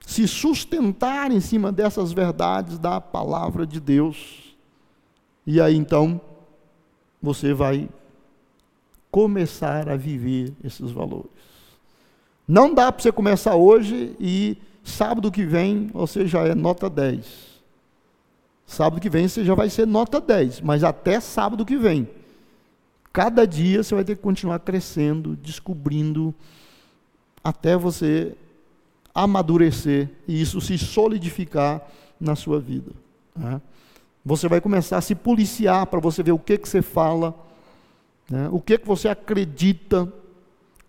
Se 0.05 0.29
sustentar 0.29 1.33
em 1.33 1.41
cima 1.41 1.72
dessas 1.72 2.12
verdades 2.12 2.79
da 2.79 3.01
palavra 3.01 3.66
de 3.66 3.81
Deus. 3.81 4.55
E 5.47 5.59
aí 5.59 5.75
então, 5.75 6.20
você 7.22 7.55
vai 7.55 7.89
começar 9.11 9.89
a 9.89 9.97
viver 9.97 10.53
esses 10.62 10.91
valores. 10.91 11.31
Não 12.47 12.75
dá 12.75 12.93
para 12.93 13.03
você 13.03 13.11
começar 13.11 13.55
hoje 13.55 14.14
e 14.20 14.59
Sábado 14.85 15.32
que 15.32 15.47
vem 15.47 15.87
você 15.87 16.26
já 16.26 16.47
é 16.47 16.55
nota 16.55 16.91
10. 16.91 17.55
Sábado 18.66 19.01
que 19.01 19.09
vem 19.09 19.26
você 19.26 19.43
já 19.43 19.55
vai 19.55 19.70
ser 19.70 19.87
nota 19.87 20.20
10, 20.20 20.61
mas 20.61 20.85
até 20.85 21.18
sábado 21.20 21.64
que 21.64 21.76
vem. 21.76 22.09
Cada 23.12 23.47
dia 23.47 23.82
você 23.82 23.95
vai 23.95 24.05
ter 24.05 24.16
que 24.16 24.22
continuar 24.22 24.59
crescendo, 24.59 25.37
descobrindo, 25.37 26.35
até 27.43 27.76
você 27.76 28.37
amadurecer 29.14 30.11
e 30.26 30.41
isso 30.41 30.61
se 30.61 30.76
solidificar 30.76 31.80
na 32.20 32.35
sua 32.35 32.61
vida. 32.61 32.93
Né? 33.35 33.61
Você 34.24 34.49
vai 34.49 34.61
começar 34.61 34.99
a 34.99 35.03
se 35.03 35.14
policiar 35.14 35.87
para 35.87 36.01
você 36.01 36.22
ver 36.22 36.32
o 36.32 36.39
que, 36.39 36.59
que 36.59 36.68
você 36.68 36.82
fala, 36.82 37.35
né? 38.28 38.49
o 38.51 38.61
que, 38.61 38.76
que 38.78 38.87
você 38.87 39.09
acredita, 39.09 40.12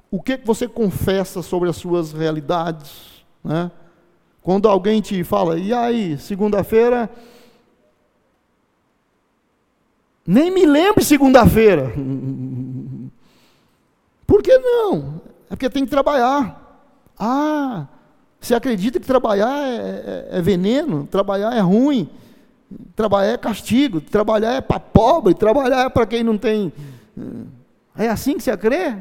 o 0.09 0.21
que, 0.21 0.37
que 0.37 0.47
você 0.47 0.67
confessa 0.67 1.41
sobre 1.41 1.69
as 1.69 1.75
suas 1.75 2.11
realidades. 2.11 3.23
Né? 3.43 3.69
Quando 4.45 4.69
alguém 4.69 5.01
te 5.01 5.23
fala, 5.23 5.57
e 5.57 5.73
aí, 5.73 6.19
segunda-feira? 6.19 7.09
Nem 10.23 10.51
me 10.51 10.67
lembre 10.67 11.03
segunda-feira. 11.03 11.91
Por 14.27 14.43
que 14.43 14.55
não? 14.55 15.19
É 15.49 15.55
porque 15.55 15.67
tem 15.67 15.83
que 15.83 15.89
trabalhar. 15.89 16.79
Ah, 17.17 17.87
você 18.39 18.53
acredita 18.53 18.99
que 18.99 19.07
trabalhar 19.07 19.67
é, 19.67 20.27
é, 20.31 20.37
é 20.37 20.41
veneno? 20.43 21.07
Trabalhar 21.07 21.55
é 21.55 21.61
ruim? 21.61 22.07
Trabalhar 22.95 23.31
é 23.31 23.37
castigo? 23.39 23.99
Trabalhar 23.99 24.53
é 24.53 24.61
para 24.61 24.79
pobre? 24.79 25.33
Trabalhar 25.33 25.85
é 25.85 25.89
para 25.89 26.05
quem 26.05 26.23
não 26.23 26.37
tem. 26.37 26.71
É 27.97 28.09
assim 28.09 28.37
que 28.37 28.43
você 28.43 28.55
crê? 28.55 28.95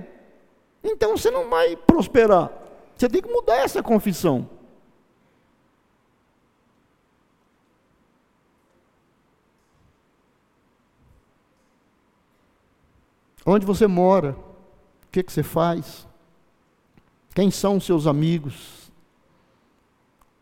Então 0.83 1.19
você 1.19 1.31
não 1.31 1.51
vai 1.51 1.77
prosperar. 1.77 2.51
Você 2.97 3.11
tem 3.11 3.21
que 3.21 3.31
mudar 3.31 3.57
essa 3.57 3.83
confissão. 3.83 4.54
Onde 13.45 13.67
você 13.67 13.87
mora? 13.87 14.37
O 15.07 15.13
que, 15.13 15.23
que 15.23 15.33
você 15.33 15.43
faz? 15.43 16.07
Quem 17.35 17.51
são 17.51 17.77
os 17.77 17.85
seus 17.85 18.07
amigos? 18.07 18.91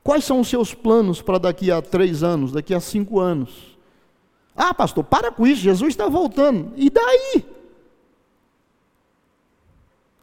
Quais 0.04 0.24
são 0.24 0.40
os 0.40 0.48
seus 0.48 0.74
planos 0.74 1.22
para 1.22 1.38
daqui 1.38 1.70
a 1.70 1.80
três 1.80 2.22
anos, 2.22 2.52
daqui 2.52 2.74
a 2.74 2.80
cinco 2.80 3.20
anos? 3.20 3.78
Ah, 4.56 4.74
pastor, 4.74 5.04
para 5.04 5.30
com 5.30 5.46
isso, 5.46 5.62
Jesus 5.62 5.90
está 5.90 6.08
voltando. 6.08 6.72
E 6.76 6.90
daí? 6.90 7.44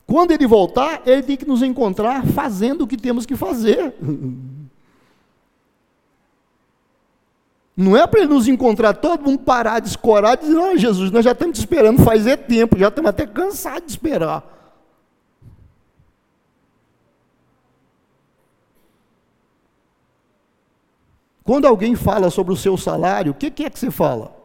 Quando 0.05 0.32
ele 0.32 0.47
voltar, 0.47 1.03
ele 1.05 1.23
tem 1.23 1.38
que 1.38 1.47
nos 1.47 1.61
encontrar 1.61 2.25
fazendo 2.25 2.84
o 2.84 2.88
que 2.88 2.97
temos 2.97 3.25
que 3.25 3.36
fazer. 3.36 3.95
Não 7.80 7.95
é 7.95 8.05
para 8.05 8.19
ele 8.19 8.34
nos 8.34 8.45
encontrar, 8.45 8.93
todo 8.93 9.23
mundo 9.23 9.39
parar 9.39 9.80
de 9.80 9.88
escorar 9.88 10.34
e 10.34 10.41
dizer, 10.41 10.53
não, 10.53 10.77
Jesus, 10.77 11.11
nós 11.11 11.23
já 11.23 11.32
estamos 11.32 11.57
te 11.57 11.61
esperando 11.61 12.03
faz 12.03 12.27
é 12.27 12.36
tempo, 12.36 12.77
já 12.77 12.89
estamos 12.89 13.07
até 13.07 13.25
cansados 13.25 13.86
de 13.86 13.91
esperar. 13.93 14.43
Quando 21.41 21.67
alguém 21.67 21.95
fala 21.95 22.30
sobre 22.30 22.51
o 22.51 22.57
seu 22.57 22.75
salário, 22.75 23.32
o 23.32 23.36
que, 23.36 23.49
que 23.49 23.63
é 23.63 23.69
que 23.69 23.80
você 23.80 23.89
fala? 23.89 24.36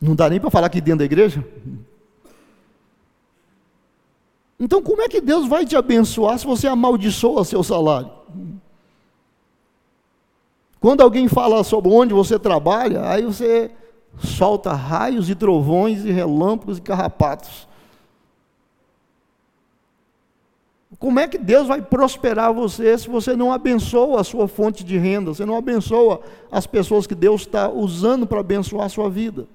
Não 0.00 0.16
dá 0.16 0.28
nem 0.28 0.40
para 0.40 0.50
falar 0.50 0.66
aqui 0.66 0.80
dentro 0.80 0.98
da 0.98 1.04
igreja? 1.04 1.46
Então, 4.58 4.82
como 4.82 5.02
é 5.02 5.08
que 5.08 5.20
Deus 5.20 5.46
vai 5.46 5.64
te 5.64 5.76
abençoar 5.76 6.36
se 6.36 6.44
você 6.44 6.66
amaldiçoa 6.66 7.44
seu 7.44 7.62
salário? 7.62 8.10
Quando 10.80 11.02
alguém 11.02 11.28
fala 11.28 11.64
sobre 11.64 11.90
onde 11.92 12.14
você 12.14 12.38
trabalha, 12.38 13.08
aí 13.08 13.24
você 13.24 13.70
solta 14.18 14.72
raios 14.72 15.28
e 15.28 15.34
trovões 15.34 16.04
e 16.04 16.10
relâmpagos 16.10 16.78
e 16.78 16.82
carrapatos. 16.82 17.66
Como 20.98 21.20
é 21.20 21.28
que 21.28 21.38
Deus 21.38 21.68
vai 21.68 21.82
prosperar 21.82 22.52
você 22.52 22.96
se 22.98 23.08
você 23.08 23.36
não 23.36 23.52
abençoa 23.52 24.20
a 24.20 24.24
sua 24.24 24.48
fonte 24.48 24.82
de 24.82 24.96
renda, 24.96 25.32
você 25.32 25.44
não 25.44 25.56
abençoa 25.56 26.20
as 26.50 26.66
pessoas 26.66 27.06
que 27.06 27.14
Deus 27.14 27.42
está 27.42 27.68
usando 27.68 28.26
para 28.26 28.40
abençoar 28.40 28.86
a 28.86 28.88
sua 28.88 29.08
vida? 29.08 29.46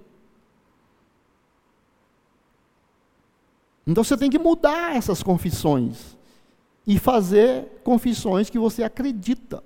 Então 3.86 4.04
você 4.04 4.16
tem 4.16 4.30
que 4.30 4.40
mudar 4.40 4.96
essas 4.96 5.22
confissões 5.22 6.18
e 6.88 6.98
fazer 6.98 7.82
confissões 7.84 8.50
que 8.50 8.60
você 8.60 8.84
acredita. 8.84 9.62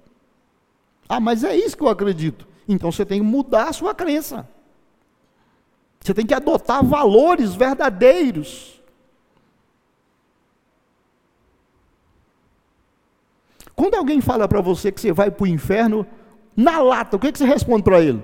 Ah, 1.07 1.19
mas 1.19 1.43
é 1.43 1.55
isso 1.55 1.77
que 1.77 1.83
eu 1.83 1.89
acredito. 1.89 2.47
Então 2.67 2.91
você 2.91 3.05
tem 3.05 3.19
que 3.19 3.25
mudar 3.25 3.69
a 3.69 3.73
sua 3.73 3.95
crença. 3.95 4.47
Você 5.99 6.13
tem 6.13 6.25
que 6.25 6.33
adotar 6.33 6.85
valores 6.85 7.55
verdadeiros. 7.55 8.81
Quando 13.75 13.95
alguém 13.95 14.21
fala 14.21 14.47
para 14.47 14.59
você 14.59 14.91
que 14.91 14.99
você 14.99 15.11
vai 15.11 15.29
para 15.29 15.43
o 15.43 15.47
inferno, 15.47 16.05
na 16.55 16.79
lata, 16.79 17.15
o 17.15 17.19
que, 17.19 17.31
que 17.31 17.37
você 17.37 17.45
responde 17.45 17.83
para 17.83 18.01
ele? 18.01 18.23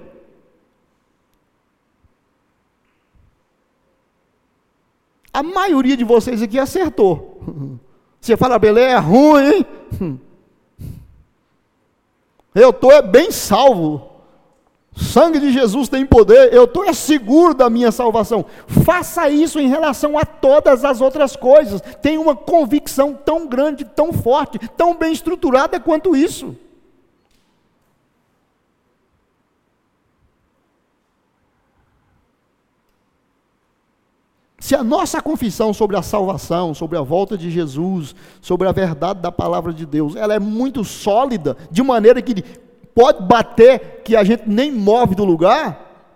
A 5.31 5.41
maioria 5.41 5.97
de 5.97 6.03
vocês 6.03 6.41
aqui 6.41 6.59
acertou. 6.59 7.79
Você 8.21 8.37
fala, 8.37 8.57
Belém, 8.57 8.85
é 8.85 8.97
ruim, 8.97 9.65
hein? 9.99 10.19
Eu 12.53 12.69
estou 12.69 13.01
bem 13.01 13.31
salvo. 13.31 14.13
Sangue 14.95 15.39
de 15.39 15.51
Jesus 15.51 15.89
tem 15.89 16.05
poder, 16.05 16.53
eu 16.53 16.65
estou 16.65 16.93
seguro 16.93 17.55
da 17.55 17.67
minha 17.67 17.91
salvação. 17.91 18.45
Faça 18.67 19.27
isso 19.27 19.59
em 19.59 19.67
relação 19.67 20.17
a 20.17 20.23
todas 20.23 20.85
as 20.85 21.01
outras 21.01 21.35
coisas. 21.35 21.81
Tenha 22.01 22.21
uma 22.21 22.35
convicção 22.35 23.13
tão 23.13 23.47
grande, 23.47 23.85
tão 23.85 24.13
forte, 24.13 24.59
tão 24.77 24.95
bem 24.95 25.11
estruturada 25.11 25.79
quanto 25.79 26.15
isso. 26.15 26.55
Se 34.63 34.73
a 34.73 34.81
nossa 34.81 35.21
confissão 35.21 35.73
sobre 35.73 35.97
a 35.97 36.01
salvação, 36.01 36.73
sobre 36.73 36.97
a 36.97 37.01
volta 37.01 37.37
de 37.37 37.51
Jesus, 37.51 38.15
sobre 38.39 38.65
a 38.65 38.71
verdade 38.71 39.19
da 39.19 39.29
palavra 39.29 39.73
de 39.73 39.85
Deus, 39.85 40.15
ela 40.15 40.33
é 40.33 40.39
muito 40.39 40.85
sólida, 40.85 41.57
de 41.69 41.83
maneira 41.83 42.21
que 42.21 42.41
pode 42.95 43.23
bater 43.23 44.01
que 44.05 44.15
a 44.15 44.23
gente 44.23 44.43
nem 44.47 44.71
move 44.71 45.15
do 45.15 45.25
lugar. 45.25 46.07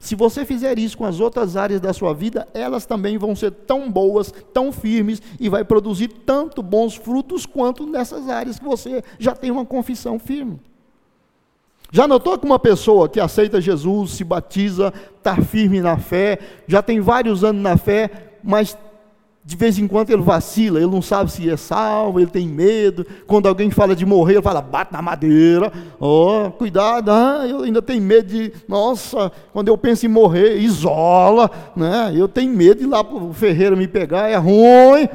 Se 0.00 0.16
você 0.16 0.44
fizer 0.44 0.80
isso 0.80 0.98
com 0.98 1.04
as 1.04 1.20
outras 1.20 1.56
áreas 1.56 1.80
da 1.80 1.92
sua 1.92 2.12
vida, 2.12 2.48
elas 2.52 2.86
também 2.86 3.16
vão 3.16 3.36
ser 3.36 3.52
tão 3.52 3.88
boas, 3.88 4.34
tão 4.52 4.72
firmes 4.72 5.22
e 5.38 5.48
vai 5.48 5.62
produzir 5.62 6.08
tanto 6.08 6.60
bons 6.60 6.96
frutos 6.96 7.46
quanto 7.46 7.86
nessas 7.86 8.28
áreas 8.28 8.58
que 8.58 8.64
você 8.64 9.00
já 9.20 9.32
tem 9.32 9.52
uma 9.52 9.64
confissão 9.64 10.18
firme. 10.18 10.58
Já 11.94 12.08
notou 12.08 12.38
que 12.38 12.46
uma 12.46 12.58
pessoa 12.58 13.06
que 13.06 13.20
aceita 13.20 13.60
Jesus, 13.60 14.12
se 14.12 14.24
batiza, 14.24 14.90
está 15.18 15.36
firme 15.36 15.78
na 15.82 15.98
fé, 15.98 16.38
já 16.66 16.80
tem 16.80 17.00
vários 17.00 17.44
anos 17.44 17.60
na 17.60 17.76
fé, 17.76 18.10
mas 18.42 18.74
de 19.44 19.56
vez 19.56 19.78
em 19.78 19.86
quando 19.86 20.08
ele 20.10 20.22
vacila, 20.22 20.78
ele 20.78 20.90
não 20.90 21.02
sabe 21.02 21.30
se 21.30 21.50
é 21.50 21.56
salvo, 21.56 22.18
ele 22.18 22.30
tem 22.30 22.48
medo. 22.48 23.04
Quando 23.26 23.46
alguém 23.46 23.70
fala 23.70 23.94
de 23.94 24.06
morrer, 24.06 24.36
ele 24.36 24.42
fala, 24.42 24.62
bate 24.62 24.90
na 24.90 25.02
madeira, 25.02 25.70
oh, 26.00 26.50
cuidado, 26.56 27.10
ah, 27.10 27.44
eu 27.46 27.60
ainda 27.60 27.82
tenho 27.82 28.00
medo 28.00 28.26
de, 28.26 28.52
nossa, 28.66 29.30
quando 29.52 29.68
eu 29.68 29.76
penso 29.76 30.06
em 30.06 30.08
morrer, 30.08 30.56
isola, 30.60 31.50
né? 31.76 32.10
eu 32.16 32.26
tenho 32.26 32.56
medo 32.56 32.78
de 32.78 32.84
ir 32.84 32.88
lá 32.88 33.04
para 33.04 33.16
o 33.16 33.34
ferreiro 33.34 33.76
me 33.76 33.86
pegar, 33.86 34.30
é 34.30 34.36
ruim. 34.36 35.06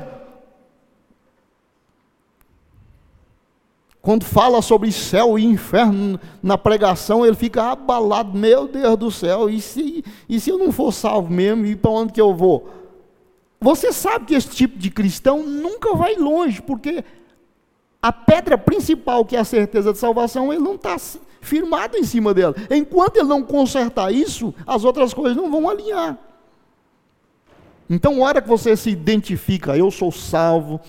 Quando 4.08 4.24
fala 4.24 4.62
sobre 4.62 4.90
céu 4.90 5.38
e 5.38 5.44
inferno 5.44 6.18
na 6.42 6.58
pregação, 6.58 7.26
ele 7.26 7.36
fica 7.36 7.72
abalado, 7.72 8.38
meu 8.38 8.66
Deus 8.66 8.96
do 8.96 9.12
céu, 9.12 9.50
e 9.50 9.60
se, 9.60 10.02
e 10.30 10.40
se 10.40 10.50
eu 10.50 10.58
não 10.58 10.72
for 10.72 10.94
salvo 10.94 11.30
mesmo, 11.30 11.66
e 11.66 11.76
para 11.76 11.92
onde 11.92 12.14
que 12.14 12.22
eu 12.22 12.34
vou? 12.34 12.70
Você 13.60 13.92
sabe 13.92 14.24
que 14.24 14.34
esse 14.34 14.48
tipo 14.48 14.80
de 14.80 14.90
cristão 14.90 15.44
nunca 15.44 15.94
vai 15.94 16.16
longe, 16.16 16.62
porque 16.62 17.04
a 18.02 18.14
pedra 18.14 18.58
principal, 18.58 19.26
que 19.26 19.36
é 19.36 19.40
a 19.40 19.44
certeza 19.44 19.92
de 19.92 19.98
salvação, 19.98 20.54
ele 20.54 20.64
não 20.64 20.76
está 20.76 20.96
firmado 21.42 21.98
em 21.98 22.04
cima 22.06 22.34
dela. 22.34 22.56
Enquanto 22.72 23.18
ele 23.18 23.28
não 23.28 23.44
consertar 23.44 24.14
isso, 24.14 24.56
as 24.66 24.86
outras 24.86 25.14
coisas 25.14 25.36
não 25.36 25.52
vão 25.52 25.68
alinhar. 25.68 26.18
Então, 27.90 28.22
hora 28.22 28.42
que 28.42 28.48
você 28.48 28.74
se 28.78 28.90
identifica, 28.90 29.76
eu 29.76 29.92
sou 29.92 30.14
salvo, 30.14 30.80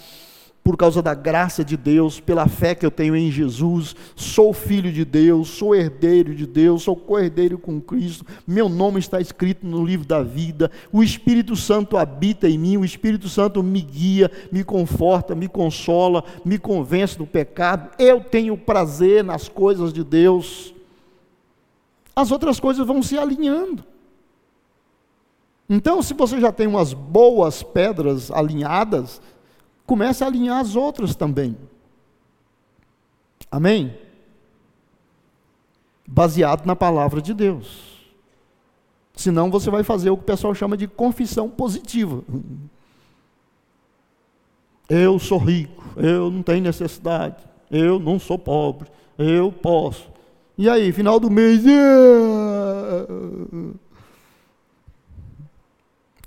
por 0.69 0.77
causa 0.77 1.01
da 1.01 1.15
graça 1.15 1.65
de 1.65 1.79
Deus, 1.79 2.21
pela 2.21 2.47
fé 2.47 2.75
que 2.75 2.85
eu 2.85 2.91
tenho 2.91 3.17
em 3.17 3.31
Jesus, 3.31 3.97
sou 4.15 4.53
filho 4.53 4.93
de 4.93 5.03
Deus, 5.03 5.49
sou 5.49 5.75
herdeiro 5.75 6.35
de 6.35 6.47
Deus, 6.47 6.83
sou 6.83 6.95
co-herdeiro 6.95 7.57
com 7.57 7.81
Cristo, 7.81 8.27
meu 8.47 8.69
nome 8.69 9.01
está 9.01 9.19
escrito 9.19 9.67
no 9.67 9.83
livro 9.83 10.07
da 10.07 10.23
vida, 10.23 10.71
o 10.93 11.03
Espírito 11.03 11.57
Santo 11.57 11.97
habita 11.97 12.47
em 12.47 12.59
mim, 12.59 12.77
o 12.77 12.85
Espírito 12.85 13.31
Santo 13.31 13.63
me 13.63 13.81
guia, 13.81 14.31
me 14.53 14.63
conforta, 14.63 15.35
me 15.35 15.49
consola, 15.49 16.23
me 16.45 16.59
convence 16.59 17.17
do 17.17 17.27
pecado, 17.27 17.89
eu 17.99 18.21
tenho 18.21 18.55
prazer 18.55 19.25
nas 19.25 19.49
coisas 19.49 19.91
de 19.91 20.05
Deus. 20.05 20.75
As 22.15 22.31
outras 22.31 22.61
coisas 22.61 22.87
vão 22.87 23.03
se 23.03 23.17
alinhando. 23.17 23.83
Então, 25.67 26.03
se 26.03 26.13
você 26.13 26.39
já 26.39 26.53
tem 26.53 26.67
umas 26.67 26.93
boas 26.93 27.63
pedras 27.63 28.31
alinhadas, 28.31 29.19
comece 29.89 30.23
a 30.23 30.27
alinhar 30.27 30.59
as 30.59 30.77
outras 30.77 31.17
também. 31.17 31.57
Amém? 33.51 33.97
Baseado 36.07 36.67
na 36.67 36.77
palavra 36.77 37.23
de 37.23 37.33
Deus. 37.33 38.07
Senão 39.15 39.51
você 39.51 39.71
vai 39.71 39.83
fazer 39.83 40.11
o 40.11 40.17
que 40.17 40.25
o 40.25 40.27
pessoal 40.27 40.55
chama 40.55 40.77
de 40.77 40.87
confissão 40.87 41.49
positiva. 41.49 42.23
Eu 44.91 45.19
sou 45.19 45.39
rico, 45.39 45.83
eu 45.97 46.31
não 46.31 46.43
tenho 46.43 46.63
necessidade, 46.63 47.43
eu 47.71 47.99
não 47.99 48.19
sou 48.19 48.39
pobre, 48.39 48.91
eu 49.17 49.51
posso. 49.51 50.11
E 50.57 50.69
aí, 50.69 50.93
final 50.93 51.19
do 51.19 51.31
mês, 51.31 51.63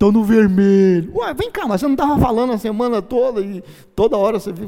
Estou 0.02 0.12
no 0.12 0.24
vermelho. 0.24 1.16
Ué, 1.16 1.32
vem 1.32 1.52
cá, 1.52 1.68
mas 1.68 1.80
você 1.80 1.86
não 1.86 1.94
estava 1.94 2.20
falando 2.20 2.54
a 2.54 2.58
semana 2.58 3.04
toda 3.04 3.40
e 3.40 3.62
toda 3.96 4.18
hora 4.18 4.40
você 4.40 4.52
fica. 4.52 4.68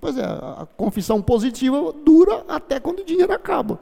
Pois 0.00 0.16
é, 0.16 0.24
a 0.24 0.66
confissão 0.74 1.20
positiva 1.20 1.92
dura 1.92 2.46
até 2.48 2.80
quando 2.80 3.00
o 3.00 3.04
dinheiro 3.04 3.30
acaba. 3.30 3.78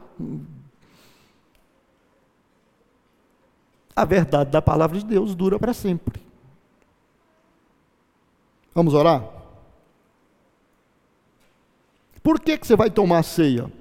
A 3.95 4.05
verdade 4.05 4.51
da 4.51 4.61
palavra 4.61 4.99
de 4.99 5.05
Deus 5.05 5.37
dura 5.37 5.57
para 5.57 5.73
sempre. 5.73 6.21
Vamos 8.75 8.93
orar? 8.93 9.25
Por 12.25 12.41
que, 12.41 12.59
que 12.59 12.67
você 12.67 12.75
vai 12.75 12.91
tomar 12.91 13.23
ceia? 13.23 13.73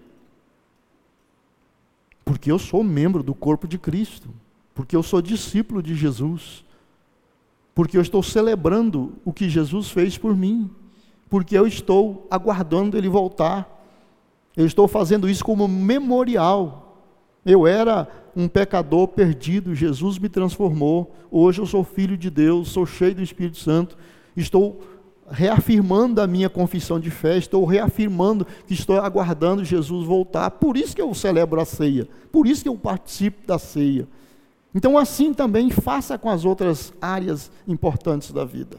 Porque 2.24 2.52
eu 2.52 2.60
sou 2.60 2.84
membro 2.84 3.24
do 3.24 3.34
corpo 3.34 3.68
de 3.68 3.80
Cristo. 3.80 4.30
Porque 4.76 4.96
eu 4.96 5.02
sou 5.02 5.20
discípulo 5.20 5.82
de 5.82 5.96
Jesus 5.96 6.64
porque 7.74 7.98
eu 7.98 8.02
estou 8.02 8.22
celebrando 8.22 9.14
o 9.24 9.32
que 9.32 9.50
Jesus 9.50 9.90
fez 9.90 10.18
por 10.18 10.36
mim, 10.36 10.70
porque 11.30 11.58
eu 11.58 11.66
estou 11.66 12.28
aguardando 12.30 12.98
Ele 12.98 13.08
voltar, 13.08 13.80
eu 14.56 14.66
estou 14.66 14.88
fazendo 14.88 15.30
isso 15.30 15.46
como 15.46 15.68
memorial. 15.68 17.06
Eu 17.46 17.66
era 17.66 18.08
um 18.36 18.48
pecador 18.48 19.08
perdido, 19.08 19.74
Jesus 19.74 20.20
me 20.20 20.30
transformou, 20.30 21.16
hoje 21.32 21.60
eu 21.60 21.66
sou 21.66 21.84
filho 21.84 22.18
de 22.18 22.30
Deus, 22.30 22.70
sou 22.70 22.86
cheio 22.86 23.16
do 23.16 23.24
Espírito 23.24 23.58
Santo, 23.58 23.98
estou 24.36 24.82
reafirmando 25.30 26.22
a 26.22 26.28
minha 26.28 26.50
confissão 26.50 27.00
de 27.00 27.10
fé, 27.10 27.38
estou 27.38 27.66
reafirmando 27.66 28.46
que 28.68 28.74
estou 28.74 28.98
aguardando 29.00 29.64
Jesus 29.64 30.06
voltar, 30.06 30.52
por 30.52 30.76
isso 30.76 30.96
que 30.96 31.02
eu 31.02 31.14
celebro 31.14 31.60
a 31.60 31.66
ceia, 31.66 32.08
por 32.32 32.46
isso 32.46 32.64
que 32.64 32.70
eu 32.70 32.76
participo 32.76 33.48
da 33.48 33.58
ceia. 33.58 34.08
Então, 34.74 34.98
assim 34.98 35.34
também 35.34 35.70
faça 35.70 36.18
com 36.18 36.30
as 36.30 36.46
outras 36.46 36.94
áreas 37.02 37.52
importantes 37.68 38.32
da 38.32 38.46
vida. 38.46 38.78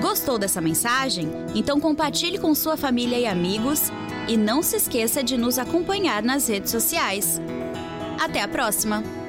Gostou 0.00 0.38
dessa 0.38 0.60
mensagem? 0.60 1.30
Então 1.54 1.80
compartilhe 1.80 2.38
com 2.38 2.54
sua 2.54 2.76
família 2.76 3.18
e 3.18 3.26
amigos 3.26 3.90
e 4.28 4.36
não 4.36 4.62
se 4.62 4.76
esqueça 4.76 5.24
de 5.24 5.36
nos 5.36 5.58
acompanhar 5.58 6.22
nas 6.22 6.46
redes 6.46 6.70
sociais. 6.70 7.40
Até 8.22 8.42
a 8.42 8.48
próxima! 8.48 9.23